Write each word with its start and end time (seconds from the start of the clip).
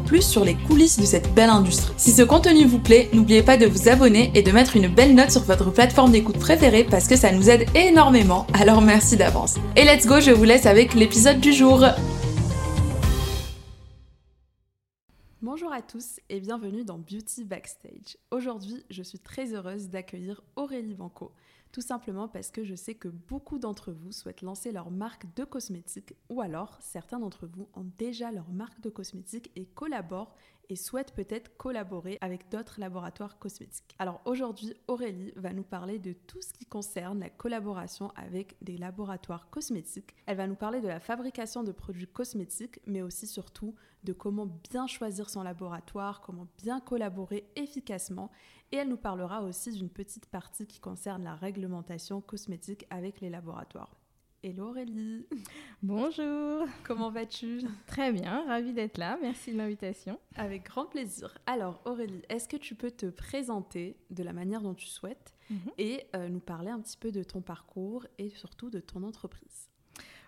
plus 0.00 0.22
sur 0.22 0.44
les 0.44 0.54
coulisses 0.54 0.98
de 0.98 1.04
cette 1.04 1.32
belle 1.34 1.50
industrie. 1.50 1.94
Si 1.96 2.12
ce 2.12 2.22
contenu 2.22 2.64
vous 2.64 2.78
plaît, 2.78 3.08
n'oubliez 3.12 3.42
pas 3.42 3.56
de 3.56 3.66
vous 3.66 3.88
abonner 3.88 4.30
et 4.34 4.42
de 4.42 4.52
mettre 4.52 4.76
une 4.76 4.88
belle 4.88 5.14
note 5.14 5.30
sur 5.30 5.42
votre 5.42 5.70
plateforme 5.70 6.12
d'écoute 6.12 6.38
préférée 6.38 6.84
parce 6.84 7.08
que 7.08 7.16
ça 7.16 7.32
nous 7.32 7.48
aide 7.50 7.66
énormément, 7.74 8.46
alors 8.54 8.82
merci 8.82 9.16
d'avance. 9.16 9.56
Et 9.76 9.84
let's 9.84 10.06
go, 10.06 10.20
je 10.20 10.30
vous 10.30 10.44
laisse 10.44 10.66
avec 10.66 10.94
l'épisode 10.94 11.40
du 11.40 11.52
jour. 11.52 11.84
Bonjour 15.42 15.72
à 15.72 15.82
tous 15.82 16.20
et 16.28 16.38
bienvenue 16.38 16.84
dans 16.84 16.98
Beauty 16.98 17.44
Backstage. 17.44 18.18
Aujourd'hui, 18.30 18.84
je 18.90 19.02
suis 19.02 19.18
très 19.18 19.54
heureuse 19.54 19.88
d'accueillir 19.88 20.42
Aurélie 20.54 20.94
Banco, 20.94 21.32
tout 21.72 21.80
simplement 21.80 22.28
parce 22.28 22.50
que 22.50 22.64
je 22.64 22.74
sais 22.74 22.94
que 22.94 23.08
beaucoup 23.08 23.58
d'entre 23.58 23.92
vous 23.92 24.12
souhaitent 24.12 24.42
lancer 24.42 24.72
leur 24.72 24.90
marque 24.90 25.32
de 25.34 25.44
cosmétiques 25.44 26.14
ou 26.28 26.40
alors 26.40 26.78
certains 26.80 27.18
d'entre 27.18 27.46
vous 27.46 27.68
ont 27.74 27.86
déjà 27.98 28.32
leur 28.32 28.50
marque 28.50 28.80
de 28.80 28.90
cosmétiques 28.90 29.50
et 29.56 29.66
collaborent 29.66 30.34
et 30.70 30.76
souhaitent 30.76 31.14
peut-être 31.14 31.56
collaborer 31.56 32.16
avec 32.20 32.48
d'autres 32.48 32.80
laboratoires 32.80 33.38
cosmétiques. 33.38 33.96
Alors 33.98 34.20
aujourd'hui, 34.24 34.74
Aurélie 34.86 35.32
va 35.36 35.52
nous 35.52 35.64
parler 35.64 35.98
de 35.98 36.12
tout 36.12 36.40
ce 36.40 36.52
qui 36.52 36.64
concerne 36.64 37.18
la 37.18 37.28
collaboration 37.28 38.12
avec 38.14 38.56
des 38.62 38.78
laboratoires 38.78 39.50
cosmétiques. 39.50 40.14
Elle 40.26 40.36
va 40.36 40.46
nous 40.46 40.54
parler 40.54 40.80
de 40.80 40.88
la 40.88 41.00
fabrication 41.00 41.64
de 41.64 41.72
produits 41.72 42.06
cosmétiques, 42.06 42.80
mais 42.86 43.02
aussi 43.02 43.26
surtout 43.26 43.74
de 44.04 44.12
comment 44.12 44.46
bien 44.70 44.86
choisir 44.86 45.28
son 45.30 45.42
laboratoire, 45.42 46.20
comment 46.20 46.46
bien 46.58 46.80
collaborer 46.80 47.44
efficacement. 47.56 48.30
Et 48.72 48.76
elle 48.76 48.88
nous 48.88 48.96
parlera 48.96 49.42
aussi 49.42 49.72
d'une 49.72 49.90
petite 49.90 50.26
partie 50.26 50.66
qui 50.66 50.80
concerne 50.80 51.24
la 51.24 51.34
réglementation 51.34 52.20
cosmétique 52.20 52.86
avec 52.90 53.20
les 53.20 53.30
laboratoires. 53.30 54.00
Hello 54.42 54.68
Aurélie 54.68 55.26
Bonjour 55.82 56.66
Comment 56.84 57.10
vas-tu? 57.10 57.60
Très 57.86 58.10
bien, 58.10 58.46
ravie 58.46 58.72
d'être 58.72 58.96
là, 58.96 59.18
merci 59.20 59.52
de 59.52 59.58
l'invitation. 59.58 60.18
Avec 60.34 60.64
grand 60.64 60.86
plaisir. 60.86 61.36
Alors 61.44 61.82
Aurélie, 61.84 62.22
est-ce 62.30 62.48
que 62.48 62.56
tu 62.56 62.74
peux 62.74 62.90
te 62.90 63.04
présenter 63.04 63.96
de 64.08 64.22
la 64.22 64.32
manière 64.32 64.62
dont 64.62 64.72
tu 64.72 64.86
souhaites 64.86 65.34
mhm. 65.50 65.58
et 65.76 66.06
euh, 66.16 66.30
nous 66.30 66.40
parler 66.40 66.70
un 66.70 66.80
petit 66.80 66.96
peu 66.96 67.12
de 67.12 67.22
ton 67.22 67.42
parcours 67.42 68.06
et 68.16 68.30
surtout 68.30 68.70
de 68.70 68.80
ton 68.80 69.02
entreprise? 69.02 69.69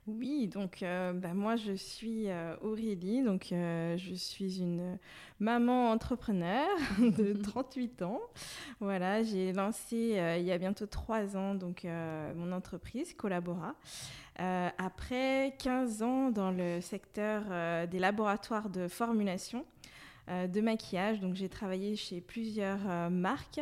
Oui, 0.09 0.49
donc 0.49 0.83
euh, 0.83 1.13
bah, 1.13 1.33
moi 1.33 1.55
je 1.55 1.75
suis 1.75 2.29
euh, 2.29 2.57
Aurélie, 2.61 3.23
donc 3.23 3.53
euh, 3.53 3.97
je 3.97 4.15
suis 4.15 4.61
une 4.61 4.99
maman 5.39 5.93
entrepreneur 5.93 6.67
de 6.99 7.33
38 7.43 8.03
ans. 8.03 8.21
Voilà, 8.81 9.23
j'ai 9.23 9.53
lancé 9.53 10.21
il 10.41 10.45
y 10.45 10.51
a 10.51 10.59
bientôt 10.59 10.87
trois 10.87 11.37
ans 11.37 11.55
donc 11.55 11.87
mon 12.37 12.51
entreprise 12.51 13.15
Collabora. 13.15 13.77
après 14.37 15.55
15 15.61 16.03
ans 16.03 16.31
dans 16.31 16.51
le 16.51 16.81
secteur 16.81 17.45
des 17.87 18.01
laboratoires 18.01 18.71
de 18.71 18.89
formulation 18.89 19.65
de 20.29 20.61
maquillage, 20.61 21.21
donc 21.21 21.35
j'ai 21.35 21.49
travaillé 21.49 21.97
chez 21.97 22.21
plusieurs 22.21 23.11
marques. 23.11 23.61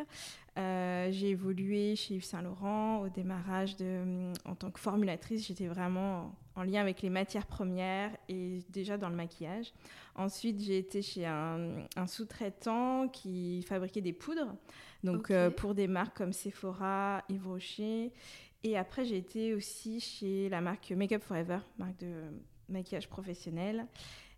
j'ai 0.57 1.31
évolué 1.31 1.97
chez 1.97 2.15
Yves 2.15 2.25
Saint 2.25 2.43
Laurent 2.43 3.01
au 3.01 3.09
démarrage 3.09 3.77
de, 3.77 4.33
en 4.45 4.55
tant 4.55 4.71
que 4.71 4.79
formulatrice. 4.79 5.47
J'étais 5.47 5.67
vraiment 5.67 6.35
en 6.57 6.63
lien 6.63 6.81
avec 6.81 7.03
les 7.03 7.11
matières 7.11 7.47
premières 7.47 8.11
et 8.29 8.61
déjà 8.69 8.99
dans 8.99 9.09
le 9.09 9.17
maquillage. 9.17 9.73
Ensuite, 10.15 10.61
j'ai 10.61 10.79
été 10.79 11.03
chez 11.03 11.25
un, 11.25 11.87
sous-traitant 12.07 13.09
qui 13.09 13.63
fabriquait 13.63 14.01
des 14.01 14.13
poudres, 14.13 14.55
donc 15.05 15.31
euh, 15.31 15.51
pour 15.51 15.75
des 15.75 15.87
marques 15.87 16.17
comme 16.17 16.33
Sephora, 16.33 17.23
Yves 17.29 17.47
Rocher. 17.47 18.13
Et 18.63 18.77
après, 18.77 19.05
j'ai 19.05 19.17
été 19.17 19.55
aussi 19.55 20.01
chez 20.01 20.49
la 20.51 20.61
marque 20.61 20.91
Makeup 20.91 21.23
Forever, 21.23 21.61
marque 21.79 21.99
de 21.99 22.13
maquillage 22.69 23.09
professionnel. 23.09 23.87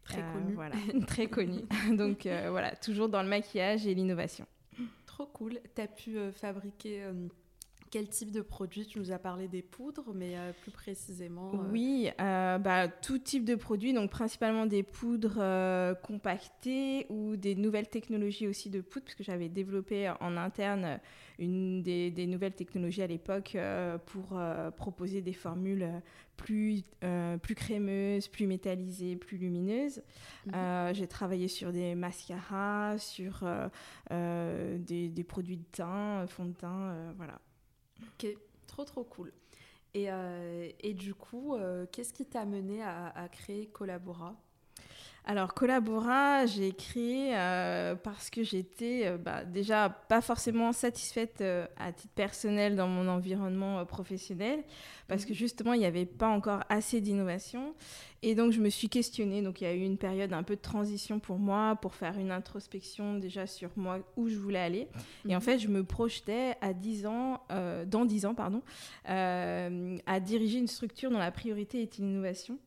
Très 0.04 0.22
euh, 0.22 0.32
connue. 0.32 0.54
Voilà, 0.54 0.76
très 1.06 1.26
connue. 1.26 1.64
donc 1.96 2.26
euh, 2.26 2.48
voilà, 2.50 2.74
toujours 2.76 3.08
dans 3.08 3.22
le 3.22 3.28
maquillage 3.28 3.86
et 3.86 3.94
l'innovation. 3.94 4.46
Trop 5.06 5.26
cool. 5.26 5.58
Tu 5.74 5.82
as 5.82 5.86
pu 5.86 6.16
fabriquer 6.32 7.04
quel 7.92 8.08
type 8.08 8.30
de 8.30 8.40
produit? 8.40 8.86
Tu 8.86 8.98
nous 8.98 9.12
as 9.12 9.18
parlé 9.18 9.48
des 9.48 9.60
poudres, 9.60 10.12
mais 10.14 10.34
euh, 10.34 10.52
plus 10.62 10.70
précisément 10.70 11.52
euh, 11.52 11.70
Oui, 11.70 12.08
euh, 12.22 12.56
bah, 12.56 12.88
tout 12.88 13.18
type 13.18 13.44
de 13.44 13.54
produits, 13.54 13.92
donc 13.92 14.10
principalement 14.10 14.64
des 14.64 14.82
poudres 14.82 15.44
compactées 16.02 17.06
ou 17.10 17.36
des 17.36 17.54
nouvelles 17.54 17.88
technologies 17.88 18.48
aussi 18.48 18.70
de 18.70 18.80
poudre, 18.80 19.04
puisque 19.04 19.22
j'avais 19.22 19.50
développé 19.50 20.10
en 20.20 20.38
interne 20.38 21.00
une 21.42 21.82
des, 21.82 22.26
nouvelles 22.26 22.54
technologies 22.54 23.02
à 23.02 23.06
l'époque 23.06 23.56
pour 24.06 24.40
proposer 24.76 25.22
des 25.22 25.32
formules 25.32 25.88
plus, 26.36 26.82
plus 27.42 27.54
crémeuses, 27.54 28.28
plus 28.28 28.46
métallisées, 28.46 29.16
plus 29.16 29.38
lumineuses. 29.38 30.02
Mhm. 30.46 30.94
J'ai 30.94 31.06
travaillé 31.06 31.48
sur 31.48 31.72
des 31.72 31.94
mascaras, 31.94 32.98
sur 32.98 33.44
des, 34.10 35.08
des, 35.08 35.24
produits 35.24 35.58
de 35.58 35.64
teint, 35.72 36.26
fond 36.26 36.46
de 36.46 36.54
teint, 36.54 37.12
voilà. 37.16 37.40
Ok, 38.02 38.26
trop 38.66 38.84
trop 38.84 39.04
cool. 39.04 39.32
Et, 39.94 40.10
euh, 40.10 40.70
et 40.80 40.94
du 40.94 41.14
coup, 41.14 41.54
euh, 41.54 41.86
qu'est-ce 41.92 42.12
qui 42.12 42.24
t'a 42.24 42.44
mené 42.44 42.82
à, 42.82 43.08
à 43.08 43.28
créer 43.28 43.66
Collabora? 43.66 44.36
Alors 45.24 45.54
Collabora, 45.54 46.46
j'ai 46.46 46.72
créé 46.72 47.30
euh, 47.36 47.94
parce 47.94 48.28
que 48.28 48.42
j'étais 48.42 49.02
euh, 49.06 49.18
bah, 49.18 49.44
déjà 49.44 49.88
pas 49.88 50.20
forcément 50.20 50.72
satisfaite 50.72 51.40
euh, 51.42 51.64
à 51.76 51.92
titre 51.92 52.12
personnel 52.14 52.74
dans 52.74 52.88
mon 52.88 53.06
environnement 53.06 53.84
professionnel, 53.86 54.64
parce 55.06 55.24
que 55.24 55.30
mhm. 55.30 55.36
justement 55.36 55.72
il 55.74 55.78
n'y 55.78 55.86
avait 55.86 56.06
pas 56.06 56.26
encore 56.26 56.64
assez 56.68 57.00
d'innovation. 57.00 57.74
Et 58.24 58.34
donc 58.34 58.50
je 58.50 58.60
me 58.60 58.68
suis 58.68 58.88
questionnée, 58.88 59.42
donc 59.42 59.60
il 59.60 59.64
y 59.64 59.66
a 59.68 59.74
eu 59.74 59.82
une 59.82 59.96
période 59.96 60.32
un 60.32 60.42
peu 60.42 60.56
de 60.56 60.60
transition 60.60 61.20
pour 61.20 61.38
moi, 61.38 61.76
pour 61.80 61.94
faire 61.94 62.18
une 62.18 62.32
introspection 62.32 63.14
déjà 63.14 63.46
sur 63.46 63.70
moi, 63.76 64.00
où 64.16 64.28
je 64.28 64.36
voulais 64.36 64.60
aller. 64.60 64.88
Et 65.28 65.36
en 65.36 65.38
mhm. 65.38 65.44
fait 65.44 65.58
je 65.60 65.68
me 65.68 65.84
projetais 65.84 66.56
à 66.60 66.72
10 66.72 67.06
ans, 67.06 67.40
dans 67.86 68.04
10 68.04 68.26
ans, 68.26 68.34
pardon, 68.34 68.62
à 69.04 70.20
diriger 70.20 70.58
une 70.58 70.68
structure 70.68 71.12
dont 71.12 71.18
la 71.18 71.30
priorité 71.30 71.80
était 71.80 72.02
l'innovation. 72.02 72.58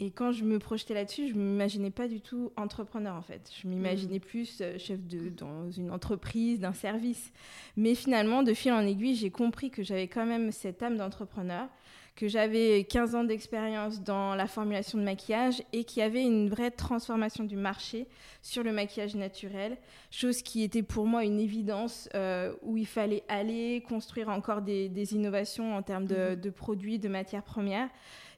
Et 0.00 0.10
quand 0.10 0.30
je 0.30 0.44
me 0.44 0.58
projetais 0.60 0.94
là-dessus, 0.94 1.28
je 1.28 1.34
ne 1.34 1.40
m'imaginais 1.40 1.90
pas 1.90 2.06
du 2.06 2.20
tout 2.20 2.52
entrepreneur 2.56 3.16
en 3.16 3.22
fait. 3.22 3.50
Je 3.60 3.66
m'imaginais 3.66 4.18
mm. 4.18 4.20
plus 4.20 4.58
euh, 4.60 4.78
chef 4.78 5.04
de 5.06 5.28
dans 5.28 5.70
une 5.70 5.90
entreprise, 5.90 6.60
d'un 6.60 6.72
service. 6.72 7.32
Mais 7.76 7.94
finalement, 7.96 8.44
de 8.44 8.54
fil 8.54 8.72
en 8.72 8.86
aiguille, 8.86 9.16
j'ai 9.16 9.30
compris 9.30 9.70
que 9.70 9.82
j'avais 9.82 10.06
quand 10.06 10.24
même 10.24 10.52
cette 10.52 10.84
âme 10.84 10.96
d'entrepreneur, 10.96 11.68
que 12.14 12.28
j'avais 12.28 12.84
15 12.84 13.16
ans 13.16 13.24
d'expérience 13.24 14.00
dans 14.02 14.36
la 14.36 14.46
formulation 14.46 14.98
de 14.98 15.04
maquillage 15.04 15.62
et 15.72 15.82
qu'il 15.82 16.00
y 16.00 16.02
avait 16.02 16.22
une 16.22 16.48
vraie 16.48 16.70
transformation 16.70 17.42
du 17.42 17.56
marché 17.56 18.06
sur 18.40 18.62
le 18.62 18.72
maquillage 18.72 19.16
naturel, 19.16 19.76
chose 20.12 20.42
qui 20.42 20.62
était 20.62 20.82
pour 20.82 21.06
moi 21.06 21.24
une 21.24 21.40
évidence 21.40 22.08
euh, 22.14 22.52
où 22.62 22.76
il 22.76 22.86
fallait 22.86 23.24
aller 23.28 23.84
construire 23.88 24.28
encore 24.28 24.62
des, 24.62 25.14
innovations 25.14 25.74
en 25.74 25.82
termes 25.82 26.06
de, 26.06 26.14
mm-hmm. 26.14 26.40
de 26.40 26.50
produits, 26.50 26.98
de 27.00 27.08
matières 27.08 27.44
premières. 27.44 27.88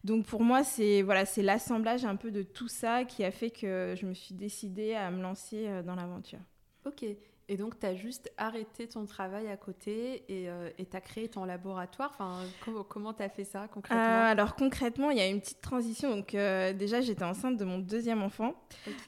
Donc 0.04 0.26
pour 0.26 0.42
moi, 0.42 0.64
c'est 0.64 1.02
voilà, 1.02 1.26
c'est 1.26 1.42
l'assemblage 1.42 2.04
un 2.04 2.16
peu 2.16 2.30
de 2.30 2.42
tout 2.42 2.68
ça 2.68 3.04
qui 3.04 3.24
a 3.24 3.30
fait 3.30 3.50
que 3.50 3.94
je 3.96 4.06
me 4.06 4.14
suis 4.14 4.34
décidée 4.34 4.94
à 4.94 5.10
me 5.10 5.22
lancer 5.22 5.66
euh, 5.66 5.82
dans 5.82 5.94
l'aventure. 5.94 6.38
Ok. 6.86 7.04
Et 7.52 7.56
donc, 7.56 7.80
tu 7.80 7.84
as 7.84 7.96
juste 7.96 8.30
arrêté 8.38 8.86
ton 8.86 9.06
travail 9.06 9.48
à 9.48 9.56
côté 9.56 10.22
et 10.28 10.48
euh, 10.48 10.70
tu 10.78 10.96
as 10.96 11.00
créé 11.00 11.28
ton 11.28 11.44
laboratoire? 11.44 12.12
Enfin, 12.14 12.44
comment 12.88 13.12
tu 13.12 13.24
as 13.24 13.28
fait 13.28 13.42
ça 13.42 13.66
concrètement? 13.66 14.04
Euh, 14.04 14.30
Alors, 14.30 14.54
concrètement, 14.54 15.10
il 15.10 15.18
y 15.18 15.20
a 15.20 15.26
une 15.26 15.40
petite 15.40 15.60
transition. 15.60 16.14
Donc, 16.14 16.30
déjà, 16.30 17.00
j'étais 17.00 17.24
enceinte 17.24 17.56
de 17.56 17.64
mon 17.64 17.80
deuxième 17.80 18.22
enfant. 18.22 18.54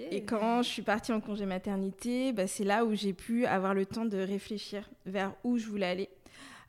Et 0.00 0.24
quand 0.24 0.62
je 0.62 0.68
suis 0.68 0.82
partie 0.82 1.12
en 1.12 1.20
congé 1.20 1.46
maternité, 1.46 2.32
bah, 2.32 2.48
c'est 2.48 2.64
là 2.64 2.84
où 2.84 2.94
j'ai 2.94 3.12
pu 3.12 3.46
avoir 3.46 3.74
le 3.74 3.86
temps 3.86 4.06
de 4.06 4.18
réfléchir 4.18 4.90
vers 5.06 5.36
où 5.44 5.56
je 5.56 5.68
voulais 5.68 5.86
aller. 5.86 6.08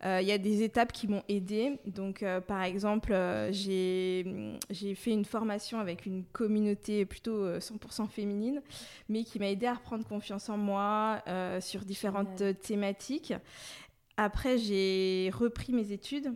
Euh, 0.06 0.20
il 0.22 0.28
y 0.28 0.32
a 0.32 0.38
des 0.38 0.64
étapes 0.64 0.92
qui 0.92 1.08
m'ont 1.08 1.24
aidée. 1.30 1.80
Donc, 1.86 2.24
euh, 2.24 2.42
par 2.42 2.64
exemple, 2.64 3.14
euh, 3.14 3.52
j'ai 3.54 4.96
fait 4.96 5.12
une 5.12 5.26
formation 5.26 5.80
avec 5.80 6.06
une 6.06 6.26
communauté 6.26 7.06
plutôt 7.06 7.60
100% 7.60 8.08
féminine, 8.08 8.62
mais 9.08 9.24
qui 9.24 9.40
m'a 9.40 9.50
aidée 9.50 9.68
à 9.68 9.74
reprendre 9.74 10.06
confiance 10.06 10.50
en 10.50 10.58
moi 10.58 11.24
sur 11.62 11.86
différentes 11.86 12.44
thématiques. 12.62 13.34
après, 14.18 14.58
j'ai 14.58 15.32
repris 15.34 15.74
mes 15.74 15.92
études. 15.92 16.34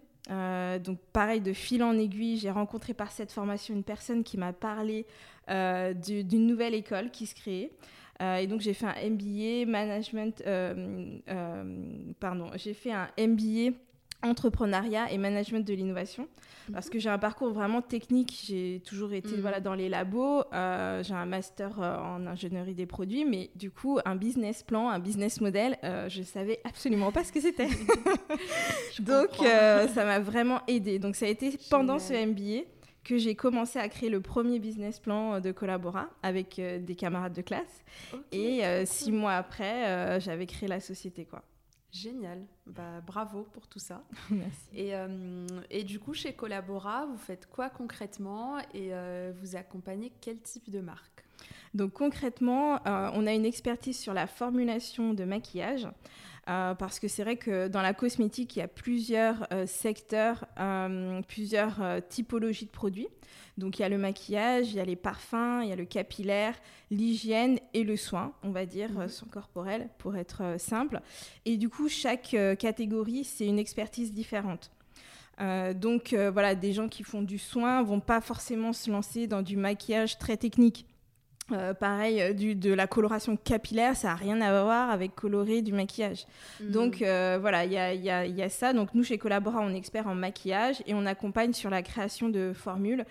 donc 0.83 0.99
pareil, 1.13 1.41
de 1.41 1.53
fil 1.53 1.83
en 1.83 1.97
aiguille, 1.97 2.37
j'ai 2.37 2.51
rencontré 2.51 2.93
par 2.93 3.11
cette 3.11 3.31
formation 3.31 3.73
une 3.73 3.83
personne 3.83 4.23
qui 4.23 4.37
m'a 4.37 4.53
parlé 4.53 5.05
d'une 5.47 6.47
nouvelle 6.47 6.73
école 6.73 7.11
qui 7.11 7.25
se 7.25 7.35
créait. 7.35 7.71
Et 8.19 8.47
donc 8.47 8.61
j'ai 8.61 8.73
fait 8.73 8.87
un 8.87 9.09
MBA 9.09 9.69
management, 9.69 10.43
pardon, 12.19 12.49
j'ai 12.55 12.73
fait 12.73 12.91
un 12.91 13.09
MBA 13.19 13.75
entrepreneuriat 14.23 15.11
et 15.11 15.17
management 15.17 15.65
de 15.65 15.73
l'innovation. 15.73 16.27
Parce 16.73 16.89
que 16.89 16.99
j'ai 16.99 17.09
un 17.09 17.17
parcours 17.17 17.51
vraiment 17.53 17.81
technique 17.81 18.43
j'ai 18.45 18.81
toujours 18.85 19.13
été 19.13 19.35
mhm. 19.35 19.41
voilà 19.41 19.61
dans 19.61 19.73
les 19.73 19.87
labos 19.87 20.43
euh, 20.53 21.01
j'ai 21.01 21.13
un 21.13 21.25
master 21.25 21.81
euh, 21.81 21.97
en 21.97 22.27
ingénierie 22.27 22.75
des 22.75 22.85
produits 22.85 23.23
mais 23.23 23.49
du 23.55 23.71
coup 23.71 23.99
un 24.03 24.17
business 24.17 24.63
plan 24.63 24.89
un 24.89 24.99
business 24.99 25.39
model 25.39 25.77
euh, 25.85 26.09
je 26.09 26.23
savais 26.23 26.59
absolument 26.65 27.13
pas 27.13 27.23
ce 27.23 27.31
que 27.31 27.39
c'était. 27.39 27.69
Donc 28.99 29.29
ça 29.37 30.03
m'a 30.03 30.19
vraiment 30.19 30.59
aidé 30.67 30.99
donc 30.99 31.15
ça 31.15 31.25
a 31.25 31.29
été 31.29 31.57
pendant 31.69 31.99
ce 31.99 32.13
MBA 32.13 32.67
que 33.07 33.17
j'ai 33.17 33.35
commencé 33.35 33.79
à 33.79 33.87
créer 33.87 34.09
le 34.09 34.19
premier 34.19 34.59
business 34.59 34.99
plan 34.99 35.39
de 35.39 35.51
Collabora 35.51 36.09
avec 36.23 36.59
des 36.59 36.95
camarades 36.95 37.33
de 37.33 37.41
classe 37.41 37.83
et 38.31 38.61
six 38.85 39.11
mois 39.11 39.35
après 39.35 40.19
j'avais 40.19 40.45
créé 40.45 40.67
la 40.67 40.81
société 40.81 41.23
quoi 41.25 41.41
Génial, 41.91 42.45
bah, 42.65 43.01
bravo 43.05 43.47
pour 43.53 43.67
tout 43.67 43.79
ça. 43.79 44.03
Merci. 44.29 44.67
Et, 44.73 44.93
euh, 44.93 45.47
et, 45.69 45.83
du 45.83 45.99
coup, 45.99 46.13
chez 46.13 46.33
Collabora, 46.33 47.05
vous 47.05 47.17
faites 47.17 47.47
quoi 47.49 47.69
concrètement 47.69 48.59
et 48.73 48.93
euh, 48.93 49.31
vous 49.39 49.55
accompagnez 49.55 50.11
quel 50.21 50.39
type 50.39 50.69
de 50.69 50.81
marque? 50.81 51.23
Donc 51.73 51.93
concrètement, 51.93 52.75
euh, 52.87 53.09
on 53.13 53.25
a 53.27 53.33
une 53.33 53.45
expertise 53.45 53.97
sur 53.97 54.13
la 54.13 54.27
formulation 54.27 55.13
de 55.13 55.23
maquillage. 55.23 55.87
Parce 56.47 56.99
que 56.99 57.07
c'est 57.07 57.23
vrai 57.23 57.35
que 57.35 57.67
dans 57.67 57.81
la 57.81 57.93
cosmétique, 57.93 58.55
il 58.55 58.59
y 58.59 58.61
a 58.61 58.67
plusieurs 58.67 59.47
secteurs, 59.65 60.45
plusieurs 61.27 61.81
typologies 62.09 62.65
de 62.65 62.71
produits. 62.71 63.09
Donc 63.57 63.79
il 63.79 63.81
y 63.81 63.85
a 63.85 63.89
le 63.89 63.97
maquillage, 63.97 64.69
il 64.69 64.75
y 64.75 64.79
a 64.79 64.85
les 64.85 64.95
parfums, 64.95 65.61
il 65.63 65.69
y 65.69 65.71
a 65.71 65.75
le 65.75 65.85
capillaire, 65.85 66.53
l'hygiène 66.91 67.59
et 67.73 67.83
le 67.83 67.97
soin, 67.97 68.33
on 68.43 68.51
va 68.51 68.65
dire, 68.65 69.09
soin 69.09 69.27
corporel 69.31 69.89
pour 69.97 70.15
être 70.15 70.43
euh, 70.43 70.57
simple. 70.59 71.01
Et 71.45 71.57
du 71.57 71.67
coup, 71.67 71.89
chaque 71.89 72.33
euh, 72.35 72.55
catégorie, 72.55 73.23
c'est 73.23 73.47
une 73.47 73.57
expertise 73.57 74.13
différente. 74.13 74.71
Euh, 75.39 75.73
donc 75.73 76.15
voilà, 76.33 76.55
des 76.55 76.73
gens 76.73 76.87
qui 76.87 77.03
font 77.03 77.21
du 77.21 77.37
soin 77.37 77.83
vont 77.83 77.99
pas 77.99 78.21
forcément 78.21 78.73
se 78.73 78.89
lancer 78.89 79.27
dans 79.27 79.43
du 79.43 79.55
maquillage 79.55 80.17
très 80.17 80.37
technique. 80.37 80.85
Euh, 81.53 81.73
pareil, 81.73 82.21
euh, 82.21 82.33
du, 82.33 82.55
de 82.55 82.73
la 82.73 82.87
coloration 82.87 83.37
capillaire, 83.37 83.95
ça 83.95 84.09
n'a 84.09 84.15
rien 84.15 84.41
à 84.41 84.63
voir 84.63 84.89
avec 84.89 85.15
colorer 85.15 85.61
du 85.61 85.71
maquillage. 85.71 86.25
Mm. 86.61 86.71
Donc 86.71 87.01
euh, 87.01 87.37
voilà, 87.39 87.63
il 87.63 87.71
y 87.71 87.77
a, 87.77 87.93
y, 87.93 88.09
a, 88.09 88.25
y 88.25 88.41
a, 88.41 88.49
ça. 88.49 88.73
Donc 88.73 88.93
nous, 88.93 89.03
chez 89.03 89.17
Collabora, 89.17 89.61
on 89.61 89.73
est 89.73 89.77
expert 89.77 90.07
en 90.07 90.15
maquillage 90.15 90.83
et 90.85 90.93
on 90.93 91.05
accompagne 91.05 91.53
sur 91.53 91.69
la 91.69 91.81
création 91.81 92.29
de 92.29 92.51
formules, 92.53 93.05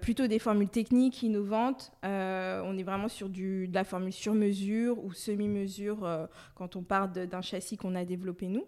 plutôt 0.00 0.26
des 0.26 0.38
formules 0.38 0.68
techniques, 0.68 1.22
innovantes. 1.22 1.92
on 2.02 2.78
est 2.78 2.82
vraiment 2.82 3.08
sur 3.08 3.28
du, 3.28 3.68
de 3.68 3.74
la 3.74 3.84
formule 3.84 4.12
sur 4.12 4.34
mesure 4.34 5.04
ou 5.04 5.12
semi-mesure 5.12 6.28
quand 6.54 6.76
on 6.76 6.82
part 6.82 7.08
d'un 7.08 7.42
châssis 7.42 7.76
qu'on 7.76 7.94
a 7.94 8.04
développé 8.04 8.48
nous. 8.48 8.64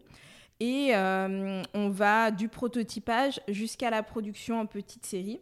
Et 0.60 0.92
on 0.94 1.88
va 1.88 2.30
du 2.30 2.48
prototypage 2.48 3.40
jusqu'à 3.48 3.90
la 3.90 4.02
production 4.02 4.60
en 4.60 4.66
petite 4.66 5.06
série. 5.06 5.40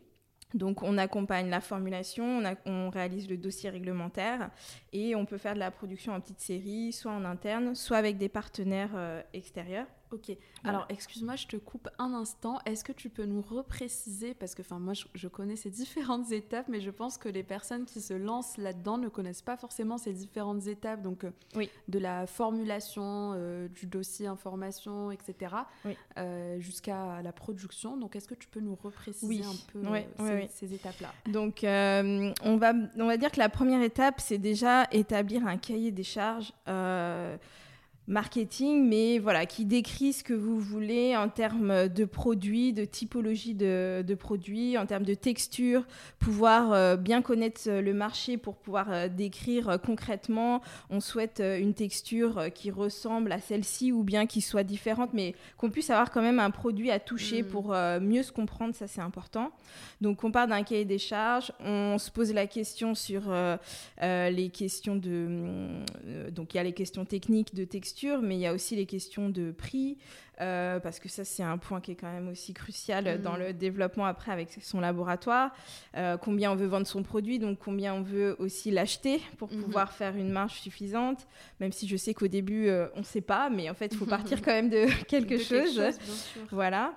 Donc 0.56 0.82
on 0.82 0.96
accompagne 0.96 1.50
la 1.50 1.60
formulation, 1.60 2.42
on, 2.64 2.88
réalise 2.90 3.28
le 3.28 3.36
dossier 3.36 3.68
réglementaire 3.68 4.50
et 4.92 5.14
on 5.14 5.26
peut 5.26 5.36
faire 5.36 5.54
de 5.54 5.58
la 5.58 5.70
production 5.70 6.14
en 6.14 6.20
petite 6.20 6.40
série, 6.40 6.92
soit 6.92 7.12
en 7.12 7.24
interne, 7.24 7.74
soit 7.74 7.98
avec 7.98 8.16
des 8.16 8.30
partenaires 8.30 8.92
euh, 8.94 9.22
extérieurs. 9.34 9.86
Ok. 10.12 10.36
Alors, 10.64 10.86
excuse-moi, 10.88 11.36
je 11.36 11.46
te 11.46 11.56
coupe 11.56 11.88
un 11.98 12.12
instant. 12.14 12.58
Est-ce 12.64 12.84
que 12.84 12.92
tu 12.92 13.08
peux 13.08 13.24
nous 13.24 13.42
repréciser 13.42 14.34
Parce 14.34 14.54
que, 14.54 14.62
enfin, 14.62 14.78
moi, 14.78 14.94
je, 14.94 15.28
connais 15.28 15.56
ces 15.56 15.70
différentes 15.76 16.30
étapes, 16.32 16.66
mais 16.68 16.80
je 16.80 16.90
pense 16.90 17.18
que 17.18 17.28
les 17.28 17.42
personnes 17.42 17.84
qui 17.84 18.00
se 18.00 18.14
lancent 18.14 18.56
là-dedans 18.56 18.98
ne 18.98 19.08
connaissent 19.08 19.42
pas 19.42 19.56
forcément 19.56 19.98
ces 19.98 20.12
différentes 20.12 20.66
étapes. 20.66 21.02
Donc, 21.02 21.24
euh, 21.24 21.30
oui. 21.54 21.70
de 21.88 21.98
la 21.98 22.26
formulation, 22.26 23.32
euh, 23.34 23.68
du 23.68 23.86
dossier 23.86 24.26
information, 24.26 25.10
etc., 25.10 25.54
euh, 26.18 26.60
jusqu'à 26.60 27.22
la 27.22 27.32
production. 27.32 27.96
Donc, 27.96 28.16
est-ce 28.16 28.28
que 28.28 28.34
tu 28.34 28.48
peux 28.48 28.60
nous 28.60 28.76
repréciser 28.76 29.44
un 29.44 29.72
peu 29.72 29.82
ces, 30.18 30.48
ces 30.52 30.74
étapes-là? 30.74 31.12
Donc, 31.26 31.60
on, 31.62 32.56
va, 32.56 32.72
on 32.96 33.06
va 33.06 33.16
dire 33.16 33.30
que 33.30 33.38
la 33.38 33.48
première 33.48 33.82
étape, 33.82 34.20
c'est 34.20 34.38
déjà 34.38 34.84
établir 34.92 35.46
un 35.46 35.56
cahier 35.56 35.90
des 35.90 36.04
charges 36.04 36.52
marketing, 38.08 38.88
mais 38.88 39.18
voilà, 39.18 39.46
qui 39.46 39.64
décrit 39.64 40.12
ce 40.12 40.22
que 40.22 40.32
vous 40.32 40.60
voulez 40.60 41.16
en 41.16 41.28
termes 41.28 41.88
de 41.88 42.04
produits, 42.04 42.72
de 42.72 42.84
typologie 42.84 43.54
de, 43.54 44.14
produits, 44.14 44.78
en 44.78 44.86
termes 44.86 45.04
de 45.04 45.14
texture, 45.14 45.84
pouvoir 46.20 46.72
euh, 46.72 46.96
bien 46.96 47.20
connaître 47.20 47.62
euh, 47.66 47.82
le 47.82 47.92
marché 47.92 48.36
pour 48.36 48.56
pouvoir 48.56 48.92
euh, 48.92 49.08
décrire 49.08 49.78
concrètement. 49.84 50.62
On 50.88 51.00
souhaite 51.00 51.40
une 51.40 51.74
texture 51.74 52.52
qui 52.54 52.70
ressemble 52.70 53.32
à 53.32 53.40
celle-ci 53.40 53.90
ou 53.90 54.04
bien 54.04 54.26
qui 54.26 54.40
soit 54.40 54.62
différente, 54.62 55.10
mais 55.12 55.34
qu'on 55.56 55.70
puisse 55.70 55.90
avoir 55.90 56.10
quand 56.12 56.22
même 56.22 56.38
un 56.38 56.50
produit 56.50 56.90
à 56.90 57.00
toucher 57.00 57.42
mm. 57.42 57.46
pour 57.46 57.74
mieux 58.00 58.22
se 58.22 58.32
comprendre, 58.32 58.74
ça 58.74 58.86
c'est 58.86 59.00
important. 59.00 59.50
Donc 60.00 60.22
on 60.24 60.30
part 60.30 60.46
d'un 60.46 60.62
cahier 60.62 60.84
des 60.84 60.98
charges, 60.98 61.52
on 61.60 61.98
se 61.98 62.10
pose 62.10 62.32
la 62.32 62.46
question 62.46 62.94
sur 62.94 63.22
les 64.00 64.50
questions 64.52 64.96
de... 64.96 65.80
donc 66.30 66.54
il 66.54 66.56
y 66.56 66.60
a 66.60 66.62
les 66.62 66.72
questions 66.72 67.04
techniques 67.04 67.54
de 67.54 67.64
texture 67.64 67.95
mais 68.04 68.36
il 68.36 68.40
y 68.40 68.46
a 68.46 68.52
aussi 68.52 68.76
les 68.76 68.86
questions 68.86 69.28
de 69.28 69.52
prix, 69.52 69.98
euh, 70.40 70.78
parce 70.80 70.98
que 70.98 71.08
ça, 71.08 71.24
c'est 71.24 71.42
un 71.42 71.58
point 71.58 71.80
qui 71.80 71.92
est 71.92 71.94
quand 71.94 72.12
même 72.12 72.28
aussi 72.28 72.52
crucial 72.52 73.22
dans 73.22 73.36
mm. 73.36 73.40
le 73.40 73.52
développement 73.52 74.04
après 74.04 74.32
avec 74.32 74.50
son 74.60 74.80
laboratoire. 74.80 75.50
Euh, 75.96 76.16
combien 76.16 76.52
on 76.52 76.56
veut 76.56 76.66
vendre 76.66 76.86
son 76.86 77.02
produit, 77.02 77.38
donc 77.38 77.58
combien 77.58 77.94
on 77.94 78.02
veut 78.02 78.36
aussi 78.38 78.70
l'acheter 78.70 79.20
pour 79.38 79.50
mm-hmm. 79.50 79.62
pouvoir 79.62 79.92
faire 79.92 80.16
une 80.16 80.30
marge 80.30 80.60
suffisante, 80.60 81.26
même 81.60 81.72
si 81.72 81.88
je 81.88 81.96
sais 81.96 82.12
qu'au 82.12 82.28
début, 82.28 82.68
euh, 82.68 82.88
on 82.94 83.00
ne 83.00 83.04
sait 83.04 83.20
pas, 83.20 83.48
mais 83.48 83.70
en 83.70 83.74
fait, 83.74 83.92
il 83.92 83.96
faut 83.96 84.06
partir 84.06 84.42
quand 84.42 84.52
même 84.52 84.70
de 84.70 84.86
quelque 85.08 85.38
chose. 85.38 85.80
voilà. 86.50 86.94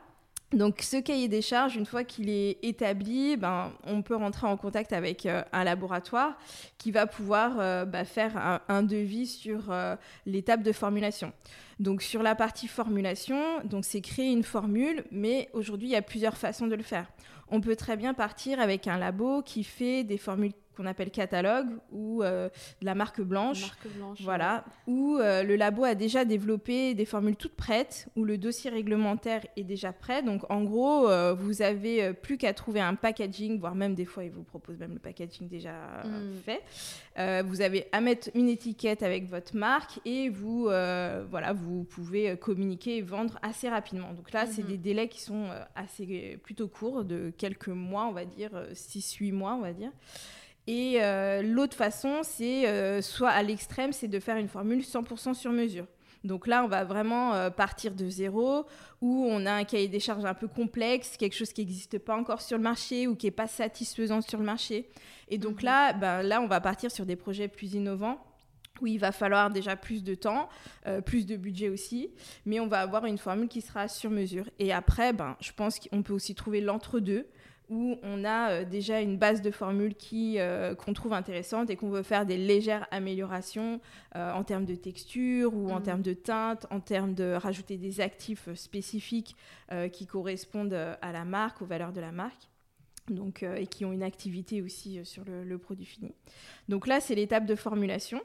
Donc 0.51 0.81
ce 0.81 0.97
cahier 0.97 1.27
des 1.27 1.43
charges, 1.43 1.75
une 1.75 1.85
fois 1.85 2.03
qu'il 2.03 2.27
est 2.27 2.57
établi, 2.63 3.37
ben, 3.37 3.71
on 3.85 4.01
peut 4.01 4.15
rentrer 4.15 4.47
en 4.47 4.57
contact 4.57 4.93
avec 4.93 5.27
euh, 5.27 5.43
un 5.53 5.63
laboratoire 5.63 6.39
qui 6.79 6.89
va 6.89 7.05
pouvoir 7.05 7.59
euh, 7.59 7.85
bah, 7.85 8.03
faire 8.03 8.61
un, 8.67 8.81
devis 8.81 9.27
sur 9.27 9.71
euh, 9.71 9.95
l'étape 10.25 10.63
de 10.63 10.71
formulation. 10.71 11.33
Donc 11.79 12.01
sur 12.01 12.23
la 12.23 12.33
partie 12.33 12.67
formulation, 12.67 13.39
donc 13.63 13.85
c'est 13.85 14.01
créer 14.01 14.31
une 14.31 14.43
formule, 14.43 15.03
mais 15.11 15.49
aujourd'hui 15.53 15.89
il 15.89 15.91
y 15.91 15.95
a 15.95 16.01
plusieurs 16.01 16.35
façons 16.35 16.65
de 16.65 16.75
le 16.75 16.83
faire. 16.83 17.05
On 17.51 17.61
peut 17.61 17.75
très 17.75 17.95
bien 17.95 18.15
partir 18.15 18.59
avec 18.59 18.87
un 18.87 18.97
labo 18.97 19.43
qui 19.43 19.63
fait 19.63 20.03
des 20.03 20.17
formules 20.17 20.53
qu'on 20.75 20.85
appelle 20.85 21.11
catalogue 21.11 21.67
ou 21.91 22.23
euh, 22.23 22.47
de 22.79 22.85
la 22.85 22.95
marque 22.95 23.21
blanche. 23.21 23.61
Marque 23.61 23.87
blanche 23.97 24.21
voilà. 24.21 24.63
Où 24.87 25.17
euh, 25.17 25.43
le 25.43 25.55
labo 25.55 25.83
a 25.83 25.93
déjà 25.93 26.23
développé 26.23 26.93
des 26.93 27.05
formules 27.05 27.35
toutes 27.35 27.55
prêtes, 27.55 28.07
où 28.15 28.23
le 28.23 28.37
dossier 28.37 28.69
réglementaire 28.71 29.45
est 29.57 29.63
déjà 29.63 29.91
prêt. 29.91 30.23
Donc 30.23 30.49
en 30.49 30.63
gros, 30.63 31.09
euh, 31.09 31.33
vous 31.33 31.61
avez 31.61 32.13
plus 32.13 32.37
qu'à 32.37 32.53
trouver 32.53 32.79
un 32.79 32.95
packaging, 32.95 33.59
voire 33.59 33.75
même 33.75 33.93
des 33.93 34.05
fois, 34.05 34.23
ils 34.23 34.31
vous 34.31 34.43
proposent 34.43 34.79
même 34.79 34.93
le 34.93 34.99
packaging 34.99 35.49
déjà 35.49 35.73
hmm. 36.05 36.39
fait. 36.45 37.43
vous 37.43 37.61
avez 37.61 37.87
à 37.91 37.99
mettre 37.99 38.29
une 38.33 38.47
étiquette 38.47 39.03
avec 39.03 39.27
votre 39.27 39.55
marque 39.55 39.99
et 40.05 40.29
vous, 40.29 40.63
voilà, 40.63 41.53
vous 41.53 41.83
pouvez 41.83 42.37
communiquer 42.37 42.97
et 42.97 43.01
vendre 43.01 43.37
assez 43.41 43.67
rapidement. 43.67 44.13
Donc 44.13 44.31
là, 44.31 44.45
c'est 44.45 44.63
hmm. 44.63 44.67
des 44.67 44.77
délais 44.77 45.07
qui 45.09 45.21
sont 45.21 45.47
assez 45.75 46.39
plutôt 46.43 46.67
courts, 46.69 47.03
de 47.03 47.33
quelques 47.37 47.67
mois, 47.67 48.05
on 48.05 48.13
va 48.13 48.25
dire, 48.25 48.51
6-8 48.73 49.33
mois, 49.33 49.55
on 49.55 49.61
va 49.61 49.73
dire. 49.73 49.91
Et 50.71 51.01
euh, 51.01 51.41
l'autre 51.41 51.75
façon, 51.75 52.19
c'est 52.21 52.67
euh, 52.67 53.01
soit 53.01 53.31
à 53.31 53.41
l'extrême, 53.41 53.91
c'est 53.91 54.07
de 54.07 54.19
faire 54.19 54.37
une 54.37 54.47
formule 54.47 54.81
100% 54.81 55.33
sur 55.33 55.51
mesure. 55.51 55.87
Donc 56.23 56.45
là, 56.45 56.63
on 56.63 56.67
va 56.67 56.83
vraiment 56.83 57.33
euh, 57.33 57.49
partir 57.49 57.95
de 57.95 58.07
zéro, 58.07 58.67
où 59.01 59.25
on 59.27 59.47
a 59.47 59.51
un 59.51 59.63
cahier 59.63 59.87
des 59.87 59.99
charges 59.99 60.25
un 60.25 60.35
peu 60.35 60.47
complexe, 60.47 61.17
quelque 61.17 61.35
chose 61.35 61.53
qui 61.53 61.61
n'existe 61.61 61.97
pas 61.97 62.15
encore 62.15 62.41
sur 62.41 62.55
le 62.55 62.61
marché 62.61 63.07
ou 63.07 63.15
qui 63.15 63.25
n'est 63.25 63.31
pas 63.31 63.47
satisfaisant 63.47 64.21
sur 64.21 64.37
le 64.37 64.45
marché. 64.45 64.87
Et 65.27 65.39
donc 65.39 65.63
mhm. 65.63 65.65
là, 65.65 65.93
ben, 65.93 66.21
là, 66.21 66.39
on 66.39 66.45
va 66.45 66.61
partir 66.61 66.91
sur 66.91 67.07
des 67.07 67.15
projets 67.15 67.47
plus 67.47 67.73
innovants 67.73 68.23
où 68.79 68.85
il 68.85 68.99
va 68.99 69.11
falloir 69.11 69.49
déjà 69.49 69.75
plus 69.75 70.03
de 70.03 70.15
temps, 70.15 70.47
plus 71.05 71.25
de 71.25 71.35
budget 71.35 71.67
aussi, 71.67 72.11
mais 72.45 72.61
on 72.61 72.67
va 72.67 72.79
avoir 72.79 73.03
une 73.05 73.17
formule 73.17 73.49
qui 73.49 73.59
sera 73.59 73.89
sur 73.89 74.09
mesure. 74.09 74.49
Et 74.57 74.71
après, 74.71 75.11
ben, 75.11 75.35
je 75.41 75.51
pense 75.51 75.79
qu'on 75.79 76.01
peut 76.01 76.13
aussi 76.13 76.33
trouver 76.33 76.61
l'entre-deux, 76.61 77.27
où 77.69 77.97
on 78.03 78.25
a 78.25 78.49
euh, 78.49 78.65
déjà 78.65 78.99
une 78.99 79.17
base 79.17 79.41
de 79.41 79.51
formules 79.51 79.95
qui 79.95 80.39
euh, 80.39 80.75
qu'on 80.75 80.93
trouve 80.93 81.13
intéressante 81.13 81.69
et 81.69 81.75
qu'on 81.75 81.89
veut 81.89 82.03
faire 82.03 82.25
des 82.25 82.37
légères 82.37 82.87
améliorations 82.91 83.79
euh, 84.15 84.33
en 84.33 84.43
termes 84.43 84.65
de 84.65 84.75
texture 84.75 85.53
ou 85.55 85.69
en 85.69 85.79
mm. 85.79 85.83
termes 85.83 86.01
de 86.01 86.13
teinte, 86.13 86.65
en 86.71 86.79
termes 86.79 87.13
de 87.13 87.33
rajouter 87.33 87.77
des 87.77 88.01
actifs 88.01 88.53
spécifiques 88.55 89.35
qui 89.91 90.07
correspondent 90.07 90.73
à 90.73 91.11
la 91.11 91.25
marque, 91.25 91.61
aux 91.61 91.65
valeurs 91.65 91.93
de 91.93 92.01
la 92.01 92.11
marque. 92.11 92.49
Donc, 93.07 93.43
et 93.43 93.67
qui 93.67 93.85
ont 93.85 93.91
une 93.91 94.03
activité 94.03 94.61
aussi 94.61 95.03
sur 95.05 95.23
le, 95.25 95.43
le 95.43 95.57
produit 95.57 95.85
fini. 95.85 96.11
Donc 96.69 96.87
là, 96.87 96.99
c'est 96.99 97.15
l'étape 97.15 97.45
de 97.45 97.55
formulation. 97.55 98.21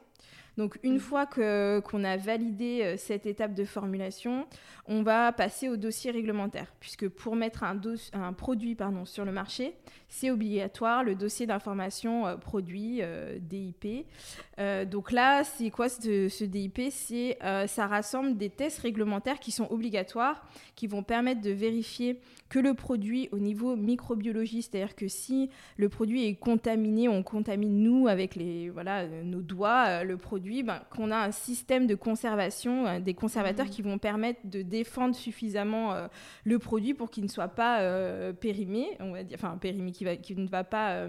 Donc 0.56 0.78
une 0.82 1.00
fois 1.00 1.26
qu'on 1.26 2.04
a 2.04 2.16
validé 2.16 2.82
euh, 2.82 2.96
cette 2.96 3.26
étape 3.26 3.54
de 3.54 3.64
formulation, 3.64 4.46
on 4.86 5.02
va 5.02 5.32
passer 5.32 5.68
au 5.68 5.76
dossier 5.76 6.10
réglementaire, 6.10 6.72
puisque 6.80 7.08
pour 7.08 7.36
mettre 7.36 7.64
un, 7.64 7.80
un 8.12 8.32
produit 8.32 8.76
sur 9.04 9.24
le 9.24 9.32
marché, 9.32 9.74
c'est 10.14 10.30
obligatoire 10.30 11.04
le 11.04 11.14
dossier 11.14 11.46
d'information 11.46 12.26
euh, 12.26 12.36
produit 12.36 12.98
euh, 13.02 13.38
DIP. 13.40 14.06
donc 14.86 15.10
là, 15.10 15.42
c'est 15.44 15.70
quoi 15.70 15.88
ce, 15.88 16.28
ce 16.28 16.44
DIP 16.44 16.80
C'est 16.90 17.38
ça 17.66 17.86
rassemble 17.86 18.36
des 18.36 18.50
tests 18.50 18.78
réglementaires 18.78 19.40
qui 19.40 19.50
sont 19.50 19.66
obligatoires, 19.70 20.46
qui 20.76 20.86
vont 20.86 21.02
permettre 21.02 21.40
de 21.40 21.50
vérifier 21.50 22.20
que 22.48 22.58
le 22.58 22.74
produit 22.74 23.28
au 23.32 23.38
niveau 23.38 23.74
microbiologie, 23.74 24.62
c'est-à-dire 24.62 24.94
que 24.94 25.08
si 25.08 25.50
le 25.76 25.88
produit 25.88 26.26
est 26.26 26.34
contaminé, 26.34 27.08
on 27.08 27.22
contamine 27.22 27.82
nous 27.82 28.06
avec 28.06 28.36
les, 28.36 28.70
voilà, 28.70 29.06
nos 29.06 29.42
doigts, 29.42 30.04
le 30.04 30.16
produit 30.16 30.62
ben, 30.62 30.80
qu'on 30.90 31.10
a 31.10 31.16
un 31.16 31.32
système 31.32 31.86
de 31.86 31.94
conservation, 31.94 32.86
euh, 32.86 33.00
des 33.00 33.14
conservateurs 33.14 33.66
mmh. 33.66 33.70
qui 33.70 33.82
vont 33.82 33.98
permettre 33.98 34.40
de 34.44 34.62
défendre 34.62 35.14
suffisamment 35.14 35.92
euh, 35.92 36.06
le 36.44 36.58
produit 36.58 36.94
pour 36.94 37.10
qu'il 37.10 37.24
ne 37.24 37.28
soit 37.28 37.48
pas 37.48 37.80
euh, 37.80 38.32
périmé, 38.32 38.86
on 39.00 39.12
va 39.12 39.22
dire, 39.22 39.38
enfin 39.40 39.56
périmé, 39.58 39.92
qui, 39.92 40.03
qui 40.22 40.36
ne 40.36 40.46
va 40.46 40.64
pas 40.64 41.06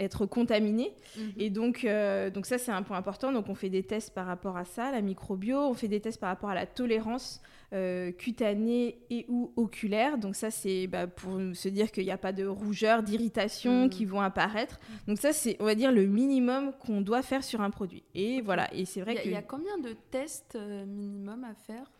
être 0.00 0.26
contaminé. 0.26 0.92
Mmh. 1.16 1.20
Et 1.38 1.50
donc, 1.50 1.86
donc 2.34 2.46
ça, 2.46 2.58
c'est 2.58 2.72
un 2.72 2.82
point 2.82 2.96
important. 2.96 3.32
Donc, 3.32 3.48
on 3.48 3.54
fait 3.54 3.70
des 3.70 3.82
tests 3.82 4.12
par 4.12 4.26
rapport 4.26 4.56
à 4.56 4.64
ça, 4.64 4.90
la 4.90 5.00
microbio. 5.00 5.58
On 5.58 5.74
fait 5.74 5.88
des 5.88 6.00
tests 6.00 6.20
par 6.20 6.30
rapport 6.30 6.50
à 6.50 6.54
la 6.54 6.66
tolérance 6.66 7.40
euh, 7.74 8.12
cutanée 8.12 8.98
et 9.08 9.24
ou 9.28 9.50
oculaire. 9.56 10.18
Donc 10.18 10.36
ça, 10.36 10.50
c'est 10.50 10.86
bah, 10.86 11.06
pour 11.06 11.40
se 11.54 11.68
dire 11.70 11.90
qu'il 11.90 12.04
n'y 12.04 12.10
a 12.10 12.18
pas 12.18 12.32
de 12.32 12.44
rougeur, 12.44 13.02
d'irritation 13.02 13.86
mm. 13.86 13.88
qui 13.88 14.04
vont 14.04 14.20
apparaître. 14.20 14.78
Donc 15.08 15.16
ça, 15.16 15.32
c'est, 15.32 15.56
on 15.58 15.64
va 15.64 15.74
dire, 15.74 15.90
le 15.90 16.04
minimum 16.04 16.72
qu'on 16.84 17.00
doit 17.00 17.22
faire 17.22 17.42
sur 17.42 17.62
un 17.62 17.70
produit. 17.70 18.02
Et 18.14 18.42
voilà, 18.42 18.68
et 18.74 18.84
c'est 18.84 19.00
vrai 19.00 19.14
qu'il 19.14 19.30
y 19.30 19.36
a 19.36 19.40
combien 19.40 19.78
de 19.78 19.96
tests 20.10 20.54
euh, 20.56 20.84
minimum 20.84 21.44
à 21.44 21.54
faire 21.54 21.90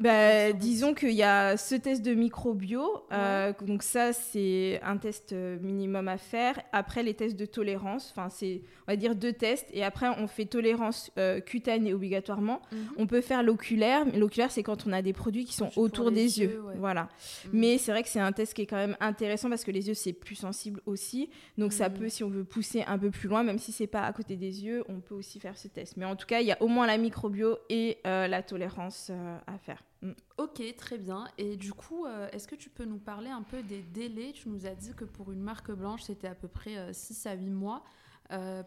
bah, 0.00 0.52
Disons 0.52 0.94
qu'il 0.94 1.12
y 1.12 1.22
a 1.22 1.56
ce 1.56 1.76
test 1.76 2.02
de 2.02 2.12
microbio. 2.14 3.06
Euh, 3.12 3.52
donc 3.60 3.84
ça, 3.84 4.12
c'est 4.12 4.80
un 4.82 4.96
test 4.96 5.32
minimum 5.32 6.08
à 6.08 6.18
faire. 6.18 6.60
Après, 6.72 6.93
les 7.02 7.14
tests 7.14 7.36
de 7.36 7.46
tolérance, 7.46 8.12
enfin, 8.14 8.28
c'est, 8.28 8.62
on 8.86 8.92
va 8.92 8.96
dire, 8.96 9.14
deux 9.14 9.32
tests. 9.32 9.68
Et 9.72 9.84
après, 9.84 10.08
on 10.18 10.26
fait 10.26 10.46
tolérance 10.46 11.10
cutanée 11.46 11.94
obligatoirement. 11.94 12.60
Mhm. 12.72 12.78
On 12.98 13.06
peut 13.06 13.20
faire 13.20 13.42
l'oculaire. 13.42 14.04
L'oculaire, 14.16 14.50
c'est 14.50 14.62
quand 14.62 14.86
on 14.86 14.92
a 14.92 15.02
des 15.02 15.12
produits 15.12 15.44
qui 15.44 15.54
sont 15.54 15.70
autour 15.76 16.10
des 16.10 16.40
yeux. 16.40 16.62
Voilà. 16.78 17.04
Mm. 17.04 17.48
Mais 17.52 17.78
c'est 17.78 17.92
vrai 17.92 18.02
que 18.02 18.08
c'est 18.08 18.20
un 18.20 18.32
test 18.32 18.54
qui 18.54 18.62
est 18.62 18.66
quand 18.66 18.76
même 18.76 18.96
intéressant 19.00 19.48
parce 19.48 19.64
que 19.64 19.70
les 19.70 19.88
yeux, 19.88 19.94
c'est 19.94 20.12
plus 20.12 20.34
sensible 20.34 20.80
aussi. 20.86 21.30
Donc 21.58 21.72
ça 21.72 21.88
mm. 21.88 21.94
peut, 21.94 22.08
si 22.08 22.24
on 22.24 22.30
veut 22.30 22.44
pousser 22.44 22.82
un 22.86 22.98
peu 22.98 23.10
plus 23.10 23.28
loin, 23.28 23.42
même 23.42 23.58
si 23.58 23.72
c'est 23.72 23.86
pas 23.86 24.02
à 24.02 24.12
côté 24.12 24.36
des 24.36 24.64
yeux, 24.64 24.84
on 24.88 25.00
peut 25.00 25.14
aussi 25.14 25.40
faire 25.40 25.56
ce 25.56 25.68
test. 25.68 25.96
Mais 25.96 26.04
en 26.04 26.16
tout 26.16 26.26
cas, 26.26 26.40
il 26.40 26.46
y 26.46 26.52
a 26.52 26.62
au 26.62 26.68
moins 26.68 26.86
la 26.86 26.98
microbio 26.98 27.58
et 27.68 27.98
euh, 28.06 28.26
la 28.26 28.42
tolérance 28.42 29.08
euh, 29.10 29.36
à 29.46 29.58
faire. 29.58 29.82
Mm. 30.04 30.12
Ok, 30.38 30.62
très 30.76 30.98
bien. 30.98 31.26
Et 31.38 31.56
du 31.56 31.72
coup, 31.72 32.06
euh, 32.06 32.28
est-ce 32.32 32.46
que 32.46 32.54
tu 32.54 32.70
peux 32.70 32.84
nous 32.84 32.98
parler 32.98 33.30
un 33.30 33.42
peu 33.42 33.62
des 33.62 33.82
délais? 33.82 34.32
Tu 34.32 34.48
nous 34.48 34.66
as 34.66 34.74
dit 34.74 34.94
que 34.94 35.04
pour 35.04 35.32
une 35.32 35.40
marque 35.40 35.72
blanche, 35.72 36.02
c'était 36.02 36.28
à 36.28 36.34
peu 36.34 36.48
près 36.48 36.92
6 36.92 37.26
à 37.26 37.34
8 37.34 37.50
mois. 37.50 37.82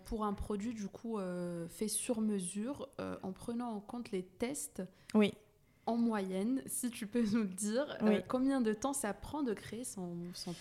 pour 0.05 0.23
un 0.23 0.33
produit 0.33 0.73
du 0.73 0.87
coup 0.87 1.19
fait 1.69 1.87
sur 1.87 2.21
mesure, 2.21 2.89
en 3.23 3.31
prenant 3.31 3.71
en 3.71 3.79
compte 3.79 4.11
les 4.11 4.23
tests. 4.23 4.83
Oui 5.13 5.33
en 5.87 5.95
moyenne, 5.95 6.61
si 6.67 6.91
tu 6.91 7.07
peux 7.07 7.23
nous 7.33 7.45
dire, 7.45 7.97
euh, 8.03 8.19
combien 8.27 8.61
de 8.61 8.73
temps 8.73 8.93
ça 8.93 9.13
prend 9.13 9.41
de 9.41 9.53
créer 9.53 9.83
son, 9.85 10.09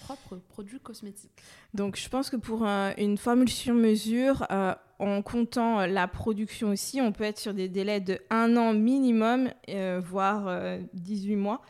propre 0.01 0.37
produit 0.49 0.81
cosmétique 0.81 1.33
Donc, 1.75 1.97
je 1.97 2.09
pense 2.09 2.31
que 2.31 2.37
pour 2.37 2.65
une 2.65 3.19
formule 3.19 3.49
sur 3.49 3.75
mesure, 3.75 4.47
euh, 4.51 4.75
en 4.99 5.21
comptant 5.23 5.85
la 5.85 6.09
production 6.09 6.71
aussi, 6.71 7.01
on 7.03 7.13
peut 7.13 7.25
être 7.25 7.39
sur 7.39 7.53
des 7.53 7.69
délais 7.69 8.01
de 8.01 8.19
un 8.31 8.57
an 8.57 8.73
minimum, 8.73 9.51
euh, 9.69 10.01
voire 10.03 10.79
18 10.95 11.37
mois, 11.37 11.61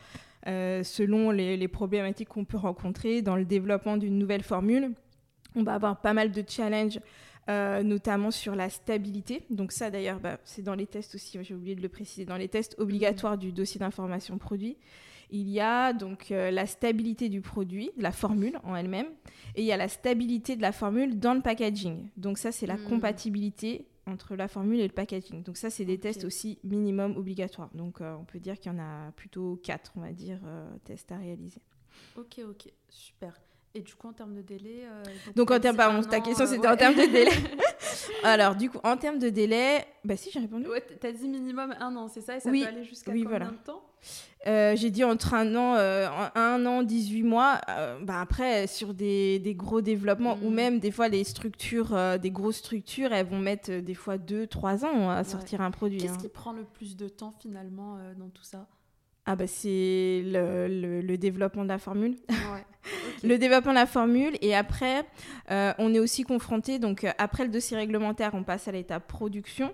selon 0.45 1.31
les, 1.31 1.57
les 1.57 1.67
problématiques 1.67 2.29
qu'on 2.29 2.45
peut 2.45 2.57
rencontrer 2.57 3.21
dans 3.21 3.35
le 3.35 3.43
développement 3.43 3.97
d'une 3.97 4.17
nouvelle 4.17 4.43
formule. 4.43 4.91
On 5.55 5.63
va 5.63 5.73
avoir 5.73 5.99
pas 5.99 6.13
mal 6.13 6.31
de 6.31 6.43
challenges 6.47 6.99
euh, 7.49 7.81
notamment 7.81 8.29
sur 8.29 8.55
la 8.55 8.69
stabilité. 8.69 9.45
Donc 9.49 9.71
ça 9.71 9.89
d'ailleurs, 9.89 10.19
bah, 10.19 10.37
c'est 10.43 10.61
dans 10.61 10.75
les 10.75 10.85
tests 10.85 11.15
aussi, 11.15 11.37
j'ai 11.41 11.53
oublié 11.53 11.75
de 11.75 11.81
le 11.81 11.89
préciser, 11.89 12.25
dans 12.25 12.35
les 12.35 12.49
tests 12.49 12.75
obligatoires 12.77 13.37
du 13.37 13.53
dossier 13.53 13.79
d'information 13.79 14.37
produit. 14.37 14.77
Il 15.29 15.49
y 15.49 15.61
a 15.61 15.93
donc 15.93 16.31
euh, 16.31 16.51
la 16.51 16.65
stabilité 16.65 17.29
du 17.29 17.41
produit, 17.41 17.91
de 17.97 18.03
la 18.03 18.11
formule 18.11 18.59
en 18.63 18.75
elle-même, 18.75 19.07
et 19.55 19.61
il 19.61 19.65
y 19.65 19.71
a 19.71 19.77
la 19.77 19.87
stabilité 19.87 20.55
de 20.57 20.61
la 20.61 20.71
formule 20.73 21.19
dans 21.19 21.33
le 21.33 21.41
packaging. 21.41 22.09
Donc 22.17 22.37
ça, 22.37 22.51
c'est 22.51 22.65
la 22.65 22.75
hmm. 22.75 22.89
compatibilité 22.89 23.87
entre 24.05 24.35
la 24.35 24.47
formule 24.47 24.79
et 24.79 24.87
le 24.87 24.93
packaging. 24.93 25.43
Donc 25.43 25.55
ça, 25.55 25.69
c'est 25.69 25.85
des 25.85 25.99
tests 25.99 26.25
aussi 26.25 26.59
minimum 26.63 27.15
obligatoires. 27.15 27.69
Donc 27.73 28.01
euh, 28.01 28.13
on 28.15 28.25
peut 28.25 28.39
dire 28.39 28.59
qu'il 28.59 28.71
y 28.71 28.75
en 28.75 28.79
a 28.79 29.11
plutôt 29.13 29.57
quatre, 29.63 29.93
on 29.95 30.01
va 30.01 30.11
dire, 30.11 30.39
tests 30.83 31.11
à 31.13 31.17
réaliser. 31.17 31.61
Ok, 32.17 32.39
ok, 32.45 32.71
super. 32.89 33.33
Et 33.75 33.81
du 33.81 33.93
coup, 33.93 34.07
en 34.07 34.13
termes 34.13 34.33
de 34.33 34.41
délai 34.41 34.85
euh, 34.85 35.03
Donc, 35.35 35.51
en 35.51 35.59
termes, 35.59 35.77
pardon, 35.77 36.01
ta 36.01 36.19
question, 36.19 36.45
euh, 36.45 36.47
c'était 36.47 36.67
en 36.67 36.77
termes 36.77 36.95
de 36.95 37.11
délai. 37.11 37.31
Alors, 38.23 38.55
du 38.55 38.69
coup, 38.69 38.79
en 38.83 38.97
termes 38.97 39.19
de 39.19 39.29
délai, 39.29 39.85
bah 40.03 40.17
si, 40.17 40.31
j'ai 40.31 40.39
répondu. 40.39 40.67
Ouais, 40.67 40.81
t'as 40.99 41.11
dit 41.11 41.27
minimum 41.27 41.75
un 41.79 41.95
an, 41.95 42.07
c'est 42.07 42.21
ça 42.21 42.37
Et 42.37 42.39
ça 42.39 42.49
peut 42.49 42.65
aller 42.65 42.83
jusqu'à 42.83 43.11
oui, 43.11 43.23
combien 43.23 43.51
de 43.51 43.57
temps? 43.57 43.83
Euh, 44.45 44.75
j'ai 44.75 44.89
dit 44.89 45.03
entre 45.03 45.33
un 45.33 45.53
an, 45.55 45.75
un 46.35 46.65
an, 46.65 46.81
18 46.81 47.23
mois. 47.23 47.59
bah 48.01 48.21
après, 48.21 48.65
sur 48.67 48.93
des, 48.93 49.39
des 49.39 49.53
gros 49.53 49.81
développements 49.81 50.37
ou 50.41 50.49
hmm. 50.49 50.53
même 50.53 50.79
des 50.79 50.91
fois 50.91 51.07
les 51.07 51.23
structures, 51.23 51.95
des 52.19 52.31
grosses 52.31 52.57
structures, 52.57 53.11
elles 53.13 53.27
vont 53.27 53.39
mettre 53.39 53.71
des 53.71 53.95
fois 53.95 54.17
2-3 54.17 54.85
ans 54.85 55.09
à 55.09 55.23
sortir 55.23 55.61
un 55.61 55.71
produit. 55.71 55.99
Qu'est-ce 55.99 56.13
hein. 56.13 56.17
qui 56.17 56.29
prend 56.29 56.53
le 56.53 56.63
plus 56.63 56.95
de 56.95 57.09
temps 57.09 57.33
finalement 57.39 57.97
dans 58.17 58.29
tout 58.29 58.43
ça? 58.43 58.67
Ah 59.29 59.35
bah 59.35 59.45
c'est 59.45 60.23
le, 60.25 61.01
le, 61.01 61.17
développement 61.17 61.63
de 61.63 61.67
la 61.67 61.79
formule. 61.79 62.15
Le 63.23 63.37
développement 63.37 63.71
de 63.71 63.77
la 63.77 63.85
formule 63.85 64.37
et 64.41 64.55
après 64.55 65.05
euh, 65.49 65.73
on 65.77 65.93
est 65.93 65.99
aussi 65.99 66.23
confronté 66.23 66.79
donc 66.79 67.03
euh, 67.03 67.11
après 67.17 67.43
le 67.43 67.49
dossier 67.49 67.75
réglementaire 67.77 68.31
on 68.33 68.43
passe 68.43 68.67
à 68.67 68.71
l'étape 68.71 69.07
production 69.07 69.73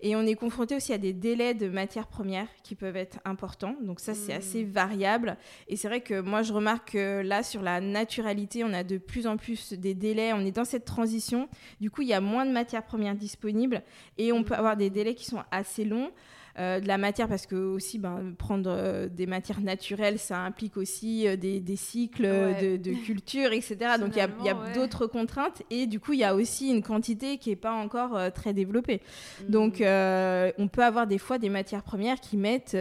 et 0.00 0.16
on 0.16 0.22
est 0.22 0.34
confronté 0.34 0.76
aussi 0.76 0.92
à 0.92 0.98
des 0.98 1.12
délais 1.12 1.54
de 1.54 1.68
matières 1.68 2.06
premières 2.06 2.48
qui 2.62 2.74
peuvent 2.74 2.96
être 2.96 3.18
importants. 3.24 3.76
Donc 3.82 4.00
ça 4.00 4.14
c'est 4.14 4.32
assez 4.32 4.64
hmm. 4.64 4.70
variable 4.70 5.36
et 5.68 5.76
c'est 5.76 5.88
vrai 5.88 6.00
que 6.00 6.20
moi 6.20 6.42
je 6.42 6.52
remarque 6.52 6.92
que 6.92 7.22
là 7.22 7.42
sur 7.42 7.62
la 7.62 7.80
naturalité 7.80 8.64
on 8.64 8.72
a 8.72 8.84
de 8.84 8.98
plus 8.98 9.26
en 9.26 9.36
plus 9.36 9.72
des 9.72 9.94
délais 9.94 10.32
on 10.32 10.40
est 10.40 10.52
dans 10.52 10.64
cette 10.64 10.84
transition. 10.84 11.48
Du 11.80 11.90
coup 11.90 12.02
il 12.02 12.08
y 12.08 12.14
a 12.14 12.20
moins 12.20 12.46
de 12.46 12.52
matières 12.52 12.84
premières 12.84 13.14
disponibles 13.14 13.82
et 14.18 14.32
on 14.32 14.44
peut 14.44 14.54
avoir 14.54 14.76
des 14.76 14.90
délais 14.90 15.14
qui 15.14 15.24
sont 15.24 15.42
assez 15.50 15.84
longs 15.84 16.10
euh, 16.56 16.78
de 16.78 16.86
la 16.86 16.98
matière 16.98 17.26
parce 17.26 17.46
que 17.46 17.56
aussi 17.56 17.98
ben, 17.98 18.32
prendre 18.38 18.70
euh, 18.70 19.08
des 19.08 19.26
matières 19.26 19.60
naturelles 19.60 20.20
ça 20.20 20.38
implique 20.38 20.76
aussi 20.76 21.26
euh, 21.26 21.34
des, 21.34 21.58
des, 21.58 21.74
cycles 21.74 22.22
de, 22.22 22.92
culture 23.04 23.52
etc 23.52 23.94
donc 23.98 24.10
il 24.14 24.18
y 24.18 24.20
a, 24.20 24.28
y 24.44 24.48
a 24.50 24.72
d'autres 24.72 25.08
contraintes 25.08 25.62
et 25.70 25.88
du 25.88 25.98
coup 25.98 26.12
il 26.12 26.20
y 26.20 26.24
a 26.24 26.36
aussi 26.36 26.70
une 26.70 26.84
quantité 26.84 27.38
qui 27.38 27.50
n'est 27.50 27.56
pas 27.56 27.72
encore 27.72 28.32
très 28.32 28.52
développée 28.52 29.02
mm. 29.40 29.50
donc 29.50 29.74
on 29.80 30.68
peut 30.68 30.84
avoir 30.84 31.08
des 31.08 31.18
fois 31.18 31.38
des 31.38 31.48
matières 31.48 31.82
premières 31.82 32.20
qui 32.20 32.36
mettent 32.36 32.76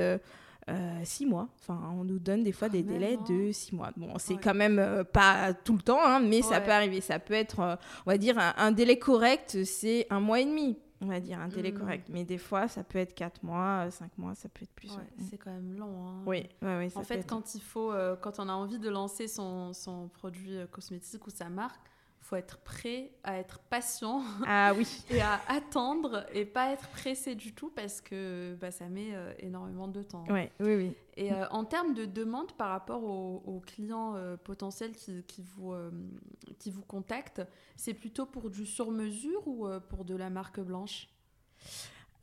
six 1.04 1.26
mois. 1.26 1.50
Enfin, 1.60 1.78
on 2.00 2.04
nous 2.04 2.20
donne 2.20 2.44
des 2.44 2.54
fois 2.54 2.70
des 2.70 2.84
délais 2.84 3.18
de 3.28 3.52
six 3.52 3.76
mois. 3.76 3.90
Bon, 3.98 4.14
c'est 4.18 4.38
quand 4.38 4.54
même 4.54 5.04
pas 5.12 5.54
tout 5.54 5.74
le 5.74 5.82
temps, 5.82 6.00
hein, 6.02 6.22
mais 6.22 6.42
ça 6.42 6.62
peut 6.62 6.72
arriver. 6.72 7.02
Ça 7.02 7.20
peut 7.20 7.34
être, 7.34 7.78
on 8.06 8.10
va 8.10 8.18
dire, 8.18 8.36
un 8.38 8.72
délai 8.72 8.98
correct, 8.98 9.58
c'est 9.66 10.08
un 10.10 10.20
mois 10.20 10.40
et 10.40 10.46
demi 10.46 10.78
on 11.04 11.08
va 11.08 11.20
dire, 11.20 11.40
un 11.40 11.48
délai 11.48 11.72
mm. 11.72 11.80
correct. 11.80 12.10
Mais 12.10 12.24
des 12.24 12.38
fois, 12.38 12.68
ça 12.68 12.84
peut 12.84 13.00
être 13.00 13.14
4 13.14 13.44
mois, 13.44 13.90
5 13.92 14.06
euh, 14.06 14.08
mois, 14.18 14.36
ça 14.36 14.50
peut 14.50 14.64
être 14.64 14.74
plus. 14.74 14.92
C'est 15.30 15.38
quand 15.38 15.52
même 15.52 15.78
long. 15.78 16.08
Hein. 16.08 16.24
Oui, 16.26 16.48
oui, 16.62 16.90
En 16.96 17.04
fait, 17.04 17.28
quand 17.28 17.56
il 17.56 17.62
faut, 17.62 17.92
euh, 17.92 18.16
quand 18.16 18.40
on 18.40 18.50
a 18.50 18.54
envie 18.54 18.80
de 18.80 18.90
lancer 18.90 19.28
son, 19.28 19.74
son 19.74 20.08
produit 20.08 20.58
euh, 20.58 20.68
cosmétique 20.68 21.26
ou 21.28 21.30
sa 21.30 21.50
marque, 21.50 21.93
faut 22.34 22.38
être 22.38 22.58
prêt 22.60 23.12
à 23.24 23.38
être 23.38 23.60
patient 23.60 24.24
ah, 24.48 24.74
oui. 24.76 24.88
et 25.12 25.22
à 25.22 25.40
attendre 25.48 26.26
et 26.34 26.46
pas 26.46 26.72
être 26.72 26.88
pressé 26.90 27.36
du 27.36 27.54
tout 27.54 27.70
parce 27.70 28.02
que 28.02 28.58
bah, 28.60 28.72
ça 28.72 28.90
met 28.90 29.14
euh, 29.14 29.34
énormément 29.38 29.88
de 29.88 30.02
temps. 30.02 30.24
oui, 30.30 30.50
oui. 30.60 30.96
Et 31.16 31.32
euh, 31.32 31.48
en 31.50 31.64
termes 31.64 31.94
de 31.94 32.06
demande 32.06 32.54
par 32.54 32.70
rapport 32.70 33.04
aux, 33.04 33.62
clients 33.64 34.16
euh, 34.16 34.36
potentiels 34.36 34.94
qui, 34.94 35.24
qui 35.26 35.44
vous, 35.44 35.76
qui 36.58 36.72
vous 36.72 36.82
contactent, 36.82 37.44
c'est 37.76 37.94
plutôt 37.94 38.26
pour 38.26 38.50
du 38.50 38.66
sur-mesure 38.66 39.48
ou 39.48 39.68
pour 39.90 40.04
de 40.04 40.16
la 40.16 40.32
marque 40.32 40.60
blanche? 40.60 41.10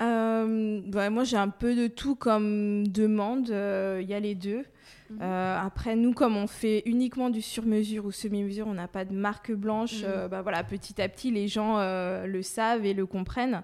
Bah, 0.00 1.10
Moi, 1.10 1.24
j'ai 1.24 1.36
un 1.36 1.48
peu 1.48 1.76
de 1.76 1.86
tout 1.86 2.16
comme 2.16 2.86
demande. 2.88 3.48
Il 3.48 4.08
y 4.08 4.14
a 4.14 4.20
les 4.20 4.34
deux. 4.34 4.64
Mhm. 5.10 5.18
Euh, 5.22 5.58
après, 5.58 5.96
nous, 5.96 6.12
comme 6.12 6.36
on 6.36 6.46
fait 6.46 6.82
uniquement 6.86 7.30
du 7.30 7.42
sur-mesure 7.42 8.06
ou 8.06 8.12
semi-mesure, 8.12 8.66
on 8.66 8.74
n'a 8.74 8.88
pas 8.88 9.04
de 9.04 9.14
marque 9.14 9.52
blanche. 9.52 10.02
Mhm. 10.02 10.08
Euh, 10.08 10.28
bah, 10.28 10.42
voilà, 10.42 10.62
petit 10.64 11.00
à 11.02 11.08
petit, 11.08 11.30
les 11.30 11.48
gens 11.48 11.78
euh, 11.78 12.26
le 12.26 12.42
savent 12.42 12.86
et 12.86 12.94
le 12.94 13.06
comprennent. 13.06 13.62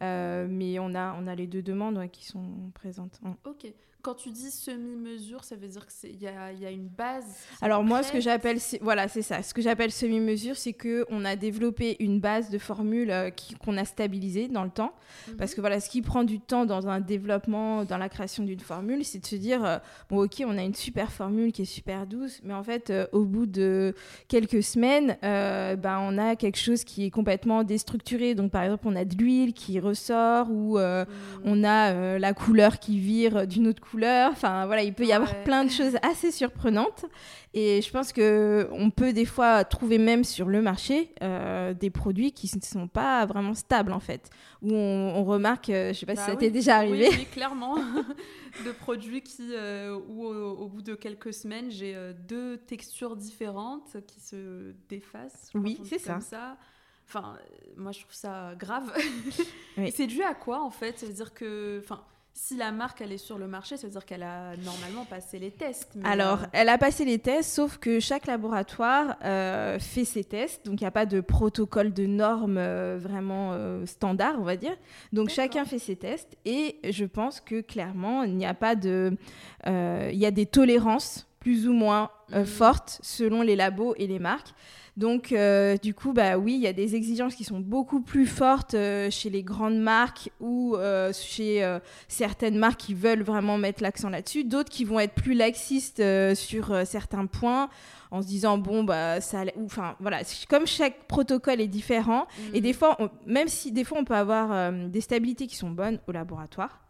mais 0.00 0.78
on 0.78 0.94
a, 0.94 1.16
on 1.20 1.26
a 1.26 1.34
les 1.34 1.46
deux 1.46 1.62
demandes 1.62 2.10
qui 2.10 2.24
sont 2.24 2.70
présentes. 2.74 3.20
Ok. 3.44 3.66
Quand 4.00 4.14
tu 4.14 4.30
dis 4.30 4.52
semi-mesure, 4.52 5.42
ça 5.42 5.56
veut 5.56 5.66
dire 5.66 5.84
qu'il 5.88 6.22
y 6.22 6.28
a, 6.28 6.52
y 6.52 6.64
a, 6.64 6.70
une 6.70 6.86
base 6.86 7.24
Alors 7.60 7.82
moi, 7.82 8.04
ce 8.04 8.12
que 8.12 8.20
j'appelle, 8.20 8.58
voilà, 8.80 9.08
c'est 9.08 9.22
ça. 9.22 9.42
Ce 9.42 9.52
que 9.52 9.60
j'appelle 9.60 9.90
semi-mesure, 9.90 10.56
c'est 10.56 10.72
qu'on 10.72 11.24
a 11.24 11.34
développé 11.34 11.96
une 11.98 12.20
base 12.20 12.48
de 12.48 12.58
formules 12.58 13.10
euh, 13.10 13.30
qu'on 13.64 13.76
a 13.76 13.84
stabilisée 13.84 14.46
dans 14.46 14.62
le 14.62 14.70
temps. 14.70 14.92
Mhm. 15.26 15.36
Parce 15.36 15.52
que 15.52 15.60
voilà, 15.60 15.80
ce 15.80 15.90
qui 15.90 16.00
prend 16.00 16.22
du 16.22 16.38
temps 16.38 16.64
dans 16.64 16.86
un 16.86 17.00
développement, 17.00 17.84
dans 17.84 17.98
la 17.98 18.08
création 18.08 18.44
d'une 18.44 18.60
formule, 18.60 19.04
c'est 19.04 19.18
de 19.18 19.26
se 19.26 19.34
dire, 19.34 19.64
euh, 19.64 19.78
bon 20.08 20.22
ok, 20.22 20.44
on 20.46 20.56
a 20.56 20.62
une 20.62 20.76
super 20.76 21.10
formule 21.10 21.50
qui 21.50 21.62
est 21.62 21.64
super 21.64 22.06
douce, 22.06 22.38
mais 22.44 22.54
en 22.54 22.62
fait, 22.62 22.90
euh, 22.90 23.08
au 23.10 23.24
bout 23.24 23.46
de 23.46 23.96
quelques 24.28 24.62
semaines, 24.62 25.16
ben, 25.22 25.98
on 26.02 26.18
a 26.18 26.36
quelque 26.36 26.58
chose 26.58 26.84
qui 26.84 27.04
est 27.04 27.10
complètement 27.10 27.64
déstructuré. 27.64 28.36
Donc 28.36 28.52
par 28.52 28.62
exemple, 28.62 28.84
on 28.86 28.94
a 28.94 29.04
de 29.04 29.16
l'huile 29.16 29.54
qui 29.54 29.80
ressort 29.80 30.52
ou 30.52 30.78
mhm. 30.78 31.06
on 31.44 31.64
a 31.64 32.18
la 32.18 32.32
couleur 32.32 32.78
qui 32.78 33.00
vire 33.00 33.44
d'une 33.46 33.66
autre 33.66 33.80
couleur 33.80 33.87
couleurs. 33.90 34.30
Enfin, 34.32 34.66
voilà, 34.66 34.82
il 34.82 34.94
peut 34.94 35.04
y 35.04 35.12
avoir 35.12 35.42
plein 35.42 35.64
de 35.64 35.70
choses 35.70 35.96
assez 36.02 36.30
surprenantes. 36.30 37.04
Et 37.54 37.80
je 37.80 37.90
pense 37.90 38.12
que 38.12 38.68
on 38.72 38.90
peut 38.90 39.12
des 39.12 39.24
fois 39.24 39.64
trouver 39.64 39.98
même 39.98 40.22
sur 40.22 40.48
le 40.48 40.60
marché 40.60 41.14
euh, 41.22 41.72
des 41.72 41.88
produits 41.90 42.32
qui 42.32 42.50
ne 42.54 42.62
sont 42.62 42.88
pas 42.88 43.24
vraiment 43.26 43.54
stables 43.54 43.92
en 43.92 44.00
fait. 44.00 44.28
Où 44.60 44.72
on, 44.74 45.24
remarque, 45.24 45.70
euh, 45.70 45.92
je 45.92 46.00
sais 46.00 46.06
pas 46.06 46.14
si 46.14 46.22
bah 46.22 46.32
ça 46.32 46.36
t'est 46.36 46.50
déjà 46.50 46.76
arrivé. 46.76 47.08
Oui, 47.10 47.26
clairement, 47.32 47.76
de 48.64 48.72
produits 48.72 49.22
qui, 49.22 49.54
euh, 49.54 49.98
où 50.08 50.26
au, 50.26 50.68
bout 50.68 50.82
de 50.82 50.94
quelques 50.94 51.32
semaines, 51.32 51.70
j'ai 51.70 51.96
deux 52.28 52.58
textures 52.58 53.16
différentes 53.16 53.96
qui 54.06 54.20
se 54.20 54.74
défacent. 54.88 55.50
Oui, 55.54 55.80
c'est 55.84 55.98
ça. 55.98 56.20
ça. 56.20 56.56
Enfin, 57.06 57.38
moi 57.76 57.92
je 57.92 58.00
trouve 58.00 58.14
ça 58.14 58.54
grave. 58.58 58.92
C'est 59.92 60.06
dû 60.06 60.22
à 60.22 60.34
quoi 60.34 60.62
en 60.62 60.70
fait? 60.70 60.98
Cest 60.98 61.12
à 61.12 61.14
dire 61.14 61.32
que, 61.32 61.80
enfin 61.82 62.04
si 62.38 62.56
la 62.56 62.70
marque 62.70 63.00
elle 63.00 63.10
est 63.10 63.18
sur 63.18 63.36
le 63.36 63.48
marché, 63.48 63.76
ça 63.76 63.88
veut 63.88 63.92
dire 63.92 64.06
qu'elle 64.06 64.22
a 64.22 64.56
normalement 64.58 65.04
passé 65.04 65.40
les 65.40 65.50
tests. 65.50 65.92
Alors, 66.04 66.42
euh, 66.42 66.46
elle 66.52 66.68
a 66.68 66.78
passé 66.78 67.04
les 67.04 67.18
tests, 67.18 67.52
sauf 67.52 67.78
que 67.78 67.98
chaque 67.98 68.26
laboratoire 68.26 69.16
euh, 69.24 69.78
fait 69.80 70.04
ses 70.04 70.22
tests, 70.22 70.64
donc 70.64 70.80
il 70.80 70.84
n'y 70.84 70.88
a 70.88 70.92
pas 70.92 71.04
de 71.04 71.20
protocole 71.20 71.92
de 71.92 72.06
normes 72.06 72.56
euh, 72.56 72.96
vraiment 73.00 73.58
standard, 73.86 74.36
on 74.38 74.44
va 74.44 74.56
dire. 74.56 74.76
Donc 75.12 75.30
chacun 75.30 75.64
fait 75.64 75.80
ses 75.80 75.96
tests, 75.96 76.36
et 76.44 76.78
je 76.88 77.04
pense 77.04 77.40
que 77.40 77.60
clairement, 77.60 78.22
il 78.22 78.36
n'y 78.36 78.46
a 78.46 78.54
pas 78.54 78.76
de, 78.76 79.16
il 79.66 80.18
y 80.18 80.26
a 80.26 80.30
des 80.30 80.46
tolérances 80.46 81.26
plus 81.40 81.66
ou 81.66 81.72
moins 81.72 82.10
mmh. 82.30 82.44
fortes 82.44 83.00
selon 83.02 83.42
les 83.42 83.56
labos 83.56 83.94
et 83.96 84.06
les 84.06 84.18
marques. 84.18 84.54
Donc, 84.98 85.30
euh, 85.30 85.76
du 85.76 85.94
coup, 85.94 86.12
bah 86.12 86.38
oui, 86.38 86.54
il 86.54 86.60
y 86.60 86.66
a 86.66 86.72
des 86.72 86.96
exigences 86.96 87.36
qui 87.36 87.44
sont 87.44 87.60
beaucoup 87.60 88.00
plus 88.00 88.26
fortes 88.26 88.74
euh, 88.74 89.10
chez 89.12 89.30
les 89.30 89.44
grandes 89.44 89.78
marques 89.78 90.32
ou 90.40 90.74
euh, 90.74 91.12
chez 91.12 91.78
certaines 92.08 92.58
marques 92.58 92.80
qui 92.80 92.94
veulent 92.94 93.22
vraiment 93.22 93.58
mettre 93.58 93.80
l'accent 93.80 94.10
là-dessus. 94.10 94.42
D'autres 94.42 94.70
qui 94.70 94.84
vont 94.84 94.98
être 94.98 95.14
plus 95.14 95.34
laxistes 95.34 96.02
sur 96.34 96.84
certains 96.84 97.26
points 97.26 97.68
en 98.10 98.22
se 98.22 98.26
disant 98.26 98.58
bon 98.58 98.84
bah 98.84 99.20
ça 99.20 99.44
enfin 99.64 99.94
voilà 100.00 100.20
comme 100.48 100.66
chaque 100.66 101.06
protocole 101.06 101.60
est 101.60 101.68
différent 101.68 102.26
et 102.54 102.60
mmh. 102.60 102.62
des 102.62 102.72
fois 102.72 102.96
même 103.26 103.48
si 103.48 103.70
des 103.70 103.84
fois 103.84 103.98
on 103.98 104.04
peut 104.04 104.14
avoir 104.14 104.72
des 104.72 105.02
stabilités 105.02 105.46
qui 105.46 105.56
sont 105.56 105.68
bonnes 105.70 106.00
au 106.08 106.12
laboratoire 106.12 106.87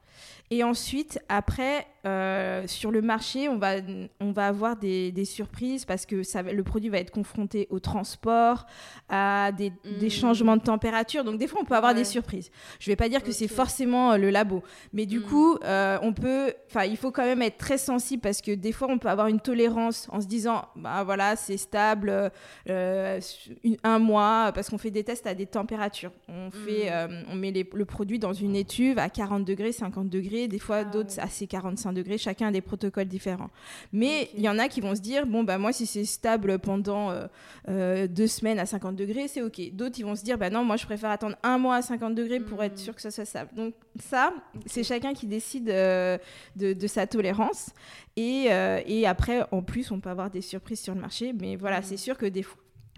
et 0.51 0.65
ensuite, 0.65 1.19
après, 1.29 1.87
euh, 2.07 2.67
sur 2.67 2.91
le 2.91 3.03
marché, 3.03 3.51
on 3.51 3.59
va, 3.59 3.75
on 4.19 4.33
va 4.33 4.47
avoir 4.47 4.77
des, 4.77 5.13
des 5.13 5.27
surprises 5.27 5.85
parce 5.85 6.07
que 6.07 6.23
ça, 6.23 6.41
le 6.43 6.63
produit 6.63 6.89
va 6.89 6.99
être 6.99 7.11
confronté 7.11 7.67
au 7.69 7.81
transport, 7.81 8.65
à 9.11 9.53
des, 9.53 9.73
des 10.01 10.07
hmm. 10.07 10.11
changements 10.11 10.57
de 10.57 10.63
température. 10.63 11.23
Donc, 11.23 11.39
des 11.39 11.47
fois, 11.47 11.61
on 11.61 11.67
peut 11.67 11.75
avoir 11.75 11.95
des 11.95 12.05
surprises. 12.05 12.51
Je 12.79 12.89
ne 12.89 12.93
vais 12.93 12.97
pas 12.97 13.11
dire 13.11 13.23
que 13.23 13.31
c'est 13.31 13.49
forcément 13.49 14.13
euh, 14.13 14.17
le 14.17 14.31
labo. 14.31 14.63
Mais 14.95 15.05
du 15.05 15.19
hmm. 15.19 15.25
coup, 15.25 15.59
euh, 15.65 15.99
on 16.01 16.15
peut, 16.15 16.55
il 16.87 16.97
faut 16.97 17.11
quand 17.11 17.25
même 17.25 17.43
être 17.43 17.59
très 17.59 17.77
sensible 17.79 18.23
parce 18.23 18.41
que 18.41 18.53
des 18.53 18.73
fois, 18.73 18.89
on 18.91 18.97
peut 18.97 19.09
avoir 19.09 19.27
une 19.27 19.41
tolérance 19.41 20.09
en 20.11 20.23
se 20.23 20.27
disant, 20.27 20.65
bah 20.77 21.05
voilà, 21.05 21.37
c'est 21.37 21.59
stable 21.59 22.31
un 22.67 23.99
mois 23.99 24.53
parce 24.55 24.71
qu'on 24.71 24.79
fait 24.79 24.91
des 24.91 25.05
tests 25.05 25.27
à 25.27 25.35
des 25.35 25.47
températures. 25.47 26.13
On, 26.29 26.51
fait, 26.51 26.91
hmm. 26.91 27.25
on 27.31 27.35
met 27.35 27.53
le 27.53 27.85
produit 27.85 28.19
dans 28.19 28.33
une 28.33 28.57
étuve 28.57 28.99
à 28.99 29.11
40 29.11 29.45
degrés, 29.45 29.73
50 29.73 30.09
degrés 30.09 30.38
des 30.47 30.59
fois 30.59 30.77
ah 30.77 30.85
d'autres 30.85 31.19
à 31.19 31.27
ces 31.27 31.47
45 31.47 31.93
degrés, 31.93 32.19
chacun 32.19 32.49
a 32.49 32.51
des 32.53 32.61
protocoles 32.61 33.07
différents. 33.07 33.51
Mais 33.93 34.31
il 34.35 34.43
y 34.43 34.49
en 34.49 34.59
a 34.59 34.69
qui 34.69 34.81
vont 34.81 34.95
se 34.95 35.01
dire, 35.01 35.27
bon, 35.27 35.43
bah 35.43 35.59
moi, 35.59 35.73
si 35.73 35.87
c'est 35.87 36.05
stable 36.05 36.59
pendant 36.59 37.11
euh, 37.11 37.27
euh, 37.69 38.07
deux 38.07 38.27
semaines 38.27 38.59
à 38.59 38.67
50 38.67 38.95
degrés, 38.95 39.27
c'est 39.27 39.43
OK. 39.43 39.61
D'autres, 39.73 39.99
ils 39.99 40.05
vont 40.05 40.15
se 40.15 40.23
dire, 40.23 40.39
bah 40.39 40.51
non, 40.51 40.65
moi, 40.65 40.77
je 40.77 40.85
préfère 40.85 41.11
attendre 41.11 41.37
un 41.43 41.59
mois 41.59 41.77
à 41.77 41.83
50 41.83 42.15
degrés 42.15 42.39
pour 42.39 42.63
être 42.63 42.75
hmm. 42.75 42.85
sûr 42.85 42.95
que 42.95 43.03
ça 43.03 43.11
soit 43.11 43.25
stable. 43.25 43.51
Donc 43.57 43.75
ça, 43.99 44.33
c'est 44.67 44.85
chacun 44.85 45.15
qui 45.15 45.27
décide 45.27 45.71
euh, 45.71 46.19
de, 46.55 46.87
sa 46.87 47.07
tolérance. 47.07 47.71
Et, 48.17 48.49
et, 48.87 49.07
après, 49.07 49.45
en 49.53 49.63
plus, 49.63 49.91
on 49.91 50.01
peut 50.01 50.11
avoir 50.11 50.31
des 50.31 50.41
surprises 50.41 50.81
sur 50.81 50.95
le 50.95 51.01
marché. 51.01 51.33
Mais 51.33 51.57
voilà, 51.57 51.81
hmm. 51.81 51.85
c'est 51.85 51.97
sûr 51.97 52.17
que 52.17 52.27
des, 52.27 52.45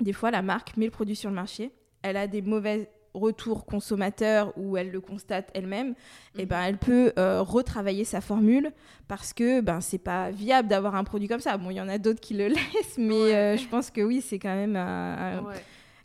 des 0.00 0.12
fois, 0.12 0.30
la 0.30 0.42
marque 0.42 0.76
met 0.76 0.86
le 0.86 0.90
produit 0.90 1.16
sur 1.16 1.30
le 1.30 1.36
marché. 1.36 1.70
Elle 2.02 2.16
a 2.16 2.26
des 2.26 2.42
mauvaises 2.42 2.86
retour 3.14 3.66
consommateur 3.66 4.52
où 4.56 4.76
elle 4.76 4.90
le 4.90 5.00
constate 5.00 5.50
elle-même, 5.54 5.90
et 6.36 6.42
eh 6.42 6.46
ben 6.46 6.60
mhm. 6.60 6.66
elle 6.66 6.78
peut 6.78 7.12
euh, 7.18 7.42
retravailler 7.42 8.04
sa 8.04 8.20
formule 8.20 8.72
parce 9.08 9.32
que 9.32 9.60
ben 9.60 9.80
c'est 9.80 9.98
pas 9.98 10.30
viable 10.30 10.68
d'avoir 10.68 10.94
un 10.94 11.04
produit 11.04 11.28
comme 11.28 11.40
ça. 11.40 11.56
Bon, 11.56 11.70
il 11.70 11.76
y 11.76 11.80
en 11.80 11.88
a 11.88 11.98
d'autres 11.98 12.20
qui 12.20 12.34
le 12.34 12.46
laissent, 12.48 12.98
mais 12.98 13.34
euh, 13.34 13.56
je 13.56 13.66
pense 13.68 13.90
que 13.90 14.00
oui, 14.00 14.20
c'est 14.20 14.38
quand 14.38 14.54
même 14.54 14.76
un, 14.76 15.44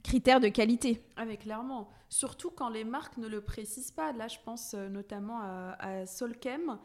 critère 0.04 0.40
de 0.40 0.50
qualité. 0.50 1.02
Ah 1.18 1.26
mais 1.26 1.38
clairement, 1.38 1.90
surtout 2.10 2.52
quand 2.52 2.70
les 2.70 2.84
marques 2.84 3.18
ne 3.18 3.28
le 3.28 3.42
précisent 3.42 3.92
pas. 3.92 4.12
Là, 4.14 4.28
je 4.28 4.38
pense 4.44 4.76
euh, 4.76 4.88
notamment 4.88 5.40
à, 5.42 6.06
Solchem. 6.06 6.78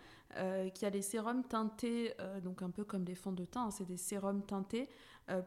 qui 0.74 0.86
a 0.86 0.90
des 0.90 1.02
sérums 1.02 1.42
teintés, 1.42 2.12
donc 2.44 2.62
un 2.62 2.70
peu 2.70 2.84
comme 2.84 3.04
des 3.04 3.16
fonds 3.16 3.32
de 3.32 3.44
teint, 3.44 3.64
hein, 3.64 3.70
c'est 3.70 3.86
des 3.86 3.96
sérums 3.96 4.42
teintés 4.42 4.88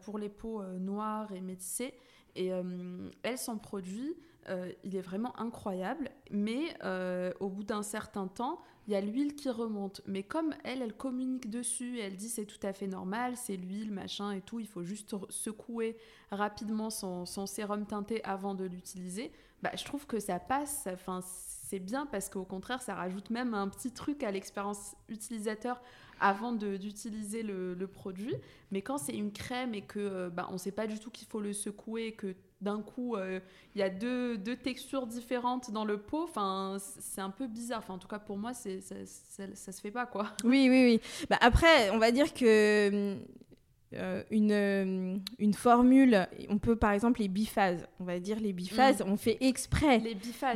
pour 0.02 0.18
les 0.18 0.28
peaux 0.28 0.62
noires 0.78 1.32
et 1.32 1.40
métissées. 1.40 1.94
Et 2.36 2.50
elle, 3.22 3.38
son 3.38 3.56
produit, 3.56 4.14
euh, 4.48 4.70
il 4.82 4.96
est 4.96 5.00
vraiment 5.00 5.38
incroyable, 5.40 6.10
mais 6.30 6.76
euh, 6.84 7.32
au 7.40 7.48
bout 7.48 7.64
d'un 7.64 7.82
certain 7.82 8.26
temps, 8.26 8.60
il 8.86 8.92
y 8.92 8.96
a 8.96 9.00
l'huile 9.00 9.34
qui 9.34 9.48
remonte. 9.48 10.02
Mais 10.06 10.22
comme 10.22 10.54
elle, 10.64 10.82
elle 10.82 10.94
communique 10.94 11.48
dessus, 11.48 11.98
elle 12.00 12.16
dit 12.16 12.28
c'est 12.28 12.44
tout 12.44 12.64
à 12.66 12.72
fait 12.72 12.86
normal, 12.86 13.36
c'est 13.36 13.56
l'huile, 13.56 13.90
machin 13.90 14.32
et 14.32 14.40
tout, 14.40 14.60
il 14.60 14.66
faut 14.66 14.82
juste 14.82 15.16
secouer 15.30 15.96
rapidement 16.30 16.90
son, 16.90 17.24
sérum 17.46 17.86
teinté 17.86 18.22
avant 18.24 18.54
de 18.54 18.64
l'utiliser, 18.64 19.32
bah, 19.62 19.70
je 19.76 19.84
trouve 19.84 20.06
que 20.06 20.20
ça 20.20 20.38
passe, 20.38 20.86
enfin, 20.92 21.20
c'est 21.24 21.78
bien 21.78 22.04
parce 22.04 22.28
qu'au 22.28 22.44
contraire, 22.44 22.82
ça 22.82 22.94
rajoute 22.94 23.30
même 23.30 23.54
un 23.54 23.68
petit 23.68 23.92
truc 23.92 24.22
à 24.22 24.30
l'expérience 24.30 24.94
utilisateur 25.08 25.80
avant 26.20 26.52
d'utiliser 26.52 27.42
le, 27.42 27.86
produit. 27.86 28.34
Mais 28.70 28.82
quand 28.82 28.98
c'est 28.98 29.14
une 29.14 29.32
crème 29.32 29.74
et 29.74 29.82
que 29.82 30.00
euh, 30.00 30.30
bah, 30.30 30.46
on 30.50 30.54
ne 30.54 30.58
sait 30.58 30.72
pas 30.72 30.86
du 30.86 30.98
tout 30.98 31.10
qu'il 31.10 31.28
faut 31.28 31.40
le 31.40 31.52
secouer, 31.52 32.12
que 32.12 32.34
d'un 32.60 32.80
coup, 32.80 33.14
euh, 33.14 33.40
il 33.74 33.80
y 33.80 33.82
a 33.82 33.90
deux, 33.90 34.38
deux, 34.38 34.56
textures 34.56 35.06
différentes 35.06 35.70
dans 35.70 35.84
le 35.84 35.98
pot. 35.98 36.24
Enfin, 36.24 36.78
c'est 36.80 37.20
un 37.20 37.30
peu 37.30 37.46
bizarre. 37.46 37.80
Enfin, 37.80 37.94
en 37.94 37.98
tout 37.98 38.08
cas, 38.08 38.18
pour 38.18 38.38
moi, 38.38 38.54
c'est, 38.54 38.80
ça, 38.80 38.94
ça, 39.54 39.72
se 39.72 39.80
fait 39.80 39.90
pas, 39.90 40.06
quoi. 40.06 40.32
Oui, 40.44 40.68
oui, 40.70 40.84
oui. 40.84 41.26
Bah, 41.28 41.38
après, 41.40 41.90
on 41.90 41.98
va 41.98 42.10
dire 42.10 42.32
que 42.32 42.44
euh, 42.44 43.16
une, 44.30 44.52
euh, 44.52 45.16
une 45.38 45.54
formule, 45.54 46.26
on 46.48 46.58
peut 46.58 46.76
par 46.76 46.92
exemple 46.92 47.20
les 47.20 47.28
biphases, 47.28 47.86
on 48.00 48.04
va 48.04 48.18
dire 48.18 48.38
les 48.40 48.52
biphases, 48.52 49.00
mm. 49.00 49.08
on 49.08 49.16
fait 49.16 49.38
exprès 49.40 50.02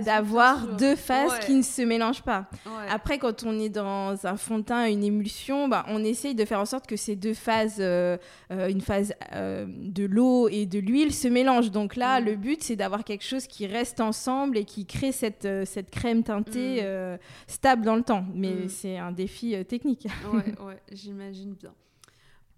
d'avoir 0.04 0.76
deux 0.76 0.96
phases 0.96 1.38
qui 1.40 1.54
ne 1.54 1.62
se 1.62 1.82
mélangent 1.82 2.22
pas. 2.22 2.48
Après, 2.88 3.18
quand 3.18 3.44
on 3.44 3.58
est 3.58 3.68
dans 3.68 4.26
un 4.26 4.36
fond 4.36 4.58
de 4.58 4.64
teint, 4.64 4.86
une 4.86 5.04
émulsion, 5.04 5.68
bah, 5.68 5.84
on 5.88 6.04
essaye 6.04 6.34
de 6.34 6.44
faire 6.44 6.60
en 6.60 6.66
sorte 6.66 6.86
que 6.86 6.96
ces 6.96 7.16
deux 7.16 7.34
phases, 7.34 7.76
euh, 7.80 8.16
une 8.50 8.80
phase 8.80 9.12
de 9.32 10.04
l'eau 10.04 10.48
et 10.48 10.66
de 10.66 10.78
l'huile, 10.78 11.12
se 11.12 11.28
mélangent. 11.28 11.70
Donc 11.70 11.96
là, 11.96 12.20
mm. 12.20 12.24
le 12.24 12.36
but, 12.36 12.62
c'est 12.62 12.76
d'avoir 12.76 13.04
quelque 13.04 13.24
chose 13.24 13.46
qui 13.46 13.66
reste 13.66 14.00
ensemble 14.00 14.58
et 14.58 14.64
qui 14.64 14.86
crée 14.86 15.12
cette, 15.12 15.48
cette 15.64 15.90
crème 15.90 16.22
teintée 16.22 16.82
mm. 16.82 17.18
stable 17.46 17.84
dans 17.84 17.96
le 17.96 18.02
temps. 18.02 18.24
Mais 18.34 18.68
c'est 18.68 18.98
un 18.98 19.12
défi 19.12 19.54
technique. 19.66 20.06
ouais, 20.32 20.54
ouais 20.66 20.82
j'imagine 20.92 21.54
bien. 21.54 21.72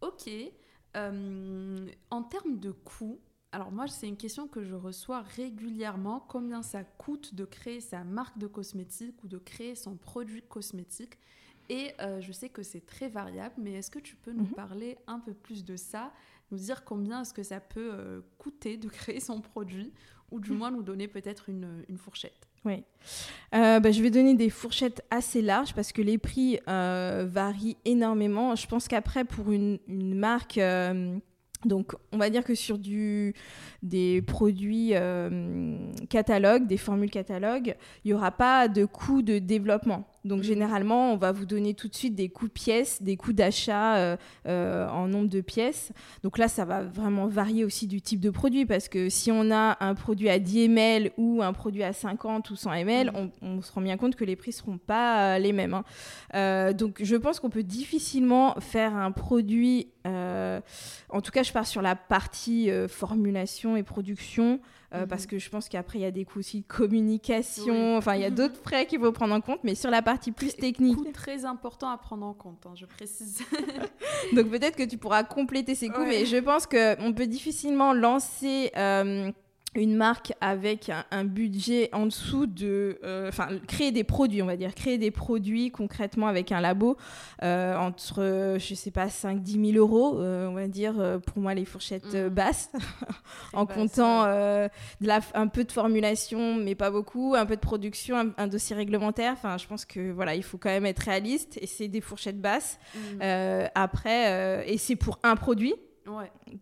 Ok. 0.00 0.30
Euh, 0.96 1.86
en 2.10 2.22
termes 2.22 2.58
de 2.58 2.72
coût, 2.72 3.20
alors 3.52 3.72
moi, 3.72 3.88
c'est 3.88 4.08
une 4.08 4.16
question 4.16 4.46
que 4.46 4.62
je 4.62 4.74
reçois 4.74 5.22
régulièrement. 5.22 6.20
Combien 6.28 6.62
ça 6.62 6.84
coûte 6.84 7.34
de 7.34 7.44
créer 7.44 7.80
sa 7.80 8.04
marque 8.04 8.38
de 8.38 8.46
cosmétique 8.46 9.22
ou 9.24 9.28
de 9.28 9.38
créer 9.38 9.74
son 9.74 9.96
produit 9.96 10.42
cosmétique 10.42 11.18
Et 11.68 11.92
euh, 12.00 12.20
je 12.20 12.30
sais 12.32 12.48
que 12.48 12.62
c'est 12.62 12.86
très 12.86 13.08
variable, 13.08 13.56
mais 13.58 13.72
est-ce 13.72 13.90
que 13.90 13.98
tu 13.98 14.14
peux 14.14 14.32
nous 14.32 14.44
mhm. 14.44 14.54
parler 14.54 14.98
un 15.08 15.18
peu 15.18 15.34
plus 15.34 15.64
de 15.64 15.76
ça 15.76 16.12
Nous 16.52 16.58
dire 16.58 16.84
combien 16.84 17.22
est-ce 17.22 17.34
que 17.34 17.42
ça 17.42 17.60
peut 17.60 17.90
euh, 17.92 18.20
coûter 18.38 18.76
de 18.76 18.88
créer 18.88 19.18
son 19.18 19.40
produit 19.40 19.92
Ou 20.30 20.38
du 20.38 20.52
mhm. 20.52 20.58
moins 20.58 20.70
nous 20.70 20.82
donner 20.82 21.08
peut-être 21.08 21.48
une, 21.48 21.84
une 21.88 21.98
fourchette? 21.98 22.49
Oui. 22.64 22.84
Euh, 23.54 23.80
bah, 23.80 23.90
je 23.90 24.02
vais 24.02 24.10
donner 24.10 24.34
des 24.34 24.50
fourchettes 24.50 25.02
assez 25.10 25.42
larges 25.42 25.74
parce 25.74 25.92
que 25.92 26.02
les 26.02 26.18
prix 26.18 26.58
euh, 26.68 27.26
varient 27.28 27.76
énormément. 27.84 28.54
Je 28.54 28.66
pense 28.66 28.88
qu'après, 28.88 29.24
pour 29.24 29.50
une, 29.50 29.78
marque, 29.88 30.58
euh, 30.58 31.16
Donc, 31.64 31.94
on 32.12 32.18
va 32.18 32.30
dire 32.30 32.44
que 32.44 32.54
sur 32.54 32.78
du, 32.78 33.34
des 33.82 34.22
produits 34.22 34.92
catalogues, 36.08 36.66
des 36.66 36.76
formules 36.76 37.10
catalogues, 37.10 37.76
il 38.04 38.08
n'y 38.08 38.14
aura 38.14 38.30
pas 38.30 38.68
de 38.68 38.84
coût 38.84 39.22
de 39.22 39.38
développement. 39.38 40.06
Donc, 40.24 40.40
mmh. 40.40 40.44
généralement, 40.44 41.12
on 41.12 41.16
va 41.16 41.32
vous 41.32 41.46
donner 41.46 41.74
tout 41.74 41.88
de 41.88 41.94
suite 41.94 42.14
des 42.14 42.28
coûts 42.28 42.48
de 42.48 42.52
pièces, 42.52 43.02
des 43.02 43.16
coûts 43.16 43.32
d'achat 43.32 43.96
euh, 43.96 44.16
euh, 44.46 44.88
en 44.88 45.08
nombre 45.08 45.28
de 45.28 45.40
pièces. 45.40 45.92
Donc 46.22 46.38
là, 46.38 46.48
ça 46.48 46.64
va 46.64 46.82
vraiment 46.82 47.26
varier 47.26 47.64
aussi 47.64 47.86
du 47.86 48.02
type 48.02 48.20
de 48.20 48.30
produit 48.30 48.66
parce 48.66 48.88
que 48.88 49.08
si 49.08 49.32
on 49.32 49.50
a 49.50 49.76
un 49.80 49.94
produit 49.94 50.28
à 50.28 50.38
10 50.38 50.64
ml 50.68 51.12
ou 51.16 51.42
un 51.42 51.52
produit 51.52 51.82
à 51.82 51.92
50 51.92 52.50
ou 52.50 52.56
100 52.56 52.72
ml, 52.72 53.12
mmh. 53.12 53.30
on, 53.42 53.62
se 53.62 53.72
rend 53.72 53.80
bien 53.80 53.96
compte 53.96 54.16
que 54.16 54.24
les 54.24 54.36
prix 54.36 54.50
ne 54.50 54.54
seront 54.54 54.78
pas 54.78 55.38
les 55.38 55.52
mêmes. 55.52 55.82
Hein. 56.34 56.72
donc, 56.72 57.00
je 57.02 57.16
pense 57.16 57.40
qu'on 57.40 57.50
peut 57.50 57.62
difficilement 57.62 58.54
faire 58.60 58.94
un 58.94 59.12
produit 59.12 59.88
euh, 60.06 60.60
en 61.08 61.20
tout 61.20 61.30
cas, 61.30 61.42
je 61.42 61.52
pars 61.52 61.66
sur 61.66 61.82
la 61.82 61.94
partie 61.94 62.70
euh, 62.70 62.88
formulation 62.88 63.76
et 63.76 63.82
production, 63.82 64.60
euh, 64.94 65.06
parce 65.06 65.24
mhm. 65.24 65.28
que 65.28 65.38
je 65.38 65.50
pense 65.50 65.68
qu'après, 65.68 65.98
il 65.98 66.02
y 66.02 66.06
a 66.06 66.10
des 66.10 66.24
coûts 66.24 66.38
aussi 66.38 66.60
de 66.60 66.66
communication, 66.66 67.96
enfin, 67.96 68.14
il 68.14 68.22
y 68.22 68.24
a 68.24 68.30
d'autres 68.30 68.56
frais 68.62 68.86
qu'il 68.86 69.00
faut 69.00 69.12
prendre 69.12 69.34
en 69.34 69.40
compte, 69.40 69.60
mais 69.62 69.74
sur 69.74 69.90
la 69.90 70.02
partie 70.02 70.32
plus 70.32 70.54
technique. 70.56 70.96
Coût 70.96 71.12
très 71.12 71.44
important 71.44 71.90
à 71.90 71.98
prendre 71.98 72.26
en 72.26 72.34
compte, 72.34 72.64
hein, 72.66 72.72
je 72.74 72.86
précise. 72.86 73.42
Donc 74.34 74.48
peut-être 74.48 74.76
que 74.76 74.84
tu 74.84 74.96
pourras 74.96 75.24
compléter 75.24 75.74
ces 75.74 75.88
coûts, 75.88 76.04
mais 76.04 76.24
je 76.26 76.36
pense 76.38 76.66
qu'on 76.66 77.12
peut 77.12 77.26
difficilement 77.26 77.92
lancer 77.92 78.70
une 79.76 79.94
marque 79.94 80.32
avec 80.40 80.90
un, 81.12 81.24
budget 81.24 81.90
en 81.92 82.06
dessous 82.06 82.46
de... 82.46 82.98
Euh, 83.04 83.28
enfin, 83.28 83.48
créer 83.68 83.92
des 83.92 84.02
produits, 84.02 84.42
on 84.42 84.46
va 84.46 84.56
dire. 84.56 84.74
Créer 84.74 84.98
des 84.98 85.12
produits 85.12 85.70
concrètement 85.70 86.26
avec 86.26 86.50
un 86.50 86.60
labo 86.60 86.96
euh, 87.44 87.76
entre, 87.76 88.56
je 88.58 88.74
sais 88.74 88.90
pas, 88.90 89.06
5-10 89.06 89.72
000 89.72 89.78
euros, 89.78 90.18
euh, 90.18 90.48
on 90.48 90.54
va 90.54 90.66
dire, 90.66 91.20
pour 91.24 91.38
moi, 91.38 91.54
les 91.54 91.64
fourchettes 91.64 92.14
mm. 92.14 92.28
basses, 92.28 92.72
en 93.52 93.64
comptant 93.64 94.24
de 94.24 94.70
la, 95.00 95.20
un 95.34 95.46
peu 95.46 95.62
de 95.62 95.70
formulation, 95.70 96.56
mais 96.56 96.74
pas 96.74 96.90
beaucoup, 96.90 97.36
un 97.36 97.46
peu 97.46 97.54
de 97.54 97.60
production, 97.60 98.32
un, 98.36 98.46
dossier 98.48 98.74
réglementaire. 98.74 99.34
Enfin, 99.34 99.56
je 99.56 99.68
pense 99.68 99.84
que, 99.84 100.10
voilà, 100.10 100.34
il 100.34 100.42
faut 100.42 100.58
quand 100.58 100.70
même 100.70 100.86
être 100.86 101.00
réaliste 101.00 101.58
et 101.60 101.66
c'est 101.66 101.88
des 101.88 102.00
fourchettes 102.00 102.40
basses. 102.40 102.78
Mm. 102.96 103.68
après, 103.76 104.64
et 104.66 104.78
c'est 104.78 104.96
pour 104.96 105.20
un 105.22 105.36
produit. 105.36 105.74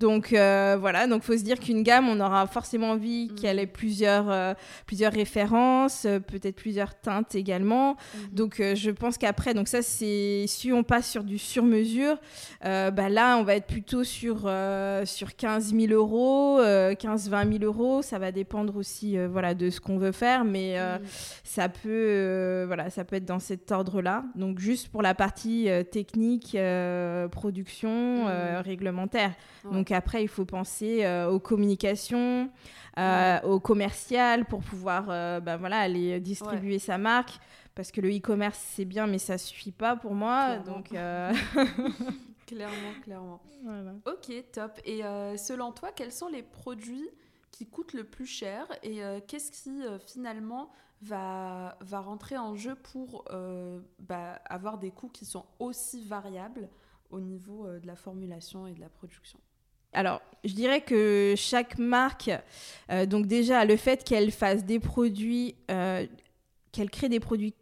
Donc 0.01 0.33
euh, 0.33 0.77
voilà, 0.79 1.07
donc 1.07 1.23
faut 1.23 1.37
se 1.37 1.43
dire 1.43 1.59
qu'une 1.59 1.83
gamme, 1.83 2.09
on 2.09 2.21
aura 2.21 2.47
forcément 2.47 2.91
envie 2.91 3.31
qu'elle 3.41 3.57
mm. 3.57 3.61
ait 3.61 3.67
plusieurs, 3.67 4.31
euh, 4.31 4.55
plusieurs 4.87 5.13
références, 5.13 6.05
euh, 6.05 6.21
peut-être 6.21 6.57
plusieurs 6.57 6.95
teintes 6.95 7.35
également. 7.35 7.95
Mm-hmm. 7.95 8.35
Donc 8.35 8.63
je 8.75 8.91
pense 8.91 9.19
qu'après, 9.19 9.55
donc 9.55 9.69
ça 9.69 9.83
c'est 9.83 10.45
si 10.47 10.73
on 10.73 10.83
passe 10.83 11.11
sur 11.11 11.25
du 11.25 11.39
sur-mesure, 11.39 12.17
bah 12.63 13.09
là 13.09 13.37
on 13.39 13.45
va 13.45 13.55
être 13.55 13.67
plutôt 13.67 14.05
sur, 14.05 14.51
sur 15.05 15.37
15 15.37 15.75
000 15.75 15.93
euros, 15.93 16.61
15-20 16.61 17.59
000 17.59 17.65
euros. 17.65 18.03
Ça 18.03 18.19
va 18.19 18.33
dépendre 18.33 18.77
aussi 18.77 19.17
voilà, 19.27 19.55
de 19.55 19.71
ce 19.71 19.81
qu'on 19.81 19.99
veut 19.99 20.13
faire, 20.13 20.45
mais 20.45 20.77
mm. 20.79 21.05
ça, 21.45 21.69
peut, 21.69 22.65
voilà, 22.67 22.91
ça 22.91 23.05
peut 23.05 23.17
être 23.17 23.25
dans 23.25 23.41
cet 23.41 23.73
ordre-là. 23.73 24.25
Donc 24.35 24.59
juste 24.59 24.89
pour 24.89 25.03
la 25.03 25.15
partie 25.15 25.69
technique, 25.91 26.57
production, 27.31 28.27
mm. 28.27 28.61
Donc 29.65 29.91
après, 29.91 30.23
il 30.23 30.29
faut 30.29 30.45
penser 30.45 31.05
euh, 31.05 31.31
aux 31.31 31.41
communications, 31.41 32.51
euh, 32.99 33.41
au 33.43 33.61
commercial 33.61 34.45
pour 34.45 34.61
pouvoir 34.61 35.07
euh, 35.09 35.41
bah, 35.41 35.57
voilà, 35.57 35.79
aller 35.79 36.21
distribuer 36.21 36.79
sa 36.79 36.99
marque. 36.99 37.39
Parce 37.75 37.93
que 37.93 38.01
le 38.01 38.09
e-commerce, 38.09 38.59
c'est 38.75 38.85
bien, 38.85 39.07
mais 39.07 39.19
ça 39.19 39.39
suffit 39.39 39.73
pas 39.73 39.95
pour 39.95 40.15
moi. 40.15 40.57
Donc, 40.59 40.89
clairement, 42.47 42.93
clairement. 43.05 43.41
Ok, 44.07 44.33
top. 44.53 44.81
Et 44.85 45.03
selon 45.37 45.73
toi, 45.73 45.91
quels 45.95 46.13
sont 46.13 46.29
les 46.29 46.43
produits 46.43 47.09
qui 47.53 47.67
coûtent 47.67 47.93
le 47.93 48.05
plus 48.05 48.27
cher 48.27 48.67
et 48.83 49.01
qu'est-ce 49.29 49.53
qui 49.53 49.83
finalement 50.07 50.71
va, 51.03 51.77
va 51.81 52.01
rentrer 52.01 52.37
en 52.37 52.57
jeu 52.57 52.75
pour 52.75 53.25
bah, 54.01 54.41
avoir 54.47 54.79
des 54.79 54.91
coûts 54.91 55.11
qui 55.11 55.25
sont 55.25 55.45
aussi 55.61 56.03
variables? 56.03 56.69
Au 57.11 57.21
niveau 57.21 57.67
de 57.67 57.87
la 57.87 57.97
formulation 57.97 58.67
et 58.67 58.75
de 58.75 58.81
la 58.81 58.89
production 58.89 59.39
alors, 59.93 60.21
je 60.45 60.55
dirais 60.55 60.81
que 60.81 61.35
chaque 61.37 61.79
marque, 61.79 62.31
euh, 62.91 63.07
donc 63.07 63.27
déjà 63.27 63.65
le 63.65 63.77
fait 63.77 64.05
qu'elle 64.05 64.31
fasse 64.31 64.65
des 64.65 64.79
produits, 64.79 65.55
euh, 65.71 66.07
qu'elle 66.73 66.91
crée 66.91 67.09
des 67.09 67.21
produits 67.21 67.55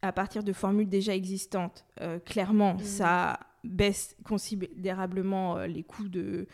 à 0.00 0.12
partir 0.12 0.42
de 0.42 0.52
formules 0.52 0.88
déjà 0.88 1.14
existantes, 1.14 1.84
euh, 2.00 2.18
clairement, 2.18 2.74
mmh. 2.74 2.84
ça 2.84 3.40
baisse 3.64 4.16
considérablement 4.24 5.58
les 5.58 5.84
coûts 5.84 6.08
de, 6.08 6.48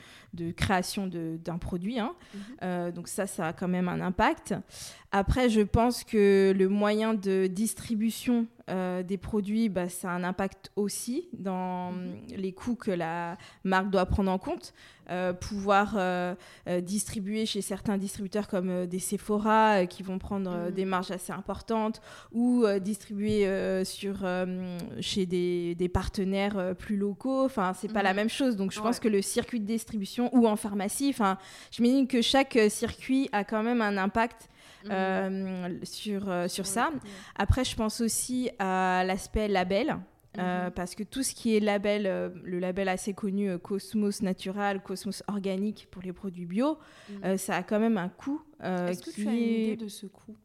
création 0.57 1.07
d'un 1.07 1.57
produit. 1.57 1.99
Hein. 1.99 2.15
Mmh. 2.35 2.91
donc 2.91 3.09
ça, 3.09 3.27
ça 3.27 3.47
a 3.47 3.53
quand 3.55 3.69
même 3.69 3.89
un 3.89 4.03
impact. 4.03 4.55
Après, 5.11 5.49
je 5.49 5.63
pense 5.63 6.05
que 6.05 6.53
le 6.55 6.69
moyen 6.69 7.15
de 7.15 7.47
distribution 7.47 8.47
euh, 8.69 9.03
des 9.03 9.17
produits, 9.17 9.69
bah, 9.69 9.89
ça 9.89 10.11
a 10.11 10.13
un 10.13 10.25
impact 10.25 10.71
aussi 10.77 11.29
dans 11.33 11.93
mhm. 11.93 12.17
les 12.37 12.53
coûts 12.53 12.75
que 12.75 12.91
la 12.91 13.37
marque 13.65 13.91
doit 13.91 14.07
prendre 14.07 14.31
en 14.31 14.39
compte. 14.39 14.75
Euh, 15.11 15.33
pouvoir 15.33 15.95
euh, 15.97 16.35
distribuer 16.83 17.47
chez 17.47 17.63
certains 17.63 17.97
distributeurs 17.97 18.47
comme 18.47 18.85
des 18.85 18.99
Sephora 18.99 19.87
qui 19.87 20.03
vont 20.03 20.19
prendre 20.19 20.51
mhm. 20.51 20.71
des 20.71 20.85
marges 20.85 21.11
assez 21.11 21.33
importantes 21.33 22.03
ou 22.31 22.67
distribuer 22.79 23.85
sur, 23.87 24.27
chez 25.01 25.25
des, 25.25 25.75
des 25.75 25.89
partenaires 25.89 26.75
plus 26.77 26.99
locaux. 26.99 27.47
Enfin, 27.47 27.73
c'est 27.73 27.91
pas 27.91 28.03
la 28.03 28.11
mhm. 28.11 28.17
même 28.17 28.29
chose. 28.29 28.57
Donc, 28.57 28.73
je 28.73 28.81
pense 28.81 29.01
que 29.01 29.09
le 29.09 29.23
circuit 29.23 29.61
de 29.61 29.67
distribution 29.67 30.29
ou 30.35 30.47
en 30.47 30.57
pharmacie, 30.57 31.09
enfin, 31.09 31.39
je 31.71 31.83
dis 31.83 32.07
que 32.07 32.21
chaque 32.21 32.59
circuit 32.69 33.31
a 33.33 33.45
quand 33.45 33.63
même 33.63 33.81
un 33.81 33.97
impact 33.97 34.51
Mhm. 34.85 34.91
Euh, 34.93 35.69
sur, 35.83 36.29
euh, 36.29 36.49
sur 36.49 36.67
ça. 36.67 36.91
Après, 37.37 37.65
je 37.65 37.77
pense 37.77 38.01
aussi 38.01 38.51
à 38.59 39.05
l'aspect 39.05 39.49
label. 39.49 39.97
Euh, 40.37 40.67
mhm. 40.67 40.71
parce 40.73 40.95
que 40.95 41.03
tout 41.03 41.25
ce 41.25 41.35
qui 41.35 41.57
est 41.57 41.61
label, 41.61 42.03
le 42.45 42.59
label 42.61 42.89
assez 42.89 43.13
connu 43.13 43.59
Cosmos 43.59 44.23
Natural, 44.23 44.81
Cosmos 44.83 45.23
Organique 45.27 45.89
pour 45.91 46.03
les 46.03 46.13
produits 46.13 46.45
bio, 46.45 46.79
mhm. 47.11 47.39
ça 47.39 47.57
a 47.57 47.63
quand 47.63 47.81
même 47.81 47.99
un 47.99 48.09
coût. 48.09 48.41
Est-ce 48.63 49.03
que 49.03 49.11
tu 49.11 49.27
as 49.27 49.33
une 49.33 49.39
idée 49.39 49.77
de 49.77 49.89
ce 49.89 50.07
coût? 50.07 50.37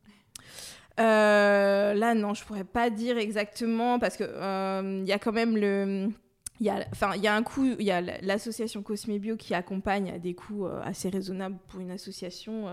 Là, 0.97 2.15
non, 2.15 2.33
je 2.33 2.43
pourrais 2.43 2.63
pas 2.63 2.89
dire 2.89 3.17
exactement 3.17 3.99
parce 3.99 4.17
que 4.17 5.01
il 5.01 5.07
y 5.07 5.11
a 5.11 5.19
quand 5.19 5.33
même 5.33 5.57
le. 5.57 6.09
Il 6.63 7.21
y, 7.21 7.27
a, 7.27 7.35
un 7.35 7.43
coût, 7.43 7.75
il 7.77 7.85
y 7.85 7.91
a 7.91 7.99
l'association 7.99 8.83
Cosmébio 8.83 9.35
qui 9.35 9.53
accompagne 9.53 10.11
à 10.11 10.17
des 10.17 10.33
coûts 10.33 10.65
assez 10.65 11.09
raisonnables 11.09 11.57
pour 11.67 11.81
une 11.81 11.91
association. 11.91 12.69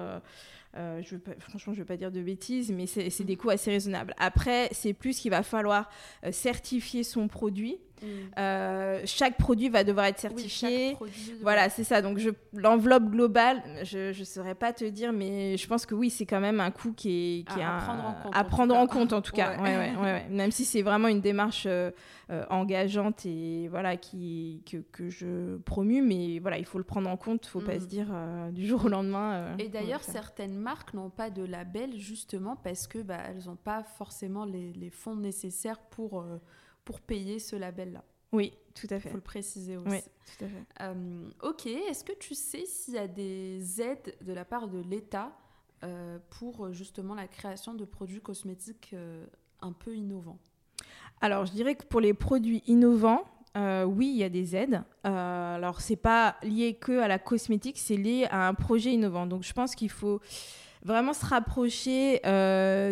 Euh, 0.77 1.03
je 1.03 1.17
franchement, 1.41 1.73
je 1.73 1.81
ne 1.81 1.83
veux 1.83 1.87
pas 1.87 1.97
dire 1.97 2.13
de 2.13 2.23
bêtises, 2.23 2.71
mais 2.71 2.87
c'est 2.87 3.25
des 3.25 3.37
coûts 3.37 3.51
assez 3.51 3.71
raisonnables. 3.71 4.15
Après, 4.19 4.69
c'est 4.73 4.93
plus 4.93 5.19
qu'il 5.19 5.31
va 5.31 5.43
falloir 5.43 5.91
euh, 6.25 6.33
certifier 6.33 7.03
son 7.03 7.29
produit. 7.29 7.79
Mm. 8.03 8.07
Euh, 8.39 9.01
chaque 9.05 9.37
produit 9.37 9.69
va 9.69 9.85
devoir 9.85 10.07
être 10.07 10.19
certifié. 10.19 10.97
voilà, 11.43 11.69
c'est 11.69 11.85
ça. 11.85 12.03
Donc 12.03 12.19
l'enveloppe 12.53 13.11
globale, 13.11 13.63
je 13.83 14.19
ne 14.19 14.25
saurais 14.25 14.55
pas 14.55 14.73
te 14.73 14.85
dire, 14.85 15.13
mais 15.13 15.57
je 15.57 15.67
pense 15.67 15.87
que 15.87 15.95
oui, 15.95 16.11
c'est 16.11 16.27
quand 16.27 16.41
même 16.41 16.61
un 16.61 16.71
coût 16.71 16.93
qui 16.93 17.45
est, 17.49 17.53
à, 17.53 17.79
prendre 17.79 18.05
en 18.05 18.13
compte. 18.15 18.33
À 18.35 18.45
prendre 18.45 18.77
en 18.77 18.87
compte, 18.87 19.13
en 19.13 19.23
tout 19.23 19.33
cas. 19.33 19.57
même 20.31 20.51
si 20.51 20.65
c'est 20.65 20.83
vraiment 20.83 21.09
une 21.09 21.21
démarche 21.21 21.65
euh, 21.67 21.91
euh, 22.31 22.45
engageante 22.49 23.27
et 23.27 23.69
voilà 23.69 23.97
qui, 23.97 24.63
que, 24.71 24.79
que, 24.93 25.09
je 25.09 25.57
promue, 25.59 26.03
mais 26.03 26.39
voilà, 26.39 26.59
il 26.59 26.65
faut 26.65 26.79
le 26.79 26.85
prendre 26.85 27.09
en 27.09 27.17
compte. 27.17 27.45
Il 27.47 27.57
ne 27.57 27.63
faut 27.63 27.67
pas 27.67 27.79
se 27.79 27.87
dire 27.87 28.07
du 28.53 28.67
jour 28.67 28.85
au 28.85 28.89
lendemain. 28.89 29.57
et 29.59 29.69
d'ailleurs, 29.69 30.03
certaines 30.03 30.57
marques 30.57 30.95
n'ont 30.95 31.11
pas 31.11 31.31
de 31.31 31.43
label 31.43 31.97
justement 31.97 32.57
parce 32.57 32.87
que 32.87 32.99
bah, 32.99 33.19
elles 33.29 33.47
n'ont 33.47 33.57
pas 33.57 33.83
forcément 33.83 34.45
les, 34.45 34.73
les, 34.73 34.91
fonds 34.91 35.17
nécessaires 35.17 35.79
pour 35.79 36.25
pour 36.91 37.01
payer 37.01 37.39
ce 37.39 37.55
label-là. 37.55 38.03
Oui, 38.33 38.53
tout 38.75 38.89
à 38.91 38.99
fait. 38.99 39.09
Il 39.09 39.13
faut 39.13 39.19
le 39.19 39.23
préciser 39.23 39.77
aussi. 39.77 39.91
Oui, 39.91 40.01
tout 40.01 40.45
à 40.45 40.49
fait. 40.49 40.65
Euh, 40.81 41.31
ok, 41.41 41.67
est-ce 41.67 42.03
que 42.03 42.19
tu 42.19 42.35
sais 42.35 42.67
s'il 42.67 42.95
y 42.95 42.99
a 42.99 43.07
des 43.07 43.81
aides 43.81 44.17
de 44.21 44.33
la 44.33 44.45
part 44.45 44.67
de 44.67 44.81
l'État 44.81 45.31
euh, 45.85 46.19
pour 46.31 46.73
justement 46.73 47.15
la 47.15 47.29
création 47.29 47.75
de 47.75 47.85
produits 47.85 48.21
cosmétiques 48.21 48.91
euh, 48.93 49.25
un 49.61 49.71
peu 49.71 49.95
innovants? 49.95 50.41
Alors, 51.21 51.47
je 51.47 51.53
dirais 51.53 51.77
que 51.77 51.85
pour 51.85 52.01
les 52.01 52.13
produits 52.13 52.65
innovants, 52.67 53.23
oui, 53.55 54.11
il 54.13 54.17
y 54.17 54.25
a 54.25 54.29
des 54.29 54.57
aides. 54.57 54.83
alors, 55.05 55.81
c'est 55.81 55.95
pas 55.95 56.39
lié 56.43 56.75
que 56.75 56.99
à 56.99 57.07
la 57.07 57.21
cosmétique, 57.21 57.79
c'est 57.79 57.97
lié 57.97 58.27
à 58.33 58.49
un 58.49 58.55
projet 58.55 58.93
innovant. 58.93 59.27
Donc, 59.27 59.45
je 59.45 59.53
pense 59.53 59.77
qu'il 59.77 59.91
faut 59.91 60.21
vraiment 60.83 61.13
se 61.13 61.25
rapprocher 61.25 62.21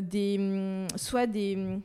des, 0.03 0.87
soit 0.95 1.27
des 1.27 1.81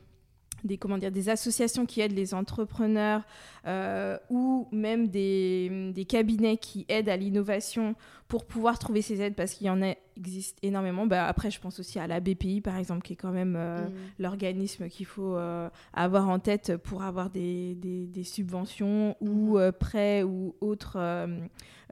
des, 0.64 0.78
comment 0.78 0.98
des 0.98 1.28
associations 1.28 1.86
qui 1.86 2.00
aident 2.00 2.16
les 2.16 2.34
entrepreneurs 2.34 3.22
euh, 3.66 4.18
ou 4.30 4.66
même 4.72 5.08
des, 5.08 6.06
cabinets 6.08 6.56
qui 6.56 6.84
aident 6.88 7.08
à 7.08 7.16
l'innovation 7.16 7.94
pour 8.34 8.46
pouvoir 8.46 8.80
trouver 8.80 9.00
ces 9.00 9.22
aides 9.22 9.36
parce 9.36 9.54
qu'il 9.54 9.68
y 9.68 9.70
en 9.70 9.80
a, 9.80 9.94
existe 10.16 10.58
énormément. 10.62 11.06
Bah, 11.06 11.26
après, 11.26 11.50
je 11.50 11.60
pense 11.60 11.78
aussi 11.80 11.98
à 11.98 12.06
la 12.06 12.20
BPI, 12.20 12.60
par 12.60 12.76
exemple, 12.76 13.02
qui 13.02 13.14
est 13.14 13.16
quand 13.16 13.30
même 13.30 13.54
euh, 13.56 13.86
mm. 13.86 13.92
l'organisme 14.18 14.88
qu'il 14.88 15.06
faut 15.06 15.36
euh, 15.36 15.68
avoir 15.92 16.28
en 16.28 16.38
tête 16.38 16.76
pour 16.76 17.02
avoir 17.02 17.30
des, 17.30 17.74
des, 17.74 18.24
subventions 18.24 19.16
ou 19.20 19.56
mm-hmm. 19.56 19.60
euh, 19.60 19.72
prêts 19.72 20.22
ou 20.22 20.54
autres 20.60 20.98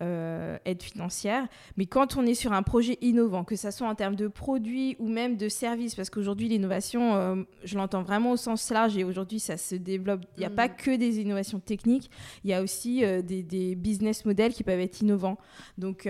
aides 0.01 0.83
financières. 0.83 1.47
Mais 1.77 1.87
quand 1.87 2.17
on 2.17 2.27
est 2.27 2.35
sur 2.35 2.53
un 2.53 2.65
projet 2.65 2.99
innovant, 3.03 3.45
que 3.45 3.55
ce 3.55 3.71
soit 3.71 3.87
en 3.87 3.95
termes 3.95 4.17
de 4.17 4.27
produits 4.27 4.97
ou 4.99 5.09
même 5.09 5.37
de 5.37 5.49
services, 5.49 5.95
parce 5.95 6.11
qu'aujourd'hui, 6.11 6.49
l'innovation, 6.49 7.47
je 7.63 7.77
l'entends 7.77 8.03
vraiment 8.03 8.33
au 8.33 8.37
sens 8.37 8.69
large 8.71 8.97
et 8.97 9.05
aujourd'hui, 9.05 9.39
ça 9.39 9.57
se 9.57 9.77
développe. 9.77 10.23
Il 10.37 10.41
n'y 10.41 10.47
a 10.47 10.51
pas 10.51 10.67
mm. 10.67 10.77
que 10.77 10.97
des 10.97 11.21
innovations 11.21 11.61
techniques, 11.61 12.11
il 12.43 12.51
y 12.51 12.55
a 12.55 12.63
aussi 12.63 13.05
des, 13.23 13.45
des, 13.45 13.77
business 13.77 14.25
models 14.25 14.53
qui 14.53 14.65
peuvent 14.65 14.81
être 14.81 15.03
innovants. 15.03 15.39
Donc, 15.79 16.09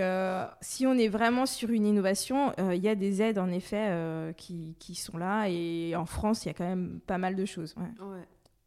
si 0.61 0.85
on 0.85 0.93
est 0.93 1.07
vraiment 1.07 1.45
sur 1.45 1.69
une 1.69 1.85
innovation, 1.85 2.53
euh, 2.59 2.75
il 2.75 2.83
y 2.83 2.89
a 2.89 2.95
des 2.95 3.21
aides 3.21 3.39
en 3.39 3.49
effet 3.49 3.87
euh, 3.89 4.33
qui, 4.33 4.75
qui, 4.79 4.95
sont 4.95 5.17
là 5.17 5.47
et 5.47 5.95
en 5.95 6.05
France, 6.05 6.45
il 6.45 6.49
y 6.49 6.51
a 6.51 6.53
quand 6.53 6.67
même 6.67 6.99
pas 7.05 7.17
mal 7.17 7.35
de 7.35 7.45
choses. 7.45 7.75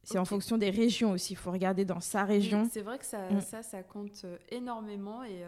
C'est 0.02 0.18
en 0.18 0.24
fonction 0.24 0.56
des 0.56 0.70
régions 0.70 1.10
aussi. 1.10 1.32
Il 1.32 1.36
faut 1.36 1.50
regarder 1.50 1.84
dans 1.84 2.00
sa 2.00 2.24
région. 2.24 2.68
C'est 2.70 2.82
vrai 2.82 2.98
que 2.98 3.04
ça, 3.04 3.28
mm. 3.28 3.40
ça, 3.40 3.62
ça, 3.62 3.82
compte 3.82 4.22
euh, 4.24 4.38
énormément 4.50 5.24
et, 5.24 5.44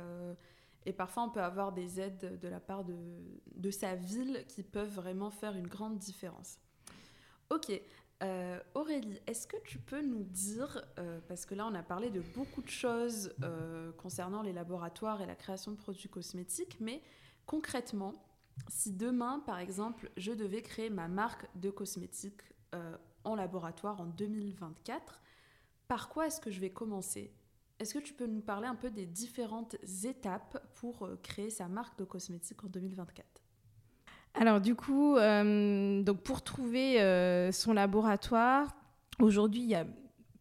et 0.85 0.92
parfois 0.92 1.25
on 1.25 1.31
peut 1.31 1.42
avoir 1.42 1.73
des 1.73 2.01
aides 2.01 2.38
de 2.40 2.49
la 2.49 2.61
part 2.61 2.85
de, 2.85 2.97
de 3.55 3.71
sa 3.71 3.94
ville 3.94 4.44
qui 4.49 4.62
peuvent 4.62 4.94
vraiment 4.94 5.31
faire 5.31 5.55
une 5.55 5.68
grande 5.68 5.99
différence. 5.99 6.59
Ok. 7.51 7.71
Aurélie, 8.75 9.21
est-ce 9.27 9.47
que 9.47 9.57
tu 9.65 9.79
peux 9.79 10.03
nous 10.03 10.25
dire, 10.25 10.85
parce 11.29 11.47
que 11.47 11.55
là 11.55 11.67
on 11.67 11.75
a 11.75 11.83
parlé 11.83 12.11
de 12.11 12.21
beaucoup 12.21 12.63
de 12.63 12.69
choses 12.69 13.33
concernant 13.97 14.43
les 14.43 14.53
laboratoires 14.53 15.23
et 15.23 15.27
la 15.27 15.37
création 15.37 15.71
de 15.71 15.77
produits 15.77 16.09
cosmétiques, 16.09 16.79
mais 16.81 17.03
Concrètement, 17.49 18.13
si 18.69 18.93
demain, 18.93 19.43
par 19.47 19.59
exemple, 19.59 20.11
je 20.19 20.33
devais 20.33 20.61
créer 20.61 20.91
ma 20.91 21.09
marque 21.09 21.47
de 21.55 21.71
cosmétiques 21.71 22.43
euh, 22.75 22.95
en 23.25 23.35
laboratoire 23.35 24.03
en 24.03 24.05
2024, 24.05 25.23
par 25.89 26.11
quoi 26.11 26.27
est-ce 26.27 26.43
que 26.43 26.51
je 26.51 26.61
vais 26.61 26.69
commencer? 26.69 27.33
Est-ce 27.79 27.95
que 27.95 28.01
tu 28.01 28.13
peux 28.13 28.27
nous 28.27 28.43
parler 28.43 28.67
un 28.67 28.75
peu 28.75 28.91
des 28.91 29.07
différentes 29.07 29.77
étapes 30.05 30.63
pour 30.75 31.07
euh, 31.07 31.17
créer 31.23 31.49
sa 31.49 31.69
marque 31.69 31.99
de 31.99 32.05
cosmétiques 32.05 32.63
en 32.63 32.69
2024 32.69 33.25
alors 34.38 34.61
du 34.61 34.74
coup, 34.74 35.16
euh, 35.16 36.03
donc 36.03 36.22
pour 36.22 36.42
trouver 36.42 36.96
son 37.53 37.72
laboratoire, 37.72 38.74
aujourd'hui 39.20 39.62
il 39.62 39.68
y 39.68 39.74
a 39.74 39.85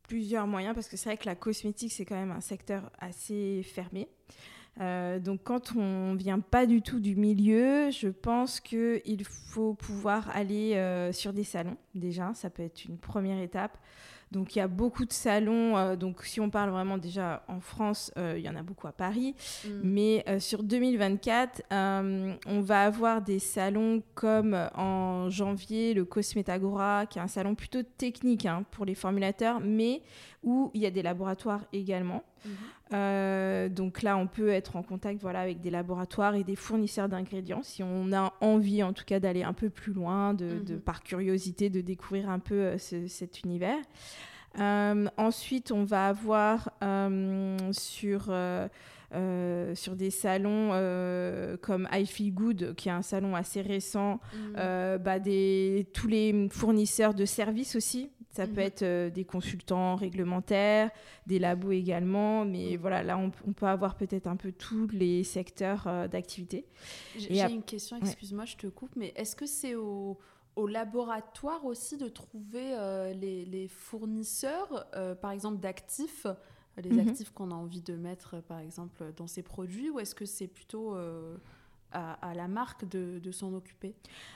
plusieurs 0.07 0.47
moyens 0.47 0.73
parce 0.73 0.87
que 0.87 0.95
c'est 0.95 1.09
vrai 1.09 1.17
que 1.17 1.25
la 1.25 1.35
cosmétique 1.35 1.91
c'est 1.91 2.05
quand 2.05 2.15
même 2.15 2.31
un 2.31 2.41
secteur 2.41 2.89
assez 2.99 3.61
fermé. 3.63 4.07
Euh, 4.79 5.19
donc 5.19 5.41
quand 5.43 5.75
on 5.75 6.13
vient 6.15 6.39
pas 6.39 6.65
du 6.65 6.81
tout 6.81 6.99
du 6.99 7.15
milieu, 7.15 7.89
je 7.89 8.09
pense 8.09 8.59
qu'il 8.59 9.23
faut 9.25 9.73
pouvoir 9.73 10.29
aller 10.35 10.75
euh, 10.75 11.11
sur 11.11 11.33
des 11.33 11.43
salons 11.43 11.77
déjà, 11.95 12.33
ça 12.35 12.49
peut 12.49 12.63
être 12.63 12.85
une 12.85 12.97
première 12.97 13.41
étape. 13.41 13.77
Donc 14.31 14.55
il 14.55 14.59
y 14.59 14.61
a 14.61 14.67
beaucoup 14.67 15.05
de 15.05 15.13
salons. 15.13 15.77
Euh, 15.77 15.95
donc 15.95 16.23
si 16.23 16.39
on 16.39 16.49
parle 16.49 16.69
vraiment 16.69 16.97
déjà 16.97 17.43
en 17.47 17.59
France, 17.59 18.11
il 18.17 18.41
y 18.41 18.49
en 18.49 18.55
a 18.55 18.63
beaucoup 18.63 18.87
à 18.87 18.91
Paris. 18.91 19.35
Mm. 19.65 19.69
Mais 19.83 20.39
sur 20.39 20.63
2024, 20.63 21.63
on 21.71 22.61
va 22.61 22.83
avoir 22.83 23.21
des 23.21 23.39
salons 23.39 24.01
comme 24.15 24.57
en 24.75 25.29
janvier 25.29 25.93
le 25.93 26.05
Cosmetagora, 26.05 27.05
qui 27.05 27.19
est 27.19 27.21
un 27.21 27.27
salon 27.27 27.55
plutôt 27.55 27.83
technique 27.83 28.45
hein, 28.45 28.63
pour 28.71 28.85
les 28.85 28.95
formulateurs, 28.95 29.59
mais 29.59 30.01
où 30.43 30.71
il 30.73 30.81
y 30.81 30.85
a 30.85 30.91
des 30.91 31.01
laboratoires 31.01 31.65
également. 31.73 32.23
Mhm. 32.45 32.51
Euh, 32.93 33.69
donc 33.69 34.01
là, 34.01 34.17
on 34.17 34.27
peut 34.27 34.49
être 34.49 34.75
en 34.75 34.83
contact 34.83 35.21
voilà, 35.21 35.41
avec 35.41 35.61
des 35.61 35.69
laboratoires 35.69 36.35
et 36.35 36.43
des 36.43 36.55
fournisseurs 36.55 37.09
d'ingrédients 37.09 37.63
si 37.63 37.83
on 37.83 38.13
a 38.13 38.33
envie 38.41 38.81
en 38.83 38.93
tout 38.93 39.03
cas 39.05 39.19
d'aller 39.19 39.43
un 39.43 39.53
peu 39.53 39.69
plus 39.69 39.93
loin, 39.93 40.33
de, 40.33 40.45
mhm. 40.45 40.79
par 40.79 41.03
curiosité, 41.03 41.69
de 41.69 41.81
découvrir 41.81 42.29
un 42.29 42.39
peu 42.39 42.55
euh, 42.55 42.77
cet 42.77 43.43
univers. 43.43 43.79
Euh, 44.59 45.07
ensuite, 45.17 45.71
on 45.71 45.83
va 45.83 46.07
avoir 46.07 46.69
sur... 47.71 48.31
sur 49.11 49.95
des 49.95 50.11
salons 50.11 50.69
comme 51.61 51.87
I 51.91 52.05
Feel 52.05 52.33
Good, 52.33 52.75
qui 52.75 52.89
est 52.89 52.91
un 52.91 53.01
salon 53.01 53.35
assez 53.35 53.61
récent, 53.61 54.19
mhm. 54.33 54.97
bah 54.97 55.19
des, 55.19 55.87
tous 55.93 56.07
les 56.07 56.49
fournisseurs 56.49 57.13
de 57.13 57.25
services 57.25 57.75
aussi, 57.75 58.09
ça 58.37 58.45
peut 58.45 58.53
mhm. 58.53 58.59
être 58.59 58.83
euh, 58.83 59.09
des 59.09 59.25
consultants 59.25 59.95
réglementaires, 59.95 60.91
des 61.25 61.39
labos 61.39 61.71
également, 61.71 62.45
mais 62.45 62.73
mhm. 62.73 62.77
voilà, 62.77 63.01
là, 63.01 63.17
on, 63.17 63.31
peut 63.31 63.65
avoir 63.65 63.95
peut-être 63.95 64.27
un 64.27 64.35
peu 64.35 64.51
tous 64.51 64.87
les 64.89 65.23
secteurs 65.23 65.87
euh, 65.87 66.07
d'activité. 66.07 66.67
J'ai 67.17 67.41
une 67.41 67.63
question, 67.63 67.97
excuse-moi, 67.97 68.45
je 68.45 68.55
te 68.55 68.67
coupe, 68.67 68.95
mais 68.95 69.11
est-ce 69.15 69.35
que 69.35 69.47
c'est 69.47 69.73
au, 69.73 70.19
laboratoire 70.67 71.65
aussi 71.65 71.97
de 71.97 72.09
trouver 72.09 72.73
euh, 72.73 73.11
les, 73.13 73.67
fournisseurs, 73.67 74.87
par 75.21 75.31
exemple, 75.31 75.59
d'actifs 75.59 76.27
les 76.81 76.89
mhm. 76.89 77.09
actifs 77.09 77.31
qu'on 77.31 77.51
a 77.51 77.55
envie 77.55 77.81
de 77.81 77.95
mettre, 77.95 78.41
par 78.43 78.59
exemple, 78.59 79.03
dans 79.15 79.27
ces 79.27 79.43
produits, 79.43 79.89
ou 79.89 79.99
est-ce 79.99 80.15
que 80.15 80.25
c'est 80.25 80.47
plutôt 80.47 80.95
à, 81.91 82.33
la 82.35 82.47
marque 82.47 82.87
de, 82.87 83.31
s'en 83.31 83.53
occuper? 83.53 83.93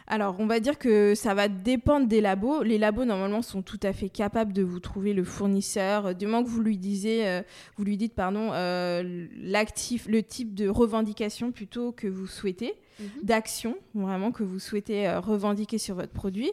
Alors, 0.08 0.36
on 0.40 0.48
va 0.48 0.60
dire 0.60 0.78
que 0.78 1.16
ça 1.16 1.34
va 1.34 1.48
dépendre 1.48 2.08
des 2.08 2.22
labos. 2.22 2.64
Les 2.64 2.78
labos, 2.78 3.06
normalement, 3.06 3.42
sont 3.42 3.62
tout 3.62 3.80
à 3.84 3.94
fait 3.94 4.10
capables 4.10 4.54
de 4.54 4.64
vous 4.64 4.80
trouver 4.80 5.14
le 5.14 5.24
fournisseur. 5.24 6.16
Du 6.16 6.26
moment 6.26 6.44
que 6.44 6.50
vous 6.50 6.62
lui, 6.62 6.78
disiez, 6.78 7.28
euh, 7.28 7.42
vous 7.78 7.84
lui 7.84 7.98
dites 7.98 8.14
pardon, 8.14 8.52
euh, 8.54 9.28
l'actif, 9.38 10.08
le 10.08 10.24
type 10.24 10.54
de 10.56 10.68
revendication 10.68 11.52
plutôt 11.52 11.92
que 11.92 12.08
vous 12.08 12.28
souhaitez, 12.28 12.74
mhm. 13.00 13.06
d'action, 13.24 13.78
vraiment, 13.94 14.32
que 14.32 14.44
vous 14.44 14.60
souhaitez 14.60 15.08
euh, 15.08 15.20
revendiquer 15.20 15.78
sur 15.78 15.96
votre 15.96 16.14
produit 16.14 16.52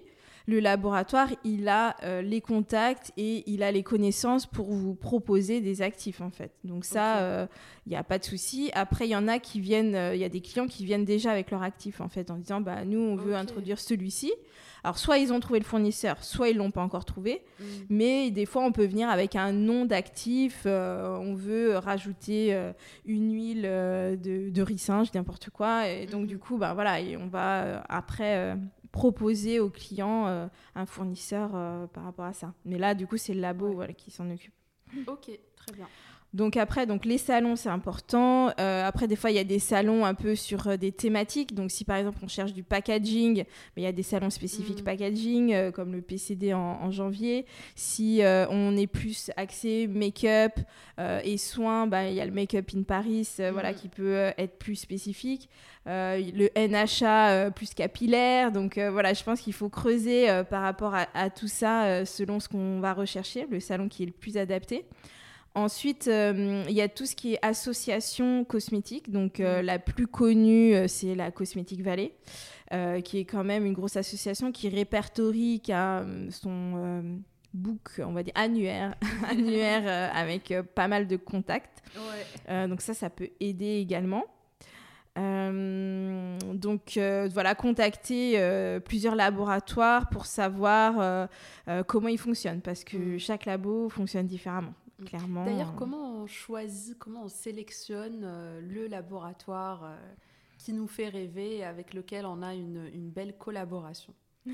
le 0.48 0.60
laboratoire, 0.60 1.28
il 1.44 1.68
a 1.68 1.94
euh, 2.04 2.22
les 2.22 2.40
contacts 2.40 3.12
et 3.18 3.44
il 3.50 3.62
a 3.62 3.70
les 3.70 3.82
connaissances 3.82 4.46
pour 4.46 4.72
vous 4.72 4.94
proposer 4.94 5.60
des 5.60 5.82
actifs, 5.82 6.22
en 6.22 6.30
fait. 6.30 6.52
Donc 6.64 6.86
ça, 6.86 7.16
il 7.16 7.22
euh, 7.22 7.46
n'y 7.86 7.96
a 7.96 8.02
pas 8.02 8.18
de 8.18 8.24
souci. 8.24 8.70
Après, 8.72 9.06
il 9.06 9.10
y 9.10 9.16
en 9.16 9.28
a 9.28 9.40
qui 9.40 9.60
viennent, 9.60 9.94
euh, 9.94 10.14
il 10.14 10.20
y 10.22 10.24
a 10.24 10.30
des 10.30 10.40
clients 10.40 10.66
qui 10.66 10.86
viennent 10.86 11.04
déjà 11.04 11.32
avec 11.32 11.50
leur 11.50 11.62
actif, 11.62 12.00
en 12.00 12.08
fait, 12.08 12.30
en 12.30 12.38
disant, 12.38 12.62
bah, 12.62 12.86
nous, 12.86 12.98
on 12.98 13.14
veut 13.14 13.36
introduire 13.36 13.78
celui-ci. 13.78 14.32
Alors, 14.84 14.96
soit 14.96 15.18
ils 15.18 15.34
ont 15.34 15.40
trouvé 15.40 15.58
le 15.58 15.66
fournisseur, 15.66 16.24
soit 16.24 16.48
ils 16.48 16.56
l'ont 16.56 16.70
pas 16.70 16.82
encore 16.82 17.04
trouvé. 17.04 17.42
Mm. 17.60 17.64
Mais 17.90 18.30
des 18.30 18.46
fois, 18.46 18.64
on 18.64 18.72
peut 18.72 18.86
venir 18.86 19.10
avec 19.10 19.36
un 19.36 19.52
nom 19.52 19.84
d'actif. 19.84 20.62
on 20.64 21.34
veut 21.34 21.76
rajouter 21.76 22.58
une 23.04 23.34
huile 23.34 23.62
de, 23.62 24.48
de 24.48 24.62
ricin, 24.62 25.02
n'importe 25.14 25.50
quoi. 25.50 25.90
Et 25.90 26.06
donc, 26.06 26.24
mm-hmm. 26.24 26.26
du 26.26 26.38
coup, 26.38 26.56
bah, 26.56 26.72
voilà, 26.72 27.00
et 27.00 27.18
on 27.18 27.26
va 27.26 27.84
après 27.90 28.56
proposer 28.92 29.60
aux 29.60 29.70
clients 29.70 30.26
euh, 30.26 30.46
un 30.74 30.86
fournisseur 30.86 31.50
euh, 31.54 31.86
par 31.86 32.04
rapport 32.04 32.24
à 32.24 32.32
ça. 32.32 32.54
Mais 32.64 32.78
là, 32.78 32.94
du 32.94 33.06
coup, 33.06 33.16
c'est 33.16 33.34
le 33.34 33.40
labo 33.40 33.72
voilà, 33.72 33.92
qui 33.92 34.10
s'en 34.10 34.30
occupe. 34.30 34.54
Ok, 35.06 35.30
très 35.56 35.72
bien. 35.74 35.88
Donc 36.34 36.56
après, 36.56 36.86
donc 36.86 37.04
les 37.04 37.18
salons, 37.18 37.56
c'est 37.56 37.68
important. 37.68 38.50
Euh, 38.60 38.86
après, 38.86 39.08
des 39.08 39.16
fois, 39.16 39.30
il 39.30 39.36
y 39.36 39.40
a 39.40 39.44
des 39.44 39.58
salons 39.58 40.04
un 40.04 40.14
peu 40.14 40.34
sur 40.34 40.76
des 40.76 40.92
thématiques. 40.92 41.54
Donc 41.54 41.70
si 41.70 41.84
par 41.84 41.96
exemple 41.96 42.18
on 42.22 42.28
cherche 42.28 42.52
du 42.52 42.62
packaging, 42.62 43.44
il 43.76 43.82
y 43.82 43.86
a 43.86 43.92
des 43.92 44.02
salons 44.02 44.30
spécifiques 44.30 44.82
mm. 44.82 44.84
packaging, 44.84 45.72
comme 45.72 45.92
le 45.92 46.02
PCD 46.02 46.52
en, 46.52 46.90
janvier. 46.90 47.46
Si 47.74 48.20
on 48.22 48.76
est 48.76 48.86
plus 48.86 49.30
axé 49.36 49.86
make-up 49.86 50.52
et 50.98 51.38
soins, 51.38 51.86
bah, 51.86 52.08
il 52.08 52.14
y 52.14 52.20
a 52.20 52.26
le 52.26 52.32
Make-up 52.32 52.70
in 52.74 52.82
Paris, 52.82 53.28
voilà, 53.52 53.72
mm. 53.72 53.74
qui 53.74 53.88
peut 53.88 54.32
être 54.36 54.58
plus 54.58 54.76
spécifique. 54.76 55.48
Euh, 55.88 56.20
le 56.34 56.50
NHA 56.54 57.30
euh, 57.30 57.50
plus 57.50 57.72
capillaire. 57.72 58.52
Donc 58.52 58.76
euh, 58.76 58.90
voilà, 58.90 59.14
je 59.14 59.24
pense 59.24 59.40
qu'il 59.40 59.54
faut 59.54 59.70
creuser 59.70 60.26
par 60.50 60.62
rapport 60.62 60.94
à, 60.94 61.30
tout 61.30 61.48
ça 61.48 62.04
selon 62.04 62.40
ce 62.40 62.48
qu'on 62.48 62.80
va 62.80 62.92
rechercher, 62.92 63.46
le 63.50 63.60
salon 63.60 63.88
qui 63.88 64.02
est 64.02 64.06
le 64.06 64.12
plus 64.12 64.36
adapté. 64.36 64.84
Ensuite, 65.54 66.06
il 66.06 66.72
y 66.72 66.80
a 66.80 66.88
tout 66.88 67.06
ce 67.06 67.16
qui 67.16 67.34
est 67.34 67.38
association 67.42 68.44
cosmétique. 68.44 69.10
Donc, 69.10 69.40
mm. 69.40 69.60
la 69.60 69.78
plus 69.78 70.06
connue, 70.06 70.88
c'est 70.88 71.14
la 71.14 71.30
Cosmétique 71.30 71.82
Valley, 71.82 72.14
qui 73.02 73.18
est 73.18 73.24
quand 73.24 73.44
même 73.44 73.66
une 73.66 73.72
grosse 73.72 73.96
association 73.96 74.52
qui 74.52 74.68
répertorie, 74.68 75.60
qui 75.60 75.72
a 75.72 76.06
son 76.30 77.20
book, 77.54 77.90
on 77.98 78.12
va 78.12 78.22
dire 78.22 78.34
annuaire, 78.36 78.94
annuaire 79.28 80.14
avec 80.14 80.54
pas 80.74 80.86
mal 80.86 81.08
de 81.08 81.16
contacts. 81.16 81.82
donc 82.48 82.80
ça, 82.80 82.94
ça 82.94 83.10
peut 83.10 83.30
aider 83.40 83.78
également. 83.78 84.24
Euh, 85.18 86.38
donc 86.54 86.96
euh, 86.96 87.28
voilà, 87.32 87.54
contacter 87.54 88.34
euh, 88.36 88.78
plusieurs 88.78 89.16
laboratoires 89.16 90.08
pour 90.10 90.26
savoir 90.26 91.28
comment 91.86 92.08
ils 92.08 92.18
fonctionnent, 92.18 92.60
parce 92.60 92.84
que 92.84 92.96
mm. 92.96 93.18
chaque 93.18 93.44
labo 93.46 93.88
fonctionne 93.88 94.26
différemment, 94.26 94.70
mm. 94.70 94.87
Clairement. 95.04 95.44
D'ailleurs, 95.44 95.74
comment 95.76 96.22
on 96.22 96.26
choisit, 96.26 96.98
comment 96.98 97.24
on 97.24 97.28
sélectionne 97.28 98.60
le 98.60 98.86
laboratoire 98.86 99.96
qui 100.58 100.72
nous 100.72 100.88
fait 100.88 101.08
rêver, 101.08 101.64
avec 101.64 101.94
lequel 101.94 102.26
on 102.26 102.42
a 102.42 102.54
une, 102.54 102.90
une 102.92 103.10
belle 103.10 103.36
collaboration? 103.36 104.14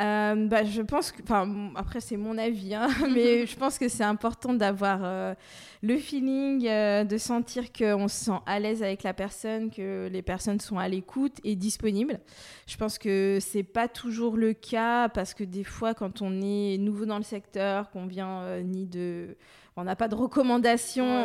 Euh, 0.00 0.48
bah, 0.48 0.64
je 0.64 0.82
pense 0.82 1.12
que, 1.12 1.22
enfin, 1.22 1.70
après 1.76 2.00
c'est 2.00 2.16
mon 2.16 2.36
avis, 2.36 2.74
hein, 2.74 2.88
mais 3.14 3.46
je 3.46 3.56
pense 3.56 3.78
que 3.78 3.88
c'est 3.88 4.02
important 4.02 4.52
d'avoir 4.52 5.00
euh, 5.04 5.34
le 5.82 5.96
feeling, 5.98 6.66
euh, 6.66 7.04
de 7.04 7.16
sentir 7.16 7.72
qu'on 7.72 8.08
se 8.08 8.24
sent 8.24 8.40
à 8.44 8.58
l'aise 8.58 8.82
avec 8.82 9.04
la 9.04 9.14
personne, 9.14 9.70
que 9.70 10.08
les 10.10 10.22
personnes 10.22 10.58
sont 10.58 10.78
à 10.78 10.88
l'écoute 10.88 11.34
et 11.44 11.54
disponibles. 11.54 12.18
Je 12.66 12.76
pense 12.76 12.98
que 12.98 13.38
c'est 13.40 13.62
pas 13.62 13.86
toujours 13.86 14.36
le 14.36 14.52
cas 14.52 15.08
parce 15.08 15.32
que 15.32 15.44
des 15.44 15.64
fois, 15.64 15.94
quand 15.94 16.22
on 16.22 16.42
est 16.42 16.76
nouveau 16.78 17.06
dans 17.06 17.18
le 17.18 17.22
secteur, 17.22 17.90
qu'on 17.90 18.06
vient 18.06 18.60
ni 18.62 18.86
de 18.86 19.36
on 19.76 19.84
n'a 19.84 19.96
pas 19.96 20.08
de 20.08 20.14
recommandations, 20.14 21.24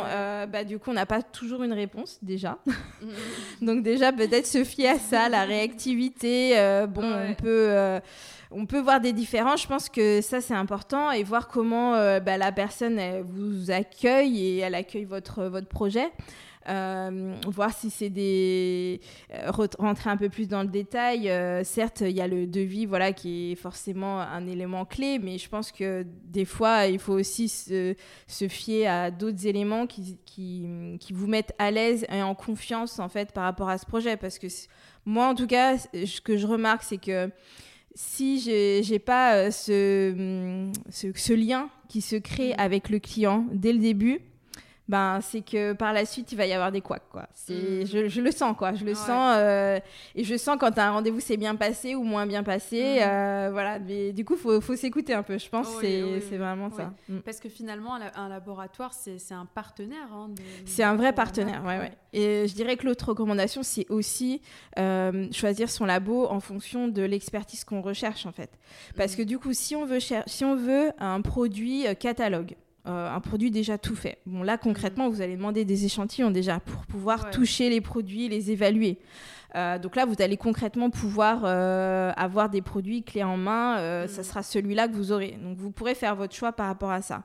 bah, 0.50 0.64
du 0.64 0.78
coup, 0.78 0.90
on 0.90 0.94
n'a 0.94 1.06
pas 1.06 1.22
toujours 1.22 1.62
une 1.62 1.72
réponse 1.72 2.18
déjà. 2.22 2.58
Donc 3.62 3.82
déjà, 3.82 4.12
peut-être 4.12 4.46
se 4.46 4.64
fier 4.64 4.88
à 4.88 4.98
ça, 4.98 5.28
la 5.28 5.44
réactivité. 5.44 6.54
bon, 6.88 7.04
on 7.04 7.34
peut 7.34 8.00
on 8.50 8.66
peut 8.66 8.80
voir 8.80 9.00
des 9.00 9.12
différences. 9.12 9.62
Je 9.62 9.68
pense 9.68 9.88
que 9.88 10.20
ça, 10.20 10.40
c'est 10.40 10.54
important 10.54 11.10
et 11.10 11.22
voir 11.22 11.48
comment 11.48 11.94
euh, 11.94 12.20
bah, 12.20 12.36
la 12.36 12.52
personne 12.52 13.00
vous 13.22 13.70
accueille 13.70 14.44
et 14.44 14.58
elle 14.58 14.74
accueille 14.74 15.04
votre, 15.04 15.44
votre 15.44 15.68
projet. 15.68 16.10
Euh, 16.68 17.34
voir 17.46 17.72
si 17.72 17.88
c'est 17.88 18.10
des 18.10 19.00
euh, 19.32 19.50
rentrer 19.50 20.10
un 20.10 20.16
peu 20.16 20.28
plus 20.28 20.46
dans 20.46 20.62
le 20.62 20.68
détail. 20.68 21.30
certes, 21.64 22.02
il 22.02 22.10
y 22.10 22.20
a 22.20 22.28
le 22.28 22.46
devis, 22.46 22.86
voilà, 22.86 23.12
qui 23.12 23.52
est 23.52 23.54
forcément 23.54 24.20
un 24.20 24.46
élément 24.46 24.84
clé, 24.84 25.18
mais 25.18 25.38
je 25.38 25.48
pense 25.48 25.72
que 25.72 26.04
des 26.24 26.44
fois, 26.44 26.86
il 26.86 26.98
faut 26.98 27.14
aussi 27.14 27.48
se, 27.48 27.94
fier 28.48 28.86
à 28.86 29.10
d'autres 29.10 29.46
éléments 29.46 29.86
qui, 29.86 30.18
qui, 30.26 30.66
qui, 31.00 31.12
vous 31.12 31.26
mettent 31.26 31.54
à 31.58 31.70
l'aise 31.70 32.06
et 32.10 32.22
en 32.22 32.34
confiance 32.34 32.98
en 32.98 33.08
fait 33.08 33.32
par 33.32 33.44
rapport 33.44 33.68
à 33.68 33.78
ce 33.78 33.86
projet, 33.86 34.16
parce 34.16 34.38
que 34.38 34.46
moi, 35.04 35.28
en 35.28 35.34
tout 35.34 35.46
cas, 35.46 35.78
ce 35.78 36.20
que 36.20 36.36
je 36.36 36.46
remarque, 36.46 36.82
c'est 36.82 36.98
que 36.98 37.30
si 37.94 38.40
j'ai 38.40 38.98
pas 38.98 39.34
euh, 39.34 39.50
ce, 39.50 40.70
ce, 40.90 41.32
lien 41.32 41.70
qui 41.88 42.00
se 42.00 42.16
crée 42.16 42.54
avec 42.54 42.88
le 42.88 42.98
client 42.98 43.46
dès 43.52 43.72
le 43.72 43.78
début, 43.78 44.20
ben, 44.90 45.20
c'est 45.20 45.42
que 45.42 45.72
par 45.72 45.92
la 45.92 46.04
suite, 46.04 46.32
il 46.32 46.34
va 46.36 46.46
y 46.46 46.52
avoir 46.52 46.72
des 46.72 46.80
couacs. 46.80 47.08
Quoi. 47.12 47.28
C'est, 47.32 47.84
mm. 47.84 47.86
je, 47.86 48.08
je, 48.08 48.20
le 48.20 48.32
sens, 48.32 48.56
quoi. 48.56 48.74
Je 48.74 48.84
le 48.84 48.94
sens. 48.94 49.36
Euh, 49.36 49.78
et 50.16 50.24
je 50.24 50.36
sens 50.36 50.56
quand 50.58 50.76
un 50.78 50.90
rendez-vous 50.90 51.20
s'est 51.20 51.36
bien 51.36 51.54
passé 51.54 51.94
ou 51.94 52.02
moins 52.02 52.26
bien 52.26 52.42
passé. 52.42 52.96
Mm. 52.96 53.02
Euh, 53.02 53.48
voilà. 53.52 53.78
Mais 53.78 54.12
du 54.12 54.24
coup, 54.24 54.34
il 54.34 54.40
faut, 54.40 54.60
faut 54.60 54.74
s'écouter 54.74 55.14
un 55.14 55.22
peu. 55.22 55.38
Je 55.38 55.48
pense 55.48 55.68
que 55.76 55.80
c'est, 55.80 56.20
c'est 56.28 56.38
vraiment 56.38 56.70
ça. 56.70 56.92
Mm. 57.08 57.18
Parce 57.20 57.38
que 57.38 57.48
finalement, 57.48 57.94
un 57.94 58.28
laboratoire, 58.28 58.92
c'est, 58.92 59.20
c'est 59.20 59.32
un 59.32 59.46
partenaire. 59.46 60.12
Hein, 60.12 60.30
c'est 60.64 60.82
un 60.82 60.96
vrai 60.96 61.12
partenaire, 61.12 61.62
ouais, 61.64 61.78
ouais. 61.78 61.92
Et 62.12 62.48
je 62.48 62.54
dirais 62.56 62.76
que 62.76 62.84
l'autre 62.84 63.10
recommandation, 63.10 63.62
c'est 63.62 63.88
aussi 63.90 64.42
euh, 64.76 65.28
choisir 65.30 65.70
son 65.70 65.84
labo 65.84 66.26
en 66.26 66.40
fonction 66.40 66.88
de 66.88 67.02
l'expertise 67.02 67.62
qu'on 67.62 67.80
recherche, 67.80 68.26
en 68.26 68.32
fait. 68.32 68.50
Parce 68.96 69.14
que 69.14 69.22
du 69.22 69.38
coup, 69.38 69.52
si 69.52 69.76
on 69.76 69.84
veut, 69.84 70.00
si 70.00 70.44
on 70.44 70.56
veut 70.56 70.90
un 70.98 71.20
produit 71.20 71.84
catalogue, 72.00 72.56
euh, 72.86 73.14
un 73.14 73.20
produit 73.20 73.50
déjà 73.50 73.76
tout 73.78 73.94
fait. 73.94 74.18
Bon, 74.26 74.42
là, 74.42 74.56
concrètement, 74.56 75.08
vous 75.08 75.20
allez 75.20 75.36
demander 75.36 75.64
des 75.64 75.84
échantillons 75.84 76.30
déjà 76.30 76.60
pour 76.60 76.86
pouvoir 76.86 77.30
toucher 77.30 77.68
les 77.68 77.80
produits, 77.80 78.28
les 78.28 78.50
évaluer. 78.50 78.98
Euh, 79.56 79.78
donc 79.78 79.96
là, 79.96 80.04
vous 80.04 80.14
allez 80.20 80.36
concrètement 80.36 80.90
pouvoir 80.90 81.42
euh, 81.44 82.12
avoir 82.16 82.48
des 82.48 82.62
produits 82.62 83.02
clés 83.02 83.24
en 83.24 83.36
main. 83.36 83.78
Euh, 83.78 84.06
ça 84.06 84.20
mm. 84.20 84.24
sera 84.24 84.42
celui-là 84.42 84.88
que 84.88 84.94
vous 84.94 85.12
aurez. 85.12 85.38
Donc 85.42 85.56
vous 85.56 85.70
pourrez 85.70 85.94
faire 85.94 86.16
votre 86.16 86.34
choix 86.34 86.52
par 86.52 86.66
rapport 86.66 86.90
à 86.90 87.02
ça. 87.02 87.22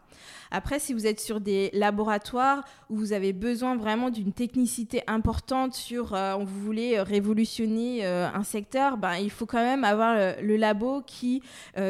Après, 0.51 0.79
si 0.79 0.93
vous 0.93 1.05
êtes 1.05 1.19
sur 1.19 1.39
des 1.39 1.69
laboratoires 1.73 2.63
où 2.89 2.95
vous 2.95 3.13
avez 3.13 3.33
besoin 3.33 3.75
vraiment 3.75 4.09
d'une 4.09 4.31
technicité 4.31 5.03
importante 5.07 5.73
sur, 5.73 6.13
on 6.13 6.43
vous 6.43 6.61
voulez 6.61 7.01
révolutionner 7.01 8.05
un 8.05 8.43
secteur, 8.43 8.97
ben, 8.97 9.15
il 9.15 9.31
faut 9.31 9.45
quand 9.45 9.63
même 9.63 9.83
avoir 9.83 10.15
le, 10.41 10.55
labo 10.55 11.01
qui 11.01 11.41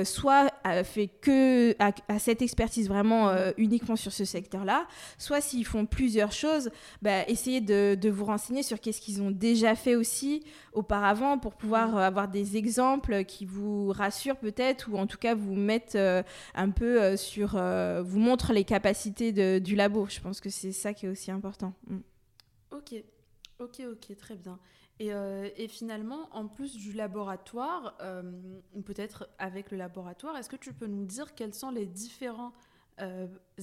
soit 0.04 0.50
fait 0.84 1.08
que 1.08 1.76
à, 1.80 2.18
cette 2.18 2.42
expertise 2.42 2.88
vraiment 2.88 3.32
uniquement 3.58 3.98
sur 3.98 4.12
ce 4.12 4.26
secteur-là, 4.26 4.88
soit 5.18 5.42
s'ils 5.42 5.66
font 5.66 5.86
plusieurs 5.86 6.32
choses, 6.32 6.72
ben, 7.02 7.24
essayez 7.28 7.62
de, 7.62 7.96
de 7.96 8.10
vous 8.10 8.26
renseigner 8.26 8.64
sur 8.64 8.80
qu'est-ce 8.80 9.02
qu'ils 9.02 9.22
ont 9.22 9.32
déjà 9.32 9.76
fait 9.76 9.96
aussi 9.96 10.25
auparavant 10.74 11.38
pour 11.38 11.56
pouvoir 11.56 11.90
mm. 11.90 11.96
euh, 11.96 12.08
avoir 12.08 12.28
des 12.28 12.58
exemples 12.58 13.26
qui 13.26 13.46
vous 13.46 13.92
rassurent 13.92 14.38
peut-être 14.38 14.90
ou 14.92 14.98
en 14.98 15.08
tout 15.08 15.18
cas 15.18 15.36
vous 15.36 15.56
mettent 15.56 15.96
euh, 15.96 16.24
un 16.54 16.70
peu 16.70 17.02
euh, 17.02 17.18
sur, 17.18 17.52
vous 18.04 18.20
montrent 18.20 18.54
les 18.54 18.64
capacités 18.64 19.60
du 19.60 19.76
labo. 19.76 20.08
Je 20.10 20.20
pense 20.20 20.40
que 20.40 20.50
c'est 20.50 20.72
ça 20.72 20.94
qui 20.94 21.06
est 21.06 21.10
aussi 21.10 21.32
important. 21.32 21.74
Mm. 21.88 21.98
Ok, 22.72 22.96
ok, 23.60 23.82
ok, 23.92 24.18
très 24.18 24.36
bien. 24.36 24.60
Et, 25.00 25.12
et, 25.58 25.68
finalement, 25.68 26.30
en 26.32 26.48
plus 26.48 26.78
du 26.78 26.94
laboratoire, 26.94 27.98
ou 28.74 28.82
peut-être 28.82 29.28
avec 29.40 29.72
le 29.72 29.78
laboratoire, 29.78 30.38
est-ce 30.38 30.50
que 30.50 30.56
tu 30.56 30.72
peux 30.72 30.88
nous 30.88 31.04
dire 31.04 31.36
quels 31.36 31.54
sont 31.54 31.70
les 31.70 31.86
différents 31.86 32.54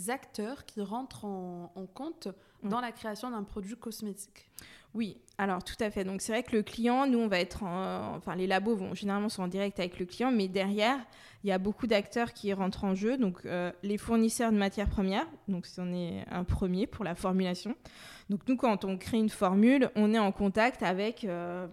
acteurs 0.09 0.67
qui 0.67 0.83
rentrent 0.83 1.25
en, 1.25 1.73
en 1.75 1.87
compte 1.87 2.29
mm. 2.63 2.69
dans 2.69 2.81
la 2.81 2.93
création 2.93 3.31
d'un 3.31 3.45
produit 3.45 3.77
cosmétique? 3.77 4.47
Oui, 4.95 5.17
alors 5.39 5.65
tout 5.65 5.77
à 5.81 5.91
fait. 5.91 6.05
Donc 6.05 6.21
c'est 6.21 6.33
vrai 6.33 6.43
que 6.43 6.55
le 6.55 6.63
client, 6.63 7.07
nous 7.07 7.19
on 7.19 7.29
va 7.29 7.39
être 7.39 7.63
en, 7.63 8.15
enfin 8.17 8.35
les 8.37 8.47
labos 8.47 8.77
vont 8.77 8.95
généralement 8.95 9.29
sont 9.29 9.43
en 9.43 9.49
direct 9.49 9.81
avec 9.81 9.99
le 9.99 10.07
client, 10.07 10.31
mais 10.31 10.49
derrière 10.49 10.99
il 11.45 11.49
y 11.49 11.53
a 11.53 11.59
beaucoup 11.59 11.87
d'acteurs 11.87 12.33
qui 12.33 12.53
rentrent 12.53 12.85
en 12.85 12.95
jeu. 12.95 13.17
Donc 13.17 13.45
euh, 13.47 13.73
les 13.83 13.97
fournisseurs 13.97 14.53
de 14.53 14.59
matières 14.59 14.89
premières, 14.89 15.27
donc 15.49 15.67
c'en 15.67 15.93
un 16.31 16.45
premier 16.45 16.87
pour 16.87 17.05
la 17.05 17.15
formulation. 17.15 17.75
Donc 18.29 18.41
nous 18.49 18.57
quand 18.57 18.85
on 18.85 18.99
crée 18.99 19.19
une 19.19 19.31
formule, 19.31 19.91
on 19.97 20.13
est 20.13 20.19
en 20.19 20.33
contact 20.33 20.83
avec 20.83 21.25
euh, 21.25 21.67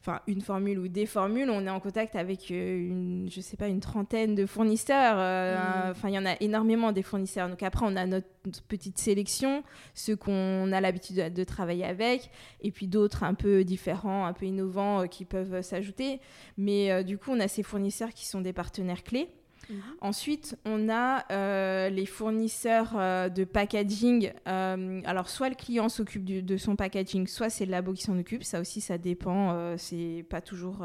enfin 0.00 0.20
une 0.26 0.40
formule 0.40 0.78
ou 0.78 0.88
des 0.88 1.06
formules, 1.06 1.50
on 1.50 1.66
est 1.66 1.70
en 1.70 1.80
contact 1.80 2.16
avec 2.16 2.50
euh, 2.50 2.78
une, 2.78 3.28
je 3.30 3.40
sais 3.40 3.56
pas, 3.56 3.68
une 3.68 3.80
trentaine 3.80 4.34
de 4.34 4.46
fournisseurs. 4.46 5.16
Euh, 5.18 5.56
mm. 5.56 5.90
Enfin, 5.90 6.08
il 6.08 6.14
y 6.14 6.18
en 6.18 6.26
a 6.26 6.34
énormément 6.40 6.92
des 6.92 7.02
fournisseurs. 7.02 7.48
Donc 7.48 7.62
après, 7.62 7.84
on 7.88 7.96
a 7.96 8.06
notre, 8.06 8.28
petite 8.68 8.98
sélection, 8.98 9.64
ceux 9.94 10.16
qu'on 10.16 10.70
a 10.70 10.80
l'habitude 10.82 11.32
de, 11.32 11.44
travailler 11.44 11.86
avec, 11.86 12.30
et 12.60 12.70
puis 12.70 12.88
d'autres 12.88 13.22
un 13.24 13.32
peu 13.32 13.64
différents, 13.64 14.26
un 14.26 14.34
peu 14.34 14.44
innovants 14.44 15.00
euh, 15.00 15.06
qui 15.06 15.24
peuvent 15.24 15.62
s'ajouter. 15.62 16.20
Mais 16.58 17.02
du 17.04 17.16
coup, 17.16 17.30
on 17.30 17.40
a 17.40 17.48
ces 17.48 17.62
fournisseurs 17.62 18.10
qui 18.10 18.26
sont 18.26 18.42
des 18.42 18.52
partenaires 18.52 19.02
clés. 19.02 19.30
Mhm. 19.68 19.80
Ensuite, 20.00 20.56
on 20.64 20.88
a 20.88 21.24
euh, 21.32 21.88
les 21.88 22.06
fournisseurs 22.06 22.92
euh, 22.96 23.28
de 23.28 23.44
packaging. 23.44 24.32
Euh, 24.46 25.00
alors, 25.04 25.28
soit 25.28 25.48
le 25.48 25.54
client 25.54 25.88
s'occupe 25.88 26.24
de 26.24 26.56
son 26.56 26.76
packaging, 26.76 27.26
soit 27.26 27.50
c'est 27.50 27.64
le 27.64 27.70
labo 27.70 27.92
qui 27.92 28.02
s'en 28.02 28.18
occupe. 28.18 28.44
Ça 28.44 28.60
aussi, 28.60 28.80
ça 28.80 28.98
dépend. 28.98 29.76
c'est 29.78 30.24
pas 30.28 30.40
toujours 30.40 30.84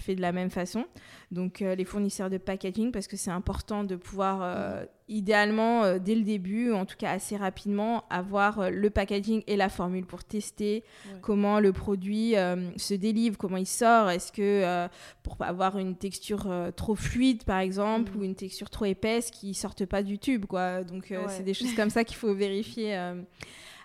fait 0.00 0.14
de 0.14 0.20
la 0.20 0.32
même 0.32 0.50
façon. 0.50 0.84
Donc, 1.30 1.60
les 1.60 1.84
fournisseurs 1.84 2.30
de 2.30 2.38
packaging, 2.38 2.92
parce 2.92 3.06
que 3.06 3.16
c'est 3.16 3.30
important 3.30 3.84
de 3.84 3.96
pouvoir 3.96 4.40
mhm 4.40 4.99
idéalement, 5.10 5.82
euh, 5.82 5.98
dès 5.98 6.14
le 6.14 6.22
début, 6.22 6.72
en 6.72 6.86
tout 6.86 6.96
cas 6.96 7.10
assez 7.10 7.36
rapidement, 7.36 8.04
avoir 8.08 8.60
euh, 8.60 8.70
le 8.70 8.88
packaging 8.90 9.42
et 9.46 9.56
la 9.56 9.68
formule 9.68 10.06
pour 10.06 10.24
tester 10.24 10.84
comment 11.20 11.58
le 11.58 11.72
produit 11.72 12.36
euh, 12.36 12.70
se 12.76 12.94
délivre, 12.94 13.36
comment 13.36 13.56
il 13.56 13.66
sort. 13.66 14.08
Est-ce 14.08 14.32
que 14.32 14.88
pour 15.22 15.36
pas 15.36 15.46
avoir 15.46 15.78
une 15.78 15.96
texture 15.96 16.48
trop 16.76 16.94
fluide, 16.94 17.42
par 17.42 17.58
exemple, 17.58 18.12
mm. 18.12 18.20
ou 18.20 18.24
une 18.24 18.36
texture 18.36 18.70
trop 18.70 18.84
épaisse 18.84 19.30
qui 19.30 19.52
sorte 19.52 19.84
pas 19.84 20.02
du 20.02 20.18
tube, 20.18 20.46
quoi. 20.46 20.84
Donc, 20.84 21.12
c'est 21.28 21.42
des 21.42 21.54
choses 21.54 21.74
comme 21.74 21.90
ça 21.90 22.04
qu'il 22.04 22.16
faut 22.16 22.32
vérifier. 22.32 22.96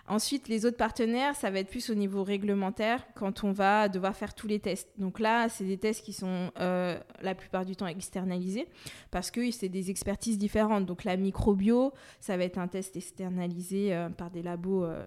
Ensuite, 0.08 0.48
les 0.48 0.66
autres 0.66 0.76
partenaires, 0.76 1.34
ça 1.34 1.50
va 1.50 1.58
être 1.58 1.68
plus 1.68 1.90
au 1.90 1.94
niveau 1.94 2.22
réglementaire 2.22 3.04
quand 3.14 3.42
on 3.42 3.50
va 3.50 3.88
devoir 3.88 4.14
faire 4.14 4.34
tous 4.34 4.46
les 4.46 4.60
tests. 4.60 4.88
Donc 4.98 5.18
là, 5.18 5.48
c'est 5.48 5.64
des 5.64 5.78
tests 5.78 6.04
qui 6.04 6.12
sont 6.12 6.52
euh, 6.60 6.98
la 7.22 7.34
plupart 7.34 7.64
du 7.64 7.74
temps 7.74 7.88
externalisés 7.88 8.68
parce 9.10 9.32
que 9.32 9.50
c'est 9.50 9.68
des 9.68 9.90
expertises 9.90 10.38
différentes. 10.38 10.86
Donc 10.86 11.02
la 11.02 11.16
microbio, 11.16 11.92
ça 12.20 12.36
va 12.36 12.44
être 12.44 12.58
un 12.58 12.68
test 12.68 12.96
externalisé 12.96 13.94
euh, 13.94 14.08
par 14.08 14.30
des 14.30 14.42
labos. 14.42 14.84
Euh, 14.84 15.06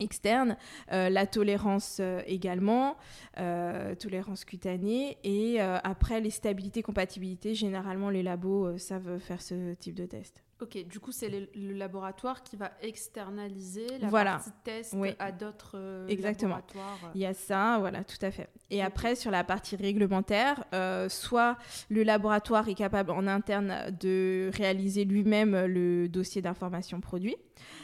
externes, 0.00 0.56
la 0.88 1.26
tolérance 1.26 2.00
également, 2.26 2.96
tolérance 3.36 4.44
cutanée, 4.46 5.18
et 5.22 5.60
après 5.60 6.20
les 6.20 6.30
stabilités, 6.30 6.82
compatibilités, 6.82 7.54
généralement 7.54 8.08
les 8.08 8.22
labos 8.22 8.78
savent 8.78 9.18
faire 9.18 9.42
ce 9.42 9.74
type 9.74 9.94
de 9.94 10.06
test. 10.06 10.42
Ok, 10.62 10.78
du 10.86 11.00
coup, 11.00 11.10
c'est 11.10 11.28
le, 11.28 11.72
laboratoire 11.72 12.44
qui 12.44 12.54
va 12.54 12.70
externaliser 12.82 13.98
la 14.00 14.08
partie 14.08 14.50
test 14.62 14.94
à 15.18 15.32
d'autres 15.32 15.72
euh, 15.74 16.06
Exactement. 16.06 16.60
Il 17.16 17.20
y 17.20 17.26
a 17.26 17.34
ça, 17.34 17.78
voilà, 17.80 18.04
tout 18.04 18.24
à 18.24 18.30
fait. 18.30 18.48
Et 18.70 18.80
après, 18.80 19.16
sur 19.16 19.32
la 19.32 19.42
partie 19.42 19.74
réglementaire, 19.74 20.64
euh, 20.72 21.08
soit 21.08 21.58
le 21.88 22.04
laboratoire 22.04 22.68
est 22.68 22.74
capable 22.74 23.10
en 23.10 23.26
interne 23.26 23.90
de 24.00 24.52
réaliser 24.54 25.04
lui-même 25.04 25.66
le 25.66 26.08
dossier 26.08 26.42
d'information 26.42 27.00
produit. 27.00 27.36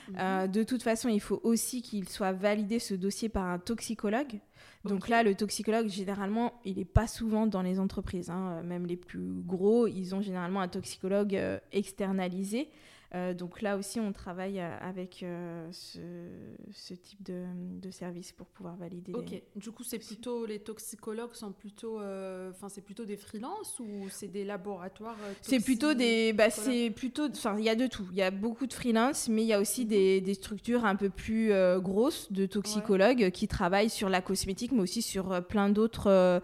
Mhm. 0.08 0.16
Euh, 0.18 0.46
de 0.46 0.62
toute 0.62 0.82
façon, 0.82 1.08
il 1.08 1.20
faut 1.20 1.40
aussi 1.42 1.82
qu'il 1.82 2.08
soit 2.08 2.32
validé 2.32 2.78
ce 2.78 2.94
dossier 2.94 3.28
par 3.28 3.46
un 3.46 3.58
toxicologue. 3.58 4.40
Donc 4.84 5.08
là, 5.08 5.22
le 5.22 5.34
toxicologue, 5.34 5.88
généralement, 5.88 6.52
il 6.64 6.76
n'est 6.78 6.84
pas 6.84 7.06
souvent 7.06 7.46
dans 7.46 7.62
les 7.62 7.80
entreprises. 7.80 8.30
Hein. 8.30 8.62
Même 8.62 8.86
les 8.86 8.96
plus 8.96 9.42
gros, 9.44 9.86
ils 9.86 10.14
ont 10.14 10.20
généralement 10.20 10.60
un 10.60 10.68
toxicologue 10.68 11.34
euh, 11.34 11.58
externalisé 11.72 12.68
Euh, 13.14 13.32
donc 13.32 13.62
là 13.62 13.76
aussi, 13.76 14.00
on 14.00 14.12
travaille 14.12 14.60
euh, 14.60 14.76
avec 14.80 15.22
euh, 15.22 15.66
ce, 15.72 16.94
type 16.94 17.22
de, 17.22 17.90
service 17.90 18.32
pour 18.32 18.46
pouvoir 18.48 18.76
valider. 18.76 19.12
Ok. 19.14 19.42
Du 19.56 19.70
coup, 19.70 19.82
c'est 19.82 19.98
plutôt 19.98 20.44
les 20.44 20.58
toxicologues 20.58 21.32
sont 21.32 21.52
plutôt, 21.52 21.96
enfin, 21.96 22.68
c'est 22.68 22.82
plutôt 22.82 23.04
des 23.04 23.16
freelances 23.16 23.80
ou 23.80 24.09
c'est 24.11 24.28
des 24.28 24.44
laboratoires. 24.44 25.16
c'est 25.40 25.61
plutôt 25.61 25.94
des, 25.94 26.32
bah, 26.32 26.50
c'est 26.50 26.90
plutôt, 26.90 27.28
enfin, 27.28 27.56
il 27.59 27.64
y 27.64 27.70
a 27.70 27.74
de 27.74 27.86
tout. 27.86 28.06
Il 28.12 28.18
y 28.18 28.22
a 28.22 28.30
beaucoup 28.30 28.66
de 28.66 28.74
freelance, 28.74 29.28
mais 29.28 29.42
il 29.42 29.48
y 29.48 29.54
a 29.54 29.61
aussi 29.61 29.84
mhm. 29.84 29.88
des, 30.20 30.34
structures 30.34 30.84
un 30.84 30.96
peu 30.96 31.09
plus 31.09 31.52
grosses 31.78 32.30
de 32.30 32.46
toxicologues 32.46 33.30
qui 33.30 33.48
travaillent 33.48 33.90
sur 33.90 34.09
la 34.09 34.20
cosmétique, 34.20 34.72
mais 34.72 34.82
aussi 34.82 35.02
sur 35.02 35.42
plein 35.46 35.70
d'autres 35.70 36.42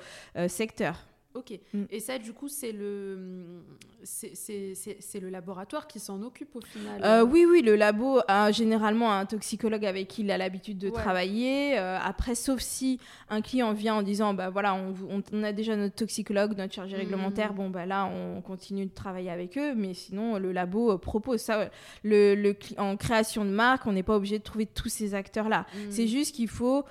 secteurs. 0.49 1.05
Ok. 1.35 1.59
Mm. 1.73 1.85
Et 1.91 2.01
ça, 2.01 2.19
du 2.19 2.33
coup, 2.33 2.49
c'est 2.49 2.71
le, 2.71 3.63
c'est 4.05 5.21
le 5.21 5.31
laboratoire 5.31 5.89
qui 5.89 5.99
s'en 5.99 6.23
occupe 6.23 6.55
au 6.55 6.61
final 6.61 7.01
euh, 7.05 7.25
Oui, 7.25 7.45
oui, 7.49 7.63
le 7.63 7.75
labo 7.75 8.21
a 8.29 8.53
généralement 8.53 9.13
un 9.13 9.27
toxicologue 9.27 9.85
avec 9.85 10.09
qui 10.09 10.23
il 10.23 10.31
a 10.31 10.39
l'habitude 10.39 10.79
de 10.79 10.91
travailler. 10.91 11.79
Euh, 11.79 11.99
après, 12.01 12.37
sauf 12.37 12.61
si 12.61 13.01
un 13.31 13.41
client 13.41 13.73
vient 13.73 13.97
en 13.97 14.03
disant, 14.03 14.33
bah 14.33 14.51
voilà, 14.51 14.75
on, 14.75 14.95
on, 15.33 15.43
a 15.43 15.53
déjà 15.53 15.75
notre 15.75 15.97
toxicologue, 15.97 16.57
notre 16.57 16.73
chargé 16.73 16.97
réglementaire, 16.97 17.53
mm. 17.53 17.57
bon, 17.57 17.71
bah 17.71 17.85
là, 17.85 18.07
on 18.07 18.41
continue 18.41 18.87
de 18.87 18.95
travailler 18.95 19.31
avec 19.31 19.59
eux. 19.59 19.75
Mais 19.75 19.95
sinon, 19.95 20.39
le 20.39 20.53
labo 20.53 20.93
euh, 20.93 20.99
propose 20.99 21.41
ça. 21.41 21.69
Le, 22.05 22.35
le, 22.37 22.57
en 22.79 22.97
création 22.97 23.45
de 23.45 23.51
marque, 23.51 23.87
on 23.87 23.93
n'est 23.93 24.05
pas 24.05 24.17
obligé 24.17 24.39
de 24.39 24.45
trouver 24.45 24.67
tous 24.67 24.89
ces 24.89 25.15
acteurs-là. 25.15 25.67
Mm. 25.75 25.79
C'est 25.91 26.07
juste 26.07 26.35
qu'il 26.35 26.49
faut 26.49 26.85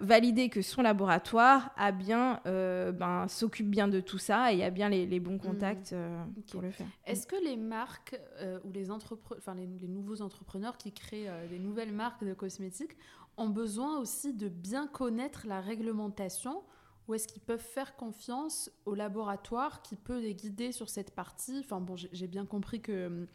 valider 0.00 0.48
que 0.48 0.62
son 0.62 0.82
laboratoire 0.82 1.70
a 1.76 1.92
bien, 1.92 2.40
ben, 2.44 3.26
s'occupe 3.64 3.70
bien 3.70 3.88
de 3.88 4.00
tout 4.00 4.18
ça 4.18 4.52
et 4.52 4.56
il 4.56 4.58
y 4.60 4.62
a 4.62 4.70
bien 4.70 4.88
les, 4.88 5.20
bons 5.20 5.36
mm. 5.36 5.40
contacts 5.40 5.92
euh, 5.92 6.24
pour 6.50 6.62
le 6.62 6.70
faire. 6.70 6.86
Est-ce 7.06 7.26
que 7.26 7.36
les 7.44 7.56
marques 7.56 8.18
euh, 8.38 8.58
ou 8.64 8.72
les, 8.72 8.90
enfin, 8.90 9.54
les, 9.54 9.88
nouveaux 9.88 10.22
entrepreneurs 10.22 10.76
qui 10.76 10.92
créent 10.92 11.28
euh, 11.28 11.48
des 11.48 11.58
nouvelles 11.58 11.92
marques 11.92 12.24
de 12.24 12.34
cosmétiques 12.34 12.96
ont 13.36 13.48
besoin 13.48 13.98
aussi 13.98 14.32
de 14.32 14.48
bien 14.48 14.86
connaître 14.86 15.46
la 15.46 15.60
réglementation 15.60 16.62
ou 17.06 17.14
est-ce 17.14 17.28
qu'ils 17.28 17.42
peuvent 17.42 17.60
faire 17.60 17.96
confiance 17.96 18.70
au 18.86 18.94
laboratoire 18.94 19.82
qui 19.82 19.96
peut 19.96 20.20
les 20.20 20.34
guider 20.34 20.72
sur 20.72 20.88
cette 20.88 21.10
partie? 21.10 21.58
Enfin 21.60 21.80
bon, 21.80 21.96
j'ai 21.96 22.26
bien 22.26 22.46
compris 22.46 22.80
que 22.80 23.06
hum, 23.06 23.26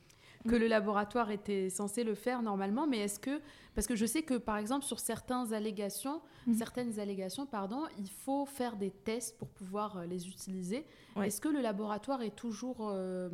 que 0.47 0.55
le 0.55 0.67
laboratoire 0.67 1.31
était 1.31 1.69
censé 1.69 2.03
le 2.03 2.15
faire 2.15 2.41
normalement, 2.41 2.87
mais 2.87 2.99
est-ce 2.99 3.19
que 3.19 3.41
parce 3.75 3.87
que 3.87 3.95
je 3.95 4.05
sais 4.05 4.23
que 4.23 4.35
par 4.35 4.57
exemple 4.57 4.85
sur 4.85 4.99
certaines 4.99 5.53
allégations, 5.53 6.21
mhm. 6.47 6.53
certaines 6.53 6.99
allégations 6.99 7.45
pardon, 7.45 7.83
il 7.97 8.09
faut 8.09 8.45
faire 8.45 8.75
des 8.75 8.91
tests 8.91 9.37
pour 9.37 9.49
pouvoir 9.49 9.97
euh, 9.97 10.05
les 10.05 10.27
utiliser. 10.27 10.85
Est-ce 11.21 11.41
que 11.41 11.49
le 11.49 11.59
laboratoire 11.59 12.21
est 12.21 12.35
toujours 12.35 12.77
euh, 12.81 13.29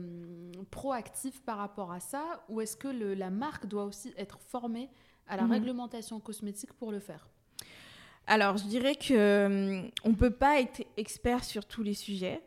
proactif 0.71 1.41
par 1.41 1.57
rapport 1.57 1.91
à 1.91 1.99
ça 1.99 2.43
ou 2.49 2.61
est-ce 2.61 2.75
que 2.75 2.87
la 2.87 3.29
marque 3.29 3.67
doit 3.67 3.83
aussi 3.83 4.11
être 4.17 4.39
formée 4.39 4.89
à 5.27 5.37
la 5.37 5.43
mhm. 5.43 5.51
réglementation 5.51 6.19
cosmétique 6.19 6.73
pour 6.73 6.91
le 6.91 6.99
faire? 6.99 7.29
Alors, 8.27 8.57
je 8.57 8.65
dirais 8.65 8.95
que 8.95 9.45
hum, 9.83 9.91
on 10.03 10.13
peut 10.13 10.31
pas 10.31 10.59
être 10.59 10.83
expert 10.97 11.43
sur 11.43 11.65
tous 11.65 11.83
les 11.83 11.93
sujets. 11.93 12.41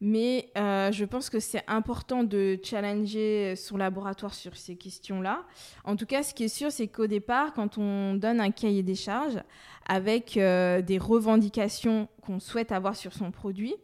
Mais 0.00 0.50
euh, 0.58 0.92
je 0.92 1.04
pense 1.04 1.30
que 1.30 1.40
c'est 1.40 1.62
important 1.66 2.24
de 2.24 2.58
challenger 2.62 3.54
son 3.56 3.76
laboratoire 3.76 4.34
sur 4.34 4.56
ces 4.56 4.76
questions-là. 4.76 5.44
En 5.84 5.96
tout 5.96 6.06
cas, 6.06 6.22
ce 6.22 6.34
qui 6.34 6.44
est 6.44 6.48
sûr, 6.48 6.70
c'est 6.70 6.88
qu'au 6.88 7.06
départ, 7.06 7.54
quand 7.54 7.78
on 7.78 8.14
donne 8.14 8.40
un 8.40 8.50
cahier 8.50 8.82
des 8.82 8.96
charges 8.96 9.40
avec 9.86 10.36
euh, 10.36 10.82
des 10.82 10.98
revendications 10.98 12.08
qu'on 12.22 12.40
souhaite 12.40 12.72
avoir 12.72 12.96
sur 12.96 13.12
son 13.12 13.30
produit, 13.30 13.74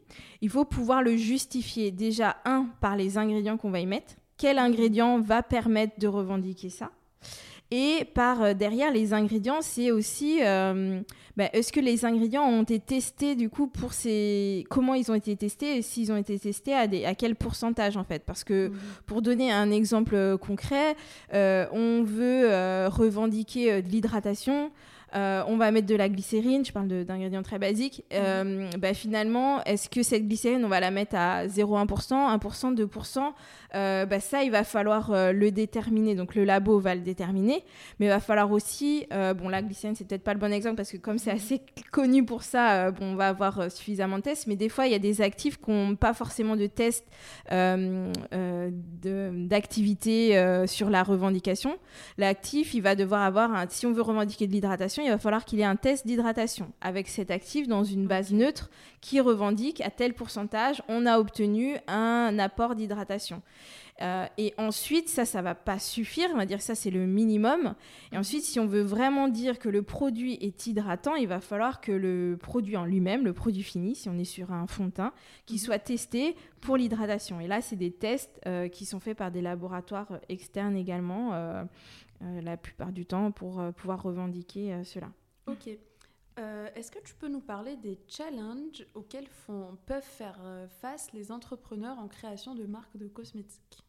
il 0.41 0.51
faut 0.51 0.65
pouvoir 0.65 1.03
le 1.03 1.17
justifier 1.17 1.91
déjà, 1.91 2.37
un, 2.45 2.67
par 2.81 2.97
les 2.97 3.17
ingrédients 3.17 3.57
qu'on 3.57 3.71
va 3.71 3.81
y 3.81 3.87
mettre. 3.87 4.15
Quel 4.37 4.59
ingrédient 4.59 5.21
va 5.21 5.43
permettre 5.43 5.99
de 5.99 6.07
revendiquer 6.07 6.71
ça? 6.71 6.91
Et 7.71 8.05
par 8.05 8.43
euh, 8.43 8.55
derrière 8.55 8.93
les 8.93 9.15
ingrédients, 9.15 9.61
c'est 9.61 9.91
aussi 9.93 10.41
euh, 10.43 11.01
bah, 11.37 11.49
est-ce 11.53 11.73
que 11.73 11.79
les 11.79 12.05
ingrédients 12.05 12.45
ont 12.45 12.63
été 12.63 12.81
testés 12.81 13.37
du 13.37 13.49
coup 13.49 13.69
pour 13.69 13.93
ces 13.93 14.65
comment 14.71 14.95
ils 14.95 15.11
ont 15.11 15.15
été 15.15 15.37
testés 15.37 15.77
et 15.77 15.83
s'ils 15.83 16.11
ont 16.11 16.17
été 16.17 16.39
testés 16.39 16.75
à, 16.75 16.89
des, 16.89 17.05
à 17.05 17.15
quel 17.15 17.37
pourcentage 17.37 17.97
en 17.97 18.05
fait? 18.05 18.25
Parce 18.25 18.43
que 18.43 18.69
mhm. 18.69 18.79
pour 19.07 19.23
donner 19.23 19.53
un 19.53 19.71
exemple 19.71 20.15
euh, 20.17 20.37
concret, 20.37 20.97
on 21.33 22.03
veut 22.03 22.49
revendiquer 22.89 23.83
de 23.83 23.89
l'hydratation. 23.89 24.71
On 25.13 25.57
va 25.57 25.71
mettre 25.71 25.87
de 25.87 25.97
la 25.97 26.09
glycérine, 26.09 26.65
je 26.65 26.73
parle 26.73 26.89
d'ingrédients 27.05 27.43
très 27.43 27.59
basiques. 27.59 28.05
Mhm. 28.13 28.71
bah, 28.79 28.95
finalement, 28.95 29.63
est-ce 29.65 29.89
que 29.89 30.03
cette 30.03 30.27
glycérine, 30.27 30.65
on 30.65 30.69
va 30.69 30.81
la 30.81 30.91
mettre 30.91 31.17
à 31.17 31.47
0,1%, 31.47 32.39
1%, 32.39 32.75
2% 32.75 33.33
euh, 33.75 34.07
bah, 34.07 34.21
ça, 34.21 34.43
il 34.43 34.51
va 34.51 34.65
falloir 34.65 35.13
euh, 35.13 35.33
le 35.33 35.51
déterminer. 35.51 36.15
Donc 36.15 36.35
le 36.35 36.45
labo 36.45 36.79
va 36.79 36.95
le 36.95 37.01
déterminer, 37.01 37.65
mais 37.99 38.07
il 38.07 38.09
va 38.09 38.21
falloir 38.21 38.51
aussi, 38.51 39.07
euh, 39.13 39.35
bon, 39.35 39.49
la 39.49 39.63
glycérine, 39.63 39.97
c'est 39.97 40.07
peut-être 40.07 40.25
pas 40.25 40.35
le 40.35 40.41
bon 40.41 40.53
exemple 40.53 40.77
parce 40.77 40.91
que 40.91 40.97
comme 40.97 41.19
c'est 41.19 41.31
assez 41.31 41.63
connu 41.91 42.25
pour 42.25 42.43
ça, 42.43 42.91
bon, 42.91 43.13
on 43.13 43.15
va 43.15 43.29
avoir 43.29 43.71
suffisamment 43.71 44.17
de 44.17 44.23
tests, 44.23 44.47
mais 44.47 44.57
des 44.57 44.69
fois, 44.69 44.87
il 44.87 44.93
y 44.93 44.95
a 44.95 44.99
des 44.99 45.21
actifs 45.21 45.61
qui 45.61 45.71
n'ont 45.71 45.97
pas 45.97 46.15
forcément 46.15 46.57
de 46.57 46.67
tests 46.67 47.07
d'activité 49.49 50.65
sur 50.67 50.91
la 50.91 51.03
revendication. 51.03 51.77
L'actif, 52.19 52.75
il 52.75 52.83
va 52.83 52.95
devoir 52.95 53.23
avoir, 53.23 53.53
un, 53.55 53.67
si 53.69 53.87
on 53.87 53.93
veut 53.93 54.03
revendiquer 54.03 54.47
de 54.47 54.53
l'hydratation, 54.53 55.00
il 55.05 55.11
va 55.11 55.19
falloir 55.19 55.45
qu'il 55.45 55.61
ait 55.61 55.65
un 55.65 55.77
test 55.77 56.07
d'hydratation 56.07 56.73
avec 56.81 57.09
cet 57.09 57.31
actif 57.31 57.69
dans 57.69 57.85
une 57.85 58.07
base 58.07 58.33
neutre 58.33 58.71
qui 59.01 59.21
revendique 59.21 59.81
à 59.81 59.91
tel 59.91 60.15
pourcentage, 60.15 60.83
on 60.89 61.07
a 61.07 61.19
obtenu 61.19 61.77
un 61.87 62.39
apport 62.39 62.75
d'hydratation. 62.75 63.43
Euh, 64.03 64.27
et 64.39 64.55
ensuite, 64.57 65.09
ça, 65.09 65.25
ça 65.25 65.43
va 65.43 65.55
pas 65.55 65.79
suffire. 65.79 66.29
On 66.33 66.37
va 66.37 66.47
dire 66.47 66.59
que 66.59 66.65
ça, 66.65 66.75
c'est 66.75 66.91
le 66.91 67.07
minimum. 67.07 67.75
Et 68.13 68.17
ensuite, 68.17 68.45
si 68.45 68.59
on 68.59 68.67
veut 68.67 68.83
vraiment 68.83 69.29
dire 69.29 69.59
que 69.59 69.69
le 69.69 69.83
produit 69.83 70.39
est 70.41 70.67
hydratant, 70.67 71.15
il 71.17 71.29
va 71.29 71.41
falloir 71.41 71.81
que 71.81 71.93
le 71.93 72.39
produit 72.41 72.77
en 72.77 72.85
lui-même, 72.85 73.25
le 73.25 73.35
produit 73.35 73.63
fini, 73.63 73.95
si 73.95 74.09
on 74.09 74.19
est 74.19 74.25
sur 74.25 74.53
un 74.53 74.67
fond 74.67 74.87
de 74.87 74.91
teint, 74.91 75.13
qui 75.45 75.55
mhm. 75.55 75.61
soit 75.61 75.79
testé 75.79 76.35
pour 76.61 76.77
l'hydratation. 76.77 77.41
Et 77.41 77.47
là, 77.47 77.61
c'est 77.61 77.77
des 77.77 77.91
tests 77.91 78.41
euh, 78.47 78.69
qui 78.69 78.87
sont 78.87 79.01
faits 79.01 79.19
par 79.19 79.31
des 79.31 79.43
laboratoires 79.43 80.09
externes 80.29 80.77
également, 80.77 81.35
euh, 81.35 81.63
la 82.21 82.57
plupart 82.57 82.93
du 82.93 83.07
temps, 83.07 83.31
pour 83.33 83.63
pouvoir 83.75 84.03
revendiquer 84.03 84.85
cela. 84.85 85.11
Ok. 85.47 85.69
Est-ce 86.75 86.91
que 86.91 86.99
tu 87.01 87.15
peux 87.15 87.29
nous 87.29 87.41
parler 87.41 87.77
des 87.77 87.99
challenges 88.09 88.87
auxquels 88.95 89.27
font, 89.27 89.77
peuvent 89.87 90.03
faire 90.03 90.39
face 90.81 91.13
les 91.13 91.33
entrepreneurs 91.33 91.99
en 91.99 92.09
création 92.09 92.55
de 92.55 92.65
marques 92.65 92.97
de 92.97 93.09
cosmétiques? 93.09 93.85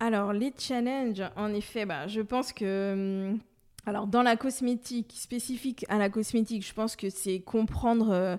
Alors, 0.00 0.32
les 0.32 0.52
challenges, 0.58 1.22
en 1.36 1.52
effet, 1.54 1.86
bah, 1.86 2.06
je 2.06 2.20
pense 2.20 2.52
que. 2.52 3.30
Hum, 3.32 3.40
alors, 3.86 4.06
dans 4.06 4.22
la 4.22 4.36
cosmétique, 4.36 5.12
spécifique 5.14 5.84
à 5.88 5.98
la 5.98 6.08
cosmétique, 6.08 6.66
je 6.66 6.72
pense 6.72 6.96
que 6.96 7.10
c'est 7.10 7.40
comprendre 7.40 8.10
euh, 8.10 8.36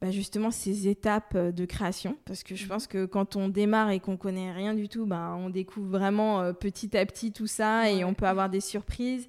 bah, 0.00 0.10
justement 0.10 0.50
ces 0.50 0.88
étapes 0.88 1.32
euh, 1.34 1.52
de 1.52 1.64
création. 1.64 2.16
Parce 2.24 2.42
que 2.42 2.54
je 2.54 2.64
mhm. 2.64 2.68
pense 2.68 2.86
que 2.86 3.06
quand 3.06 3.36
on 3.36 3.48
démarre 3.48 3.90
et 3.90 4.00
qu'on 4.00 4.16
connaît 4.16 4.52
rien 4.52 4.74
du 4.74 4.88
tout, 4.88 5.06
bah, 5.06 5.36
on 5.38 5.50
découvre 5.50 5.88
vraiment 5.88 6.40
euh, 6.40 6.52
petit 6.52 6.96
à 6.96 7.04
petit 7.06 7.32
tout 7.32 7.46
ça 7.46 7.90
et 7.90 8.04
on 8.04 8.14
peut 8.14 8.26
avoir 8.26 8.48
des 8.50 8.60
surprises. 8.60 9.28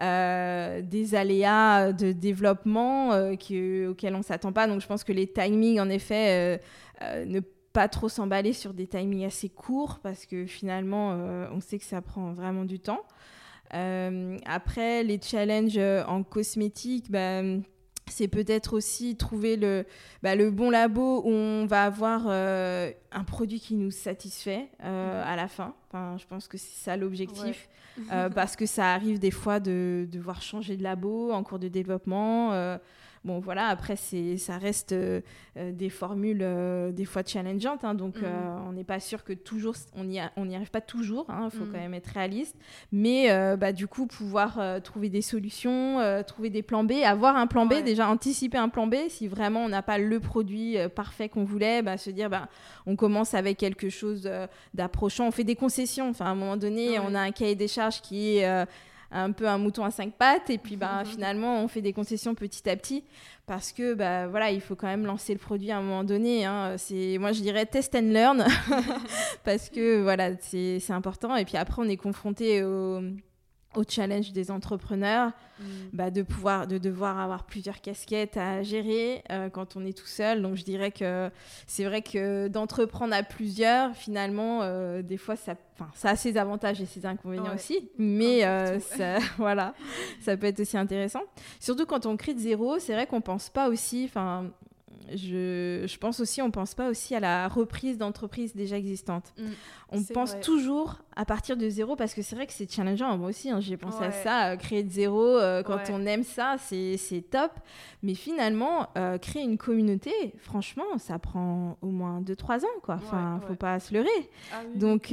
des 0.00 1.14
aléas 1.14 1.92
de 1.92 2.12
développement 2.12 3.10
auxquels 3.30 4.14
on 4.14 4.18
ne 4.18 4.22
s'attend 4.22 4.52
pas. 4.52 4.66
Donc 4.66 4.80
je 4.80 4.86
pense 4.86 5.04
que 5.04 5.12
les 5.12 5.26
timings, 5.26 5.80
en 5.80 5.88
effet, 5.88 6.60
ne 7.02 7.40
pas 7.72 7.88
trop 7.88 8.08
s'emballer 8.08 8.52
sur 8.52 8.74
des 8.74 8.86
timings 8.86 9.24
assez 9.24 9.48
courts 9.48 10.00
parce 10.02 10.26
que 10.26 10.46
finalement, 10.46 11.12
euh, 11.12 11.46
on 11.52 11.60
sait 11.60 11.78
que 11.78 11.84
ça 11.84 12.02
prend 12.02 12.32
vraiment 12.32 12.64
du 12.64 12.78
temps. 12.78 13.02
Euh, 13.74 14.36
après, 14.44 15.02
les 15.02 15.18
challenges 15.20 15.78
euh, 15.78 16.04
en 16.04 16.22
cosmétique, 16.22 17.10
bah, 17.10 17.42
c'est 18.08 18.28
peut-être 18.28 18.74
aussi 18.74 19.16
trouver 19.16 19.56
le, 19.56 19.86
bah, 20.22 20.34
le 20.34 20.50
bon 20.50 20.70
labo 20.70 21.22
où 21.24 21.30
on 21.30 21.66
va 21.66 21.84
avoir 21.84 22.26
un 22.28 23.24
produit 23.24 23.60
qui 23.60 23.74
nous 23.74 23.90
satisfait 23.90 24.68
mhm. 24.80 24.86
à 24.86 25.36
la 25.36 25.48
fin. 25.48 25.74
Enfin, 25.88 26.16
je 26.18 26.26
pense 26.26 26.48
que 26.48 26.58
c'est 26.58 26.84
ça 26.84 26.96
l'objectif. 26.96 27.68
parce 28.34 28.56
que 28.56 28.66
ça 28.66 28.92
arrive 28.92 29.18
des 29.18 29.30
fois 29.30 29.60
de 29.60 30.08
devoir 30.10 30.42
changer 30.42 30.76
de 30.76 30.82
labo 30.82 31.32
en 31.32 31.42
cours 31.42 31.58
de 31.58 31.68
développement. 31.68 32.78
Bon, 33.24 33.38
voilà, 33.38 33.68
après, 33.68 33.94
ça 33.94 34.58
reste 34.58 34.90
euh, 34.90 35.20
euh, 35.56 35.70
des 35.70 35.90
formules 35.90 36.40
euh, 36.42 36.90
des 36.90 37.04
fois 37.04 37.22
challengeantes, 37.24 37.84
hein, 37.84 37.94
donc 37.94 38.20
mm. 38.20 38.26
on 38.68 38.72
n'est 38.72 38.82
pas 38.82 38.98
sûr 38.98 39.22
que 39.22 39.32
toujours, 39.32 39.76
on 39.94 40.02
n'y 40.02 40.18
on 40.36 40.48
y 40.48 40.56
arrive 40.56 40.72
pas 40.72 40.80
toujours, 40.80 41.26
il 41.28 41.34
hein, 41.34 41.48
faut 41.48 41.64
mm. 41.64 41.70
quand 41.70 41.78
même 41.78 41.94
être 41.94 42.08
réaliste, 42.08 42.56
mais 42.90 43.28
bah, 43.56 43.72
du 43.72 43.86
coup, 43.86 44.06
pouvoir 44.06 44.60
trouver 44.82 45.08
des 45.08 45.22
solutions, 45.22 45.98
trouver 46.26 46.50
des 46.50 46.62
plans 46.62 46.82
B, 46.82 46.92
avoir 47.04 47.36
un 47.36 47.46
plan 47.46 47.66
B, 47.66 47.82
déjà 47.84 48.08
anticiper 48.08 48.58
un 48.58 48.68
plan 48.68 48.88
B, 48.88 48.96
si 49.08 49.28
vraiment 49.28 49.60
on 49.60 49.68
n'a 49.68 49.82
pas 49.82 49.98
le 49.98 50.18
produit 50.18 50.76
parfait 50.94 51.28
qu'on 51.28 51.44
voulait, 51.44 51.82
bah, 51.82 51.98
se 51.98 52.10
dire, 52.10 52.28
bah, 52.28 52.48
on 52.86 52.96
commence 52.96 53.34
avec 53.34 53.56
quelque 53.56 53.88
chose 53.88 54.28
d'approchant, 54.74 55.28
on 55.28 55.30
fait 55.30 55.44
des 55.44 55.56
concessions, 55.56 56.10
enfin, 56.10 56.26
à 56.26 56.28
un 56.30 56.34
moment 56.34 56.56
donné, 56.56 56.98
on 56.98 57.14
a 57.14 57.20
un 57.20 57.30
cahier 57.30 57.54
des 57.54 57.68
charges 57.68 58.00
qui 58.00 58.38
est 58.38 58.66
un 59.12 59.32
peu 59.32 59.46
un 59.48 59.58
mouton 59.58 59.84
à 59.84 59.90
cinq 59.90 60.14
pattes. 60.14 60.50
Et 60.50 60.58
puis, 60.58 60.76
bah, 60.78 61.02
finalement, 61.04 61.62
on 61.62 61.68
fait 61.68 61.82
des 61.82 61.92
concessions 61.92 62.34
petit 62.34 62.68
à 62.68 62.76
petit 62.76 63.04
parce 63.46 63.72
que, 63.72 63.94
bah, 63.94 64.28
voilà, 64.28 64.50
il 64.50 64.60
faut 64.60 64.76
quand 64.76 64.86
même 64.86 65.06
lancer 65.06 65.32
le 65.32 65.38
produit 65.38 65.70
à 65.70 65.78
un 65.78 65.82
moment 65.82 66.04
donné. 66.04 66.44
Hein. 66.44 66.74
C'est, 66.78 67.18
moi, 67.18 67.32
je 67.32 67.40
dirais 67.40 67.66
test 67.66 67.94
and 67.94 68.12
learn 68.12 68.44
parce 69.44 69.68
que, 69.68 70.02
voilà, 70.02 70.30
c'est 70.40 70.80
important. 70.90 71.36
Et 71.36 71.44
puis 71.44 71.56
après, 71.56 71.82
on 71.82 71.88
est 71.88 71.96
confronté 71.96 72.62
au 72.62 73.00
au 73.74 73.84
challenge 73.88 74.32
des 74.32 74.50
entrepreneurs, 74.50 75.32
mm. 75.58 75.64
bah, 75.92 76.10
de 76.10 76.22
pouvoir, 76.22 76.66
de 76.66 76.78
devoir 76.78 77.18
avoir 77.18 77.44
plusieurs 77.44 77.80
casquettes 77.80 78.36
à 78.36 78.62
gérer 78.62 79.22
euh, 79.30 79.48
quand 79.48 79.76
on 79.76 79.84
est 79.84 79.96
tout 79.96 80.06
seul. 80.06 80.42
Donc 80.42 80.56
je 80.56 80.64
dirais 80.64 80.90
que 80.90 81.30
c'est 81.66 81.84
vrai 81.84 82.02
que 82.02 82.48
d'entreprendre 82.48 83.14
à 83.14 83.22
plusieurs, 83.22 83.94
finalement, 83.96 84.60
euh, 84.62 85.02
des 85.02 85.16
fois 85.16 85.36
ça, 85.36 85.54
ça 85.94 86.10
a 86.10 86.16
ses 86.16 86.36
avantages 86.36 86.80
et 86.80 86.86
ses 86.86 87.06
inconvénients 87.06 87.54
aussi, 87.54 87.90
mais 87.98 88.44
euh, 88.44 88.78
ça, 88.80 89.18
voilà, 89.38 89.74
ça 90.20 90.36
peut 90.36 90.46
être 90.46 90.60
aussi 90.60 90.76
intéressant. 90.76 91.22
Surtout 91.60 91.86
quand 91.86 92.06
on 92.06 92.16
crée 92.16 92.34
de 92.34 92.40
zéro, 92.40 92.78
c'est 92.78 92.92
vrai 92.92 93.06
qu'on 93.06 93.20
pense 93.20 93.48
pas 93.48 93.68
aussi, 93.68 94.04
enfin 94.04 94.50
je, 95.14 95.96
pense 95.98 96.20
aussi, 96.20 96.42
on 96.42 96.46
ne 96.46 96.52
pense 96.52 96.74
pas 96.74 96.88
aussi 96.88 97.14
à 97.14 97.20
la 97.20 97.48
reprise 97.48 97.98
d'entreprises 97.98 98.54
déjà 98.54 98.76
existantes. 98.76 99.32
Mm. 99.38 99.44
on 99.90 100.02
pense 100.04 100.38
toujours 100.40 100.98
à 101.16 101.24
partir 101.24 101.56
de 101.56 101.68
zéro 101.68 101.96
parce 101.96 102.14
que 102.14 102.22
c'est 102.22 102.34
vrai 102.34 102.46
que 102.46 102.52
c'est 102.52 102.70
challengeant. 102.70 103.16
Moi 103.18 103.28
aussi, 103.28 103.50
hein, 103.50 103.60
j'ai 103.60 103.76
pensé 103.76 104.04
à 104.04 104.12
ça, 104.12 104.50
euh, 104.50 104.56
créer 104.56 104.82
de 104.82 104.90
zéro, 104.90 105.22
euh, 105.22 105.62
quand 105.62 105.78
on 105.90 106.06
aime 106.06 106.24
ça, 106.24 106.56
c'est 106.58 107.24
top. 107.30 107.52
Mais 108.02 108.14
finalement, 108.14 108.88
euh, 108.96 109.18
créer 109.18 109.42
une 109.42 109.58
communauté, 109.58 110.12
franchement, 110.38 110.98
ça 110.98 111.18
prend 111.18 111.76
au 111.82 111.88
moins 111.88 112.20
2-3 112.20 112.64
ans. 112.64 112.80
Quoi. 112.82 112.96
Enfin, 112.96 113.40
faut 113.46 113.54
pas 113.54 113.80
se 113.80 113.92
leurrer. 113.92 114.08
Ah 114.52 114.62
Donc, 114.74 115.08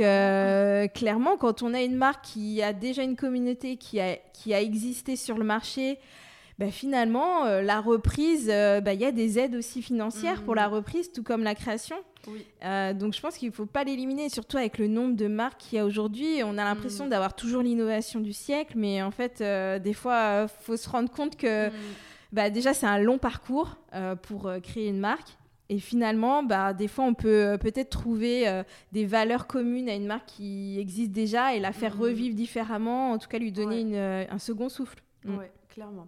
clairement, 0.93 1.37
quand 1.37 1.61
on 1.61 1.73
a 1.73 1.81
une 1.81 1.95
marque 1.95 2.25
qui 2.25 2.61
a 2.61 2.73
déjà 2.73 3.03
une 3.03 3.15
communauté, 3.15 3.77
qui 3.77 3.99
a, 3.99 4.15
qui 4.33 4.53
a 4.53 4.61
existé 4.61 5.15
sur 5.15 5.37
le 5.37 5.43
marché, 5.43 5.99
bah, 6.59 6.71
finalement, 6.71 7.45
euh, 7.45 7.61
la 7.61 7.79
reprise, 7.79 8.49
euh, 8.51 8.81
bah, 8.81 8.93
il 8.93 8.99
y 8.99 9.05
a 9.05 9.13
des 9.13 9.39
aides 9.39 9.55
aussi 9.55 9.81
financières 9.81 10.43
pour 10.43 10.55
la 10.55 10.67
mmh. 10.67 10.73
reprise, 10.73 11.11
tout 11.13 11.23
comme 11.23 11.41
la 11.41 11.55
création. 11.55 11.95
Euh, 12.65 12.93
donc 12.93 13.13
je 13.13 13.21
pense 13.21 13.37
qu'il 13.37 13.47
ne 13.47 13.53
faut 13.53 13.65
pas 13.65 13.85
l'éliminer, 13.85 14.27
surtout 14.27 14.57
avec 14.57 14.77
le 14.77 14.87
nombre 14.87 15.15
de 15.15 15.27
marques 15.27 15.57
qu'il 15.57 15.77
y 15.77 15.79
a 15.79 15.85
aujourd'hui. 15.85 16.43
On 16.43 16.57
a 16.57 16.65
l'impression 16.65 17.05
mmh. 17.05 17.09
d'avoir 17.09 17.33
toujours 17.33 17.61
l'innovation 17.61 18.19
du 18.19 18.33
siècle, 18.33 18.73
mais 18.75 19.01
en 19.01 19.09
fait, 19.09 19.41
des 19.41 19.93
fois, 19.93 20.41
il 20.43 20.63
faut 20.65 20.75
se 20.75 20.89
rendre 20.89 21.09
compte 21.09 21.37
que 21.37 21.69
mmh. 21.69 21.73
bah, 22.33 22.49
déjà, 22.49 22.73
c'est 22.73 22.87
un 22.87 22.99
long 22.99 23.19
parcours 23.19 23.77
pour 24.23 24.51
créer 24.61 24.89
une 24.89 24.99
marque. 24.99 25.37
Et 25.69 25.79
finalement, 25.79 26.43
bah, 26.43 26.73
des 26.73 26.89
fois, 26.89 27.05
on 27.05 27.13
peut 27.13 27.57
peut-être 27.61 27.89
trouver 27.89 28.63
des 28.91 29.05
valeurs 29.05 29.47
communes 29.47 29.87
à 29.87 29.95
une 29.95 30.07
marque 30.07 30.25
qui 30.25 30.77
existe 30.77 31.11
déjà 31.11 31.55
et 31.55 31.61
la 31.61 31.71
faire 31.71 31.97
revivre 31.97 32.35
différemment, 32.35 33.11
en 33.11 33.17
tout 33.17 33.29
cas 33.29 33.39
lui 33.39 33.53
donner 33.53 33.97
un 34.29 34.39
second 34.39 34.67
souffle. 34.67 35.01
Oui, 35.25 35.45
clairement. 35.69 36.07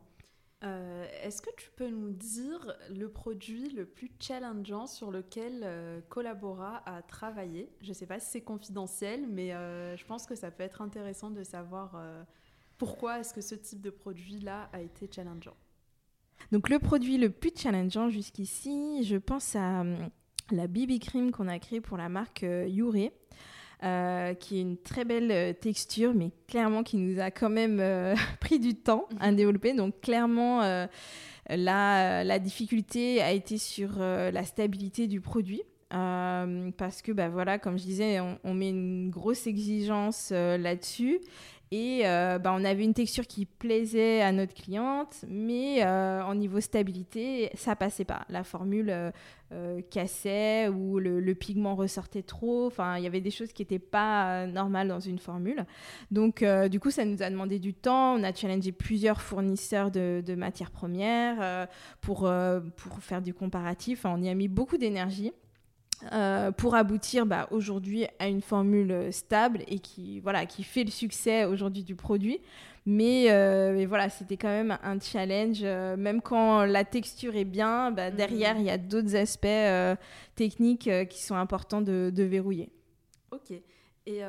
Euh, 0.63 1.07
est-ce 1.23 1.41
que 1.41 1.49
tu 1.57 1.71
peux 1.75 1.89
nous 1.89 2.11
dire 2.11 2.75
le 2.95 3.09
produit 3.09 3.69
le 3.69 3.85
plus 3.85 4.11
challengeant 4.19 4.85
sur 4.85 5.09
lequel 5.09 5.61
euh, 5.63 6.01
Collabora 6.09 6.83
a 6.85 7.01
travaillé? 7.01 7.69
Je 7.81 7.89
ne 7.89 7.93
sais 7.93 8.05
pas 8.05 8.19
si 8.19 8.29
c'est 8.29 8.41
confidentiel, 8.41 9.25
mais 9.27 9.53
euh, 9.53 9.97
je 9.97 10.05
pense 10.05 10.27
que 10.27 10.35
ça 10.35 10.51
peut 10.51 10.63
être 10.63 10.81
intéressant 10.81 11.31
de 11.31 11.43
savoir 11.43 11.99
pourquoi 12.77 13.19
est-ce 13.19 13.33
que 13.33 13.41
ce 13.41 13.55
type 13.55 13.81
de 13.81 13.89
produit-là 13.89 14.69
a 14.71 14.81
été 14.81 15.09
challengeant. 15.11 15.55
Donc 16.51 16.69
le 16.69 16.79
produit 16.79 17.17
le 17.17 17.29
plus 17.29 17.51
challengeant 17.55 18.09
jusqu'ici, 18.09 19.03
je 19.03 19.17
pense 19.17 19.55
à 19.55 19.83
la 20.51 20.67
BB 20.67 20.99
Cream 20.99 21.31
qu'on 21.31 21.47
a 21.47 21.57
créée 21.59 21.81
pour 21.81 21.97
la 21.97 22.09
marque 22.09 22.41
Yuré. 22.41 23.13
Euh, 23.83 24.35
qui 24.35 24.59
est 24.59 24.61
une 24.61 24.77
très 24.77 25.05
belle 25.05 25.31
euh, 25.31 25.53
texture, 25.53 26.13
mais 26.13 26.29
clairement 26.47 26.83
qui 26.83 26.97
nous 26.97 27.19
a 27.19 27.31
quand 27.31 27.49
même 27.49 27.79
euh, 27.79 28.13
pris 28.39 28.59
du 28.59 28.75
temps 28.75 29.07
à 29.19 29.31
mhm. 29.31 29.37
développer. 29.37 29.73
Donc 29.73 30.01
clairement, 30.01 30.61
la, 31.49 32.23
la, 32.23 32.39
difficulté 32.39 33.23
a 33.23 33.31
été 33.31 33.57
sur 33.57 33.97
la 33.97 34.43
stabilité 34.43 35.07
du 35.07 35.19
produit. 35.19 35.63
parce 35.89 37.01
que, 37.01 37.11
bah, 37.11 37.29
voilà, 37.29 37.57
comme 37.57 37.79
je 37.79 37.83
disais, 37.83 38.19
on, 38.19 38.37
on 38.43 38.53
met 38.53 38.69
une 38.69 39.09
grosse 39.09 39.47
exigence 39.47 40.29
là-dessus. 40.29 41.19
Et 41.71 42.01
euh, 42.03 42.37
bah, 42.37 42.53
on 42.53 42.65
avait 42.65 42.83
une 42.83 42.93
texture 42.93 43.25
qui 43.25 43.45
plaisait 43.45 44.21
à 44.21 44.33
notre 44.33 44.53
cliente, 44.53 45.23
mais 45.29 45.85
euh, 45.85 46.21
en 46.21 46.35
niveau 46.35 46.59
stabilité, 46.59 47.49
ça 47.55 47.77
passait 47.77 48.03
pas. 48.03 48.25
La 48.27 48.43
formule 48.43 48.89
euh, 48.89 49.09
cassait 49.89 50.69
ou 50.69 50.99
le, 50.99 51.33
pigment 51.33 51.75
ressortait 51.75 52.23
trop. 52.23 52.67
Enfin, 52.67 52.97
il 52.97 53.03
y 53.03 53.07
avait 53.07 53.21
des 53.21 53.31
choses 53.31 53.51
qui 53.53 53.61
n'étaient 53.61 53.79
pas 53.79 54.47
normales 54.47 54.87
dans 54.87 54.99
une 54.99 55.19
formule. 55.19 55.65
Donc, 56.11 56.43
du 56.69 56.79
coup, 56.79 56.91
ça 56.91 57.05
nous 57.05 57.21
a 57.21 57.29
demandé 57.29 57.59
du 57.59 57.73
temps. 57.73 58.15
On 58.15 58.23
a 58.23 58.33
challengé 58.33 58.71
plusieurs 58.71 59.21
fournisseurs 59.21 59.91
de, 59.91 60.35
matières 60.35 60.71
premières 60.71 61.67
pour, 62.01 62.31
pour 62.77 62.99
faire 62.99 63.21
du 63.21 63.33
comparatif. 63.33 64.05
on 64.05 64.21
y 64.21 64.29
a 64.29 64.33
mis 64.33 64.47
beaucoup 64.47 64.77
d'énergie. 64.77 65.31
Euh, 66.11 66.51
pour 66.51 66.75
aboutir 66.75 67.25
bah, 67.25 67.47
aujourd'hui 67.51 68.07
à 68.19 68.27
une 68.27 68.41
formule 68.41 69.11
stable 69.11 69.63
et 69.67 69.79
qui, 69.79 70.19
voilà, 70.19 70.45
qui 70.45 70.63
fait 70.63 70.83
le 70.83 70.91
succès 70.91 71.45
aujourd'hui 71.45 71.83
du 71.83 71.95
produit. 71.95 72.39
Mais, 72.87 73.31
euh, 73.31 73.85
voilà, 73.87 74.09
c'était 74.09 74.37
quand 74.37 74.49
même 74.49 74.77
un 74.81 74.99
challenge. 74.99 75.59
Euh, 75.63 75.95
même 75.97 76.21
quand 76.21 76.65
la 76.65 76.83
texture 76.83 77.35
est 77.35 77.45
bien, 77.45 77.91
bah, 77.91 78.09
derrière, 78.09 78.57
il 78.57 78.63
y 78.63 78.71
a 78.71 78.77
d'autres 78.77 79.15
aspects 79.15 79.47
techniques 80.35 80.89
qui 81.09 81.21
sont 81.21 81.35
importants 81.35 81.81
de, 81.81 82.11
verrouiller. 82.23 82.69
Ok. 83.31 83.53
Et 84.07 84.21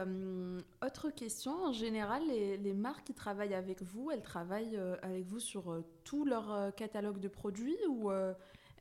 autre 0.84 1.08
question, 1.10 1.52
en 1.64 1.72
général, 1.72 2.22
les, 2.28 2.58
les, 2.58 2.74
marques 2.74 3.04
qui 3.04 3.14
travaillent 3.14 3.54
avec 3.54 3.82
vous, 3.82 4.10
elles 4.10 4.22
travaillent 4.22 4.78
avec 5.00 5.24
vous 5.24 5.40
sur 5.40 5.82
tout 6.04 6.26
leur 6.26 6.74
catalogue 6.76 7.18
de 7.18 7.28
produits 7.28 7.78
ou 7.88 8.10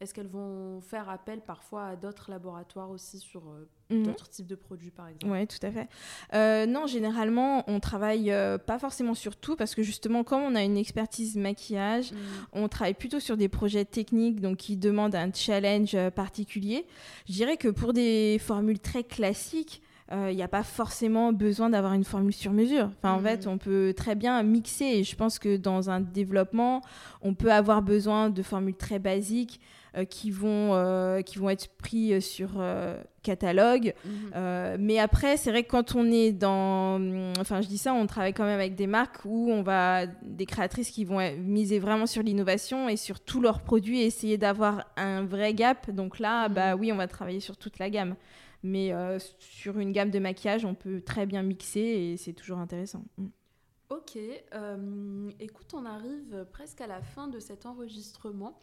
est-ce 0.02 0.16
qu'elles 0.16 0.28
vont 0.28 0.82
faire 0.82 1.10
appel 1.10 1.42
parfois 1.42 1.86
à 1.86 1.96
d'autres 1.96 2.32
laboratoires 2.32 2.90
aussi 2.90 3.20
sur 3.20 3.42
euh, 3.42 3.96
mhm. 3.96 4.04
d'autres 4.04 4.30
types 4.30 4.48
de 4.48 4.56
produits, 4.56 4.90
par 4.90 5.08
exemple? 5.08 5.32
Oui, 5.32 5.46
tout 5.46 5.64
à 5.66 5.70
fait. 5.70 5.88
Euh, 6.34 6.66
non, 6.66 6.88
généralement, 6.88 7.64
on 7.68 7.80
travaille 7.80 8.32
euh, 8.32 8.58
pas 8.58 8.80
forcément 8.80 9.14
sur 9.14 9.36
tout 9.36 9.56
parce 9.56 9.76
que 9.76 9.84
justement, 9.84 10.24
comme 10.24 10.42
on 10.42 10.56
a 10.56 10.64
une 10.64 10.78
expertise 10.78 11.38
maquillage, 11.38 12.12
mhm. 12.12 12.20
on 12.54 12.68
travaille 12.68 12.96
plutôt 12.96 13.20
sur 13.20 13.38
des 13.38 13.48
projets 13.48 13.86
techniques 13.86 14.42
donc 14.42 14.58
qui 14.58 14.76
demandent 14.76 15.16
un 15.16 15.32
challenge 15.32 15.96
particulier. 16.16 16.88
Je 17.28 17.34
dirais 17.34 17.58
que 17.58 17.68
pour 17.68 17.94
des 17.94 18.38
formules 18.40 18.80
très 18.80 19.04
classiques, 19.04 19.84
il 20.14 20.36
n'y 20.36 20.44
a 20.44 20.50
pas 20.50 20.64
forcément 20.64 21.32
besoin 21.32 21.70
d'avoir 21.70 21.94
une 21.94 22.04
formule 22.04 22.34
sur 22.34 22.52
mesure. 22.52 22.90
Enfin, 22.98 23.14
En 23.14 23.20
mhm. 23.20 23.24
fait, 23.24 23.48
on 23.48 23.58
peut 23.58 23.94
très 23.96 24.14
bien 24.16 24.44
mixer 24.44 24.84
et 24.84 25.04
je 25.06 25.16
pense 25.16 25.40
que 25.40 25.56
dans 25.56 25.90
un 25.90 26.02
développement, 26.02 26.82
on 27.22 27.34
peut 27.34 27.52
avoir 27.52 27.82
besoin 27.82 28.30
de 28.30 28.44
formules 28.44 28.76
très 28.76 29.00
basiques 29.00 29.62
qui, 30.10 30.32
vont, 30.32 30.74
euh, 30.74 31.22
qui 31.22 31.38
vont 31.38 31.50
être 31.50 31.68
pris 31.78 32.14
euh, 32.14 32.22
sur 32.22 32.52
catalogue. 33.24 33.94
Mhm. 34.06 34.78
mais 34.80 35.00
après, 35.00 35.38
c'est 35.38 35.52
vrai 35.52 35.64
que 35.64 35.70
quand 35.70 35.96
on 35.96 36.06
est 36.12 36.32
dans. 36.32 37.00
Enfin, 37.40 37.62
je 37.62 37.68
dis 37.68 37.78
ça, 37.78 37.94
on 37.94 38.08
travaille 38.08 38.34
quand 38.34 38.46
même 38.46 38.60
avec 38.60 38.76
des 38.76 38.88
marques 38.88 39.20
où 39.26 39.52
on 39.52 39.62
va. 39.62 40.06
des 40.08 40.46
créatrices 40.46 40.90
qui 40.90 41.06
vont 41.06 41.20
miser 41.38 41.80
vraiment 41.80 42.08
sur 42.08 42.24
l'innovation 42.24 42.90
et 42.90 42.98
sur 42.98 43.20
tous 43.20 43.42
leurs 43.42 43.62
produits 43.62 44.02
et 44.02 44.06
essayer 44.06 44.38
d'avoir 44.38 44.86
un 44.98 45.24
vrai 45.24 45.54
gap. 45.54 45.92
Donc 45.92 46.20
là, 46.20 46.48
mhm. 46.48 46.56
bah 46.56 46.76
oui, 46.76 46.92
on 46.92 46.98
va 46.98 47.08
travailler 47.08 47.42
sur 47.42 47.58
toute 47.58 47.80
la 47.80 47.90
gamme. 47.90 48.16
Mais 48.64 48.94
sur 49.40 49.80
une 49.80 49.92
gamme 49.92 50.12
de 50.12 50.20
maquillage, 50.20 50.66
on 50.66 50.76
peut 50.76 51.02
très 51.02 51.26
bien 51.26 51.42
mixer 51.42 51.80
et 51.80 52.18
c'est 52.18 52.34
toujours 52.34 52.60
intéressant. 52.60 53.04
Mm. 53.18 53.28
Ok, 53.90 54.18
écoute, 55.40 55.74
on 55.74 55.86
arrive 55.86 56.46
presque 56.54 56.80
à 56.80 56.88
la 56.88 57.02
fin 57.02 57.28
de 57.28 57.40
cet 57.40 57.66
enregistrement. 57.66 58.58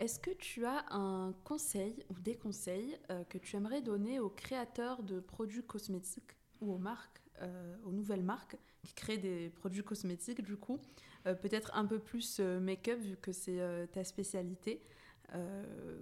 Est-ce 0.00 0.18
que 0.18 0.30
tu 0.30 0.66
as 0.66 0.84
un 0.90 1.32
conseil 1.44 2.04
ou 2.10 2.18
des 2.18 2.34
conseils 2.34 2.98
euh, 3.10 3.22
que 3.24 3.38
tu 3.38 3.56
aimerais 3.56 3.80
donner 3.80 4.18
aux 4.18 4.28
créateurs 4.28 5.04
de 5.04 5.20
produits 5.20 5.62
cosmétiques 5.62 6.32
ou 6.60 6.74
aux 6.74 6.80
euh, 7.42 7.76
nouvelles 7.92 8.24
marques 8.24 8.56
qui 8.82 8.92
créent 8.94 9.18
des 9.18 9.50
produits 9.50 9.84
cosmétiques 9.84 10.42
du 10.42 10.56
coup, 10.56 10.80
euh, 11.26 11.34
peut-être 11.34 11.70
un 11.76 11.86
peu 11.86 12.00
plus 12.00 12.40
make-up 12.40 12.98
vu 12.98 13.16
que 13.16 13.30
c'est 13.30 13.60
ta 13.92 14.02
spécialité. 14.02 14.82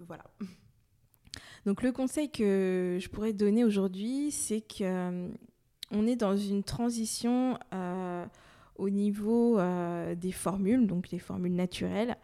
voilà. 0.07 0.25
Donc 1.67 1.83
le 1.83 1.93
conseil 1.93 2.31
que 2.31 2.99
je 3.01 3.09
pourrais 3.09 3.33
donner 3.33 3.65
aujourd'hui, 3.65 4.31
c'est 4.31 4.63
que 4.63 5.31
on 5.91 6.07
est 6.07 6.17
dans 6.17 6.37
une 6.37 6.65
transition 6.65 7.59
au 8.77 8.91
niveau 8.91 9.61
des 10.17 10.33
formules, 10.33 10.87
donc 10.87 11.11
les 11.11 11.19
formules 11.19 11.55
naturelles. 11.55 12.17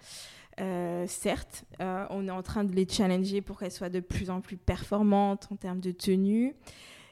Euh, 0.60 1.04
certes, 1.06 1.64
euh, 1.80 2.06
on 2.10 2.26
est 2.26 2.32
en 2.32 2.42
train 2.42 2.64
de 2.64 2.72
les 2.74 2.86
challenger 2.88 3.40
pour 3.40 3.58
qu'elles 3.58 3.72
soient 3.72 3.88
de 3.88 4.00
plus 4.00 4.30
en 4.30 4.40
plus 4.40 4.56
performantes 4.56 5.48
en 5.50 5.56
termes 5.56 5.80
de 5.80 5.92
tenue. 5.92 6.54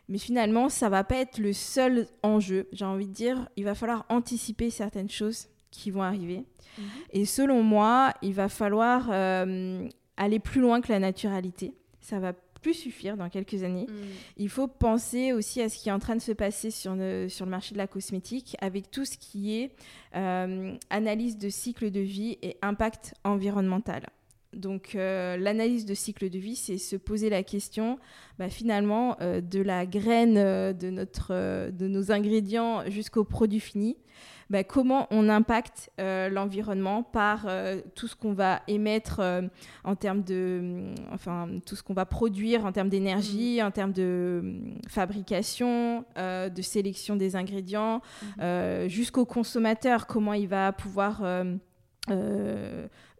Mais 0.08 0.18
finalement, 0.18 0.68
ça 0.68 0.88
va 0.88 1.04
pas 1.04 1.16
être 1.16 1.38
le 1.38 1.52
seul 1.52 2.06
enjeu. 2.22 2.68
J'ai 2.72 2.84
envie 2.84 3.06
de 3.06 3.12
dire, 3.12 3.48
il 3.56 3.64
va 3.64 3.74
falloir 3.74 4.06
anticiper 4.08 4.70
certaines 4.70 5.10
choses 5.10 5.48
qui 5.70 5.90
vont 5.90 6.02
arriver. 6.02 6.44
Mhm. 6.78 6.84
Et 7.12 7.24
selon 7.24 7.62
moi, 7.62 8.12
il 8.22 8.32
va 8.32 8.48
falloir 8.48 9.08
euh, 9.10 9.88
aller 10.16 10.38
plus 10.38 10.60
loin 10.60 10.80
que 10.80 10.92
la 10.92 11.00
naturalité. 11.00 11.74
Ça 12.00 12.20
va 12.20 12.32
plus 12.60 12.74
suffire 12.74 13.16
dans 13.16 13.28
quelques 13.28 13.62
années. 13.62 13.86
Mm. 13.88 13.94
Il 14.38 14.48
faut 14.48 14.68
penser 14.68 15.32
aussi 15.32 15.60
à 15.60 15.68
ce 15.68 15.78
qui 15.78 15.88
est 15.88 15.92
en 15.92 15.98
train 15.98 16.16
de 16.16 16.20
se 16.20 16.32
passer 16.32 16.70
sur 16.70 16.94
le, 16.94 17.28
sur 17.28 17.44
le 17.44 17.50
marché 17.50 17.74
de 17.74 17.78
la 17.78 17.86
cosmétique 17.86 18.56
avec 18.60 18.90
tout 18.90 19.04
ce 19.04 19.16
qui 19.18 19.56
est 19.56 19.72
euh, 20.14 20.74
analyse 20.90 21.38
de 21.38 21.48
cycle 21.48 21.90
de 21.90 22.00
vie 22.00 22.38
et 22.42 22.56
impact 22.62 23.14
environnemental. 23.24 24.06
Donc 24.52 24.94
euh, 24.94 25.36
l'analyse 25.36 25.84
de 25.84 25.94
cycle 25.94 26.30
de 26.30 26.38
vie, 26.38 26.56
c'est 26.56 26.78
se 26.78 26.96
poser 26.96 27.28
la 27.28 27.42
question 27.42 27.98
bah, 28.38 28.48
finalement 28.48 29.16
euh, 29.20 29.40
de 29.40 29.60
la 29.60 29.84
graine 29.84 30.34
de, 30.34 30.90
notre, 30.90 31.70
de 31.70 31.88
nos 31.88 32.10
ingrédients 32.10 32.88
jusqu'au 32.88 33.24
produit 33.24 33.60
fini. 33.60 33.96
Bah, 34.48 34.62
comment 34.62 35.08
on 35.10 35.28
impacte 35.28 35.90
euh, 35.98 36.28
l'environnement 36.28 37.02
par 37.02 37.46
euh, 37.48 37.80
tout 37.96 38.06
ce 38.06 38.14
qu'on 38.14 38.32
va 38.32 38.62
émettre 38.68 39.18
euh, 39.18 39.42
en 39.82 39.96
termes 39.96 40.22
de, 40.22 40.84
enfin 41.12 41.48
tout 41.66 41.74
ce 41.74 41.82
qu'on 41.82 41.94
va 41.94 42.06
produire 42.06 42.64
en 42.64 42.70
termes 42.70 42.88
d'énergie, 42.88 43.58
mm. 43.60 43.66
en 43.66 43.70
termes 43.72 43.92
de 43.92 44.54
fabrication, 44.88 46.04
de 46.16 46.62
sélection 46.62 47.16
des 47.16 47.34
ingrédients, 47.34 48.00
mm. 48.38 48.86
jusqu'au 48.86 49.24
consommateur, 49.24 50.06
comment 50.06 50.32
il 50.32 50.48
va 50.48 50.72
pouvoir 50.72 51.22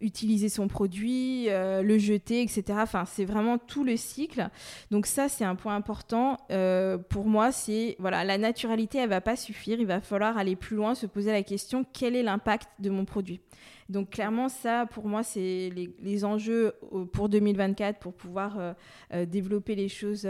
utiliser 0.00 0.48
son 0.48 0.68
produit, 0.68 1.46
euh, 1.48 1.82
le 1.82 1.98
jeter, 1.98 2.42
etc. 2.42 2.64
Enfin, 2.82 3.04
c'est 3.06 3.24
vraiment 3.24 3.58
tout 3.58 3.84
le 3.84 3.96
cycle. 3.96 4.48
Donc 4.90 5.06
ça, 5.06 5.28
c'est 5.28 5.44
un 5.44 5.54
point 5.54 5.74
important. 5.74 6.38
Euh, 6.50 6.98
pour 6.98 7.26
moi, 7.26 7.52
c'est 7.52 7.96
la 8.00 8.38
naturalité, 8.38 8.98
elle 8.98 9.08
va 9.08 9.20
pas 9.20 9.36
suffire. 9.36 9.80
Il 9.80 9.86
va 9.86 10.00
falloir 10.00 10.36
aller 10.36 10.56
plus 10.56 10.76
loin, 10.76 10.94
se 10.94 11.06
poser 11.06 11.32
la 11.32 11.42
question 11.42 11.84
quel 11.92 12.16
est 12.16 12.22
l'impact 12.22 12.68
de 12.78 12.90
mon 12.90 13.04
produit? 13.04 13.40
Donc 13.88 14.10
clairement, 14.10 14.48
ça, 14.48 14.86
pour 14.86 15.06
moi, 15.06 15.22
c'est 15.22 15.70
les, 16.00 16.24
enjeux 16.24 16.74
pour 17.12 17.28
2024 17.28 17.98
pour 17.98 18.14
pouvoir 18.14 18.74
euh, 19.12 19.26
développer 19.26 19.74
les 19.74 19.88
choses 19.88 20.26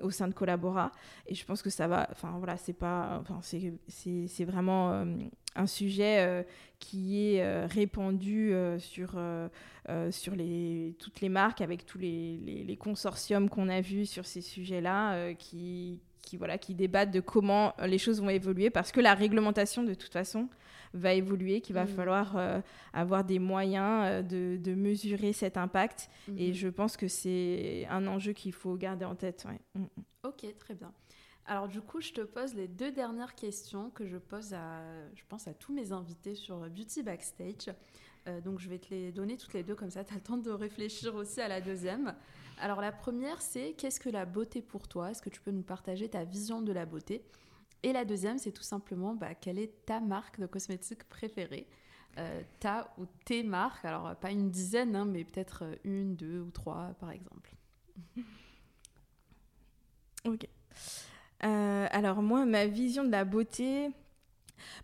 au 0.00 0.10
sein 0.10 0.28
de 0.28 0.34
Collabora. 0.34 0.92
Et 1.26 1.34
je 1.34 1.44
pense 1.44 1.62
que 1.62 1.70
ça 1.70 1.88
va. 1.88 2.08
Enfin 2.10 2.34
voilà, 2.38 2.56
c'est 2.56 2.72
pas. 2.72 3.20
Enfin, 3.20 3.40
c'est 3.42 4.44
vraiment 4.44 5.04
un 5.56 5.66
sujet 5.66 6.44
qui 6.78 7.34
est 7.34 7.42
euh, 7.42 7.66
répandu 7.66 8.52
euh, 8.52 8.78
sur, 8.78 9.12
euh, 9.16 9.48
sur 10.10 10.34
les, 10.34 10.94
toutes 10.98 11.20
les 11.20 11.28
marques 11.28 11.60
avec 11.60 11.86
tous 11.86 11.98
les, 11.98 12.36
les, 12.66 12.76
consortiums 12.76 13.48
qu'on 13.48 13.68
a 13.68 13.80
vus 13.80 14.06
sur 14.06 14.26
ces 14.26 14.40
sujets-là 14.40 15.32
qui, 15.34 16.00
qui, 16.22 16.36
voilà, 16.36 16.58
qui 16.58 16.74
débattent 16.74 17.10
de 17.10 17.20
comment 17.20 17.72
les 17.84 17.98
choses 17.98 18.20
vont 18.20 18.28
évoluer 18.28 18.70
parce 18.70 18.92
que 18.92 19.00
la 19.00 19.14
réglementation, 19.14 19.82
de 19.82 19.94
toute 19.94 20.12
façon, 20.12 20.48
va 20.94 21.12
évoluer, 21.14 21.60
qu'il 21.60 21.74
va 21.74 21.84
mmh. 21.84 21.88
falloir 21.88 22.62
avoir 22.92 23.24
des 23.24 23.38
moyens 23.38 24.26
de, 24.26 24.56
de, 24.56 24.74
mesurer 24.74 25.32
cet 25.32 25.56
impact. 25.56 26.08
Mmh. 26.28 26.38
Et 26.38 26.54
je 26.54 26.68
pense 26.68 26.96
que 26.96 27.08
c'est 27.08 27.86
un 27.90 28.06
enjeu 28.06 28.32
qu'il 28.32 28.52
faut 28.52 28.76
garder 28.76 29.04
en 29.04 29.14
tête. 29.14 29.46
Mmh, 29.74 29.84
ok, 30.24 30.46
très 30.58 30.74
bien. 30.74 30.92
Alors 31.46 31.68
du 31.68 31.80
coup, 31.80 32.00
je 32.00 32.12
te 32.12 32.20
pose 32.22 32.54
les 32.54 32.66
deux 32.66 32.90
dernières 32.90 33.34
questions 33.34 33.90
que 33.90 34.06
je 34.06 34.16
pose 34.16 34.52
à, 34.52 34.82
je 35.14 35.22
pense, 35.28 35.46
à 35.46 35.54
tous 35.54 35.72
mes 35.72 35.92
invités 35.92 36.34
sur 36.34 36.68
Beauty 36.68 37.02
Backstage. 37.02 37.72
Euh, 38.26 38.40
donc 38.40 38.58
je 38.58 38.68
vais 38.68 38.78
te 38.78 38.90
les 38.90 39.12
donner 39.12 39.36
toutes 39.36 39.54
les 39.54 39.62
deux 39.62 39.74
comme 39.74 39.90
ça, 39.90 40.04
tu 40.04 40.12
as 40.12 40.16
le 40.16 40.22
temps 40.22 40.36
de 40.36 40.50
réfléchir 40.50 41.14
aussi 41.14 41.40
à 41.40 41.48
la 41.48 41.60
deuxième. 41.60 42.14
Alors 42.58 42.80
la 42.80 42.90
première, 42.90 43.40
c'est 43.40 43.74
qu'est-ce 43.74 44.00
que 44.00 44.08
la 44.08 44.24
beauté 44.24 44.62
pour 44.62 44.88
toi? 44.88 45.10
Est-ce 45.10 45.22
que 45.22 45.30
tu 45.30 45.40
peux 45.40 45.50
nous 45.50 45.62
partager 45.62 46.08
ta 46.08 46.24
vision 46.24 46.62
de 46.62 46.72
la 46.72 46.86
beauté? 46.86 47.22
Et 47.86 47.92
la 47.92 48.04
deuxième, 48.04 48.36
c'est 48.36 48.50
tout 48.50 48.64
simplement 48.64 49.14
bah, 49.14 49.36
quelle 49.36 49.60
est 49.60 49.86
ta 49.86 50.00
marque 50.00 50.40
de 50.40 50.46
cosmétiques 50.46 51.04
préférée? 51.04 51.68
Euh, 52.18 52.42
ta 52.58 52.92
ou 52.98 53.06
tes 53.24 53.44
marques, 53.44 53.84
alors 53.84 54.16
pas 54.16 54.32
une 54.32 54.50
dizaine, 54.50 54.96
hein, 54.96 55.04
mais 55.04 55.22
peut-être 55.22 55.62
une, 55.84 56.16
deux 56.16 56.40
ou 56.40 56.50
trois 56.50 56.96
par 56.98 57.12
exemple. 57.12 57.54
Ok. 60.24 60.48
Euh, 61.44 61.86
alors 61.92 62.20
moi, 62.20 62.44
ma 62.46 62.66
vision 62.66 63.04
de 63.04 63.12
la 63.12 63.24
beauté, 63.24 63.90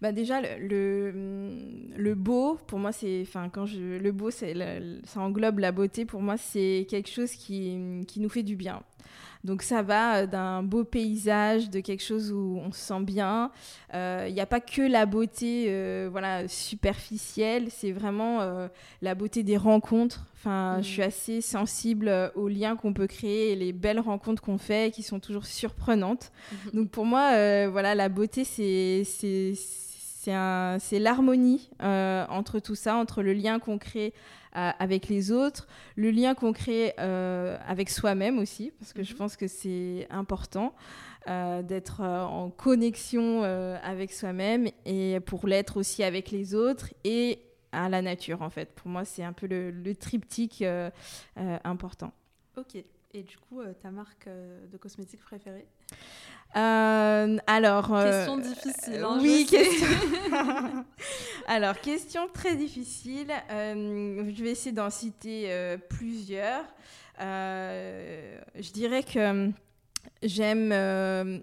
bah 0.00 0.12
déjà 0.12 0.40
le, 0.40 2.14
beau, 2.14 2.54
pour 2.68 2.78
moi 2.78 2.92
c'est, 2.92 3.22
enfin 3.22 3.48
quand 3.48 3.66
je, 3.66 3.98
le 3.98 4.12
beau, 4.12 4.30
ça 4.30 4.46
englobe 5.16 5.58
la 5.58 5.72
beauté. 5.72 6.04
Pour 6.04 6.22
moi, 6.22 6.36
c'est 6.36 6.86
quelque 6.88 7.10
chose 7.10 7.32
qui, 7.32 8.04
qui 8.06 8.20
nous 8.20 8.28
fait 8.28 8.44
du 8.44 8.54
bien. 8.54 8.84
Donc 9.44 9.62
ça 9.62 9.82
va 9.82 10.18
euh, 10.18 10.26
d'un 10.26 10.62
beau 10.62 10.84
paysage, 10.84 11.68
de 11.70 11.80
quelque 11.80 12.02
chose 12.02 12.32
où 12.32 12.60
on 12.64 12.70
se 12.72 12.80
sent 12.80 13.00
bien. 13.00 13.50
Il 13.92 13.96
euh, 13.96 14.30
n'y 14.30 14.40
a 14.40 14.46
pas 14.46 14.60
que 14.60 14.82
la 14.82 15.06
beauté 15.06 15.66
euh, 15.68 16.08
voilà, 16.10 16.46
superficielle, 16.48 17.68
c'est 17.70 17.92
vraiment 17.92 18.22
la 19.00 19.14
beauté 19.14 19.42
des 19.42 19.56
rencontres. 19.56 20.26
Enfin, 20.36 20.78
je 20.80 20.86
suis 20.86 21.02
mm. 21.02 21.06
assez 21.06 21.40
sensible 21.40 22.32
aux 22.34 22.48
liens 22.48 22.76
qu'on 22.76 22.92
peut 22.92 23.06
créer 23.06 23.52
et 23.52 23.56
les 23.56 23.72
belles 23.72 24.00
rencontres 24.00 24.42
qu'on 24.42 24.58
fait 24.58 24.92
qui 24.92 25.02
sont 25.02 25.20
toujours 25.20 25.46
surprenantes. 25.46 26.32
Mm-hmm. 26.32 26.74
Donc 26.74 26.90
pour 26.90 27.04
moi, 27.04 27.30
voilà, 27.68 27.94
la 27.94 28.08
beauté, 28.08 28.44
c'est 28.44 29.02
c'est 29.04 30.98
l'harmonie 30.98 31.70
entre 31.80 32.60
tout 32.60 32.74
ça, 32.74 32.96
entre 32.96 33.22
le 33.22 33.32
lien 33.32 33.58
qu'on 33.58 33.78
crée 33.78 34.12
avec 34.52 35.08
les 35.08 35.32
autres, 35.32 35.66
le 35.96 36.10
lien 36.10 36.34
qu'on 36.34 36.52
crée 36.52 36.94
euh, 36.98 37.56
avec 37.66 37.90
soi-même 37.90 38.38
aussi, 38.38 38.72
parce 38.78 38.92
que 38.92 39.02
je 39.02 39.12
mhm. 39.12 39.18
pense 39.18 39.36
que 39.36 39.46
c'est 39.46 40.06
important 40.10 40.74
euh, 41.28 41.62
d'être 41.62 42.00
euh, 42.00 42.22
en 42.22 42.50
connexion 42.50 43.42
avec 43.42 44.12
soi-même 44.12 44.68
et 44.84 45.20
pour 45.20 45.46
l'être 45.46 45.76
aussi 45.76 46.02
avec 46.02 46.30
les 46.30 46.54
autres 46.54 46.92
et 47.04 47.40
à 47.72 47.88
la 47.88 48.02
nature 48.02 48.42
en 48.42 48.50
fait. 48.50 48.74
Pour 48.74 48.88
moi, 48.88 49.04
c'est 49.04 49.24
un 49.24 49.32
peu 49.32 49.46
le, 49.46 49.70
le 49.70 49.94
triptyque 49.94 50.64
important. 51.36 52.12
Ok. 52.56 52.76
Et 53.14 53.22
du 53.22 53.36
coup, 53.36 53.62
ta 53.82 53.90
marque 53.90 54.26
de 54.26 54.76
cosmétiques 54.76 55.20
préférée 55.20 55.66
euh, 56.56 57.38
alors. 57.46 57.94
Euh, 57.94 58.04
question 58.04 58.36
difficile. 58.36 59.02
Hein, 59.02 59.18
oui, 59.20 59.46
question. 59.48 59.86
alors, 61.46 61.80
question 61.80 62.28
très 62.32 62.56
difficile. 62.56 63.32
Euh, 63.50 64.30
je 64.34 64.42
vais 64.42 64.50
essayer 64.50 64.72
d'en 64.72 64.90
citer 64.90 65.76
plusieurs. 65.88 66.64
je 67.18 68.72
dirais 68.72 69.02
que 69.02 69.50
j'aime 70.22 71.42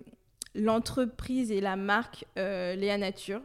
l'entreprise 0.56 1.52
et 1.52 1.62
la 1.62 1.76
marque 1.76 2.26
Léa 2.36 2.98
Nature 2.98 3.42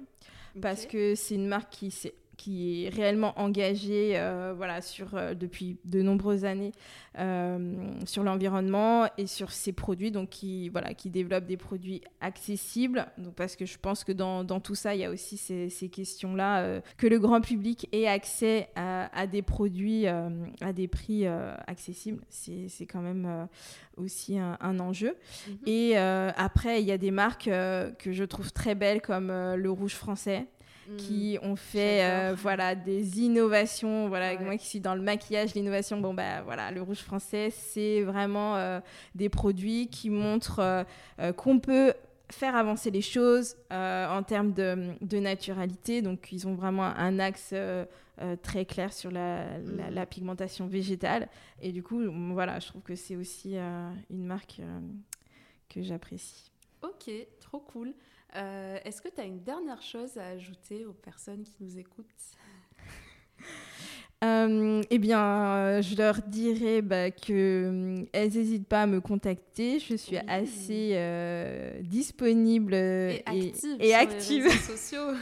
parce 0.60 0.86
que 0.86 1.14
c'est 1.14 1.34
une 1.34 1.48
marque 1.48 1.70
qui 1.70 1.90
s'est 1.90 2.14
qui 2.36 2.84
est 2.84 2.88
réellement 2.88 3.38
engagé 3.38 4.12
euh, 4.16 4.54
voilà, 4.56 4.80
sur, 4.80 5.14
euh, 5.14 5.34
depuis 5.34 5.78
de 5.84 6.02
nombreuses 6.02 6.44
années 6.44 6.72
euh, 7.18 7.92
sur 8.06 8.22
l'environnement 8.22 9.08
et 9.18 9.26
sur 9.26 9.50
ses 9.50 9.72
produits, 9.72 10.10
donc 10.10 10.30
qui, 10.30 10.68
voilà, 10.68 10.94
qui 10.94 11.10
développe 11.10 11.46
des 11.46 11.56
produits 11.56 12.02
accessibles. 12.20 13.06
Donc 13.18 13.34
parce 13.34 13.56
que 13.56 13.66
je 13.66 13.78
pense 13.78 14.04
que 14.04 14.12
dans, 14.12 14.44
dans 14.44 14.60
tout 14.60 14.74
ça, 14.74 14.94
il 14.94 15.00
y 15.00 15.04
a 15.04 15.10
aussi 15.10 15.36
ces, 15.36 15.68
ces 15.68 15.88
questions-là, 15.88 16.80
que 16.96 17.06
le 17.06 17.18
grand 17.18 17.40
public 17.40 17.88
ait 17.92 18.06
accès 18.06 18.68
à, 18.74 19.16
à 19.16 19.26
des 19.26 19.42
produits 19.42 20.06
à 20.06 20.72
des 20.72 20.88
prix 20.88 21.26
accessibles. 21.26 22.22
C'est 22.28 22.86
quand 22.86 23.00
même 23.00 23.48
aussi 23.96 24.38
un, 24.38 24.80
enjeu. 24.80 25.16
Mhm. 25.48 25.56
Et 25.66 25.96
après, 25.96 26.82
il 26.82 26.86
y 26.86 26.92
a 26.92 26.98
des 26.98 27.10
marques 27.10 27.44
que 27.44 28.12
je 28.12 28.24
trouve 28.24 28.52
très 28.52 28.74
belles 28.74 29.00
comme 29.00 29.28
le 29.28 29.70
Rouge 29.70 29.94
français 29.94 30.46
qui 30.96 31.38
mm. 31.40 31.46
ont 31.46 31.56
fait 31.56 32.04
euh, 32.04 32.34
voilà 32.36 32.74
des 32.74 33.20
innovations 33.20 34.08
voilà 34.08 34.38
moi 34.40 34.56
qui 34.56 34.66
suis 34.66 34.80
dans 34.80 34.94
le 34.94 35.02
maquillage 35.02 35.54
l'innovation 35.54 36.00
bon 36.00 36.14
bah 36.14 36.42
voilà 36.42 36.70
le 36.70 36.82
rouge 36.82 36.98
français 37.00 37.50
c'est 37.50 38.02
vraiment 38.02 38.56
euh, 38.56 38.80
des 39.14 39.28
produits 39.28 39.88
qui 39.88 40.10
montrent 40.10 40.84
euh, 41.20 41.32
qu'on 41.32 41.58
peut 41.58 41.94
faire 42.30 42.56
avancer 42.56 42.90
les 42.90 43.02
choses 43.02 43.54
en 43.70 44.22
termes 44.22 44.54
de, 44.54 44.94
de, 45.02 45.18
naturalité. 45.18 46.00
Donc 46.00 46.32
ils 46.32 46.48
ont 46.48 46.54
vraiment 46.54 46.84
un 46.84 47.18
axe 47.18 47.54
très 48.42 48.64
clair 48.64 48.94
sur 48.94 49.10
la, 49.10 49.58
la, 49.58 49.90
la, 49.90 50.06
pigmentation 50.06 50.66
végétale. 50.66 51.28
Et 51.60 51.70
du 51.70 51.82
coup 51.82 52.00
voilà 52.32 52.60
je 52.60 52.68
trouve 52.68 52.82
que 52.82 52.96
c'est 52.96 53.14
aussi 53.14 53.56
une 53.56 54.24
marque 54.24 54.60
que 55.68 55.82
j'apprécie. 55.82 56.50
Ok 56.82 57.10
trop 57.40 57.60
cool 57.60 57.92
euh, 58.36 58.78
est-ce 58.84 59.00
que 59.00 59.08
tu 59.08 59.20
as 59.20 59.24
une 59.24 59.42
dernière 59.42 59.82
chose 59.82 60.16
à 60.18 60.28
ajouter 60.28 60.84
aux 60.86 60.92
personnes 60.92 61.44
qui 61.44 61.54
nous 61.60 61.78
écoutent? 61.78 62.06
Euh, 64.24 64.80
eh 64.88 64.98
bien, 64.98 65.20
euh, 65.20 65.82
je 65.82 65.94
leur 65.96 66.22
dirais 66.22 66.80
bah, 66.80 67.10
qu'elles 67.10 68.06
n'hésitent 68.14 68.66
pas 68.66 68.82
à 68.82 68.86
me 68.86 69.02
contacter. 69.02 69.78
Je 69.78 69.96
suis 69.96 70.16
assez 70.16 70.96
disponible 71.82 72.72
et, 72.72 73.22
active. 73.26 74.48
Sur 74.48 74.50
Les 74.50 74.50
sociaux. 74.78 75.12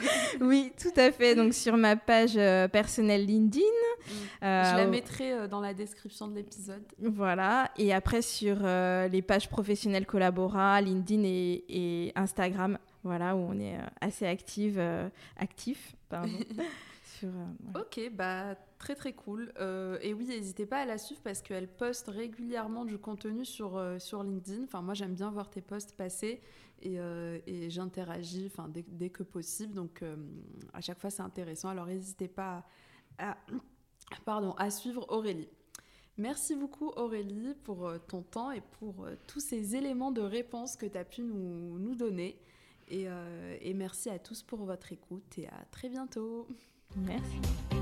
oui, 0.40 0.72
tout 0.80 1.00
à 1.00 1.10
fait. 1.10 1.34
Donc, 1.34 1.52
sur 1.52 1.76
ma 1.76 1.96
page 1.96 2.34
personnelle 2.70 3.26
LinkedIn. 3.26 3.64
Mm. 3.64 4.12
je 4.40 4.76
la 4.76 4.86
mettrai 4.86 5.48
dans 5.48 5.60
la 5.60 5.74
description 5.74 6.28
de 6.28 6.36
l'épisode. 6.36 6.84
Voilà. 7.00 7.72
Et 7.76 7.92
après, 7.92 8.22
sur 8.22 8.58
les 8.62 9.22
pages 9.22 9.48
professionnelles 9.48 10.06
Collabora, 10.06 10.80
LinkedIn 10.80 11.24
et 11.24 12.12
Instagram 12.14 12.78
voilà, 13.04 13.36
où 13.36 13.40
on 13.40 13.58
est 13.58 13.78
assez 14.00 14.26
active, 14.26 14.80
actif, 15.36 15.94
pardon. 16.08 16.32
Ok, 17.76 18.00
bah 18.14 18.56
très 18.78 18.96
très 18.96 19.12
cool. 19.12 19.52
et 20.00 20.12
oui, 20.12 20.26
n'hésitez 20.26 20.66
pas 20.66 20.78
à 20.78 20.84
la 20.84 20.98
suivre 20.98 21.20
parce 21.22 21.40
qu'elle 21.40 21.68
poste 21.68 22.08
régulièrement 22.08 22.84
du 22.84 22.98
contenu 22.98 23.44
sur, 23.44 23.80
sur 24.00 24.24
LinkedIn. 24.24 24.64
Enfin, 24.64 24.82
moi 24.82 24.94
j'aime 24.94 25.14
bien 25.14 25.30
voir 25.30 25.48
tes 25.48 25.60
posts 25.60 25.94
passer 25.94 26.40
et, 26.80 26.96
et 27.46 27.70
j'interagis 27.70 28.50
enfin, 28.52 28.68
dès, 28.68 28.84
dès, 28.88 29.10
que 29.10 29.22
possible. 29.22 29.74
Donc 29.74 30.02
à 30.72 30.80
chaque 30.80 30.98
fois 30.98 31.10
c'est 31.10 31.22
intéressant. 31.22 31.68
Alors 31.68 31.86
n'hésitez 31.86 32.26
pas 32.26 32.64
à, 33.18 33.36
pardon, 34.24 34.52
à 34.52 34.70
suivre 34.70 35.06
Aurélie. 35.08 35.48
Merci 36.18 36.54
beaucoup 36.54 36.88
Aurélie 36.96 37.54
pour 37.64 37.88
euh, 37.88 37.98
ton 37.98 38.22
temps 38.22 38.50
et 38.50 38.60
pour 38.60 39.04
euh, 39.04 39.16
tous 39.26 39.40
ces 39.40 39.76
éléments 39.76 40.10
de 40.10 40.20
réponse 40.20 40.76
que 40.76 40.86
tu 40.86 40.98
as 40.98 41.04
pu 41.04 41.22
nous, 41.22 41.78
nous 41.78 41.94
donner. 41.94 42.38
Et, 42.88 43.04
euh, 43.08 43.56
et 43.60 43.74
merci 43.74 44.10
à 44.10 44.18
tous 44.18 44.42
pour 44.42 44.64
votre 44.64 44.92
écoute 44.92 45.38
et 45.38 45.48
à 45.48 45.64
très 45.70 45.88
bientôt. 45.88 46.46
Merci. 46.96 47.81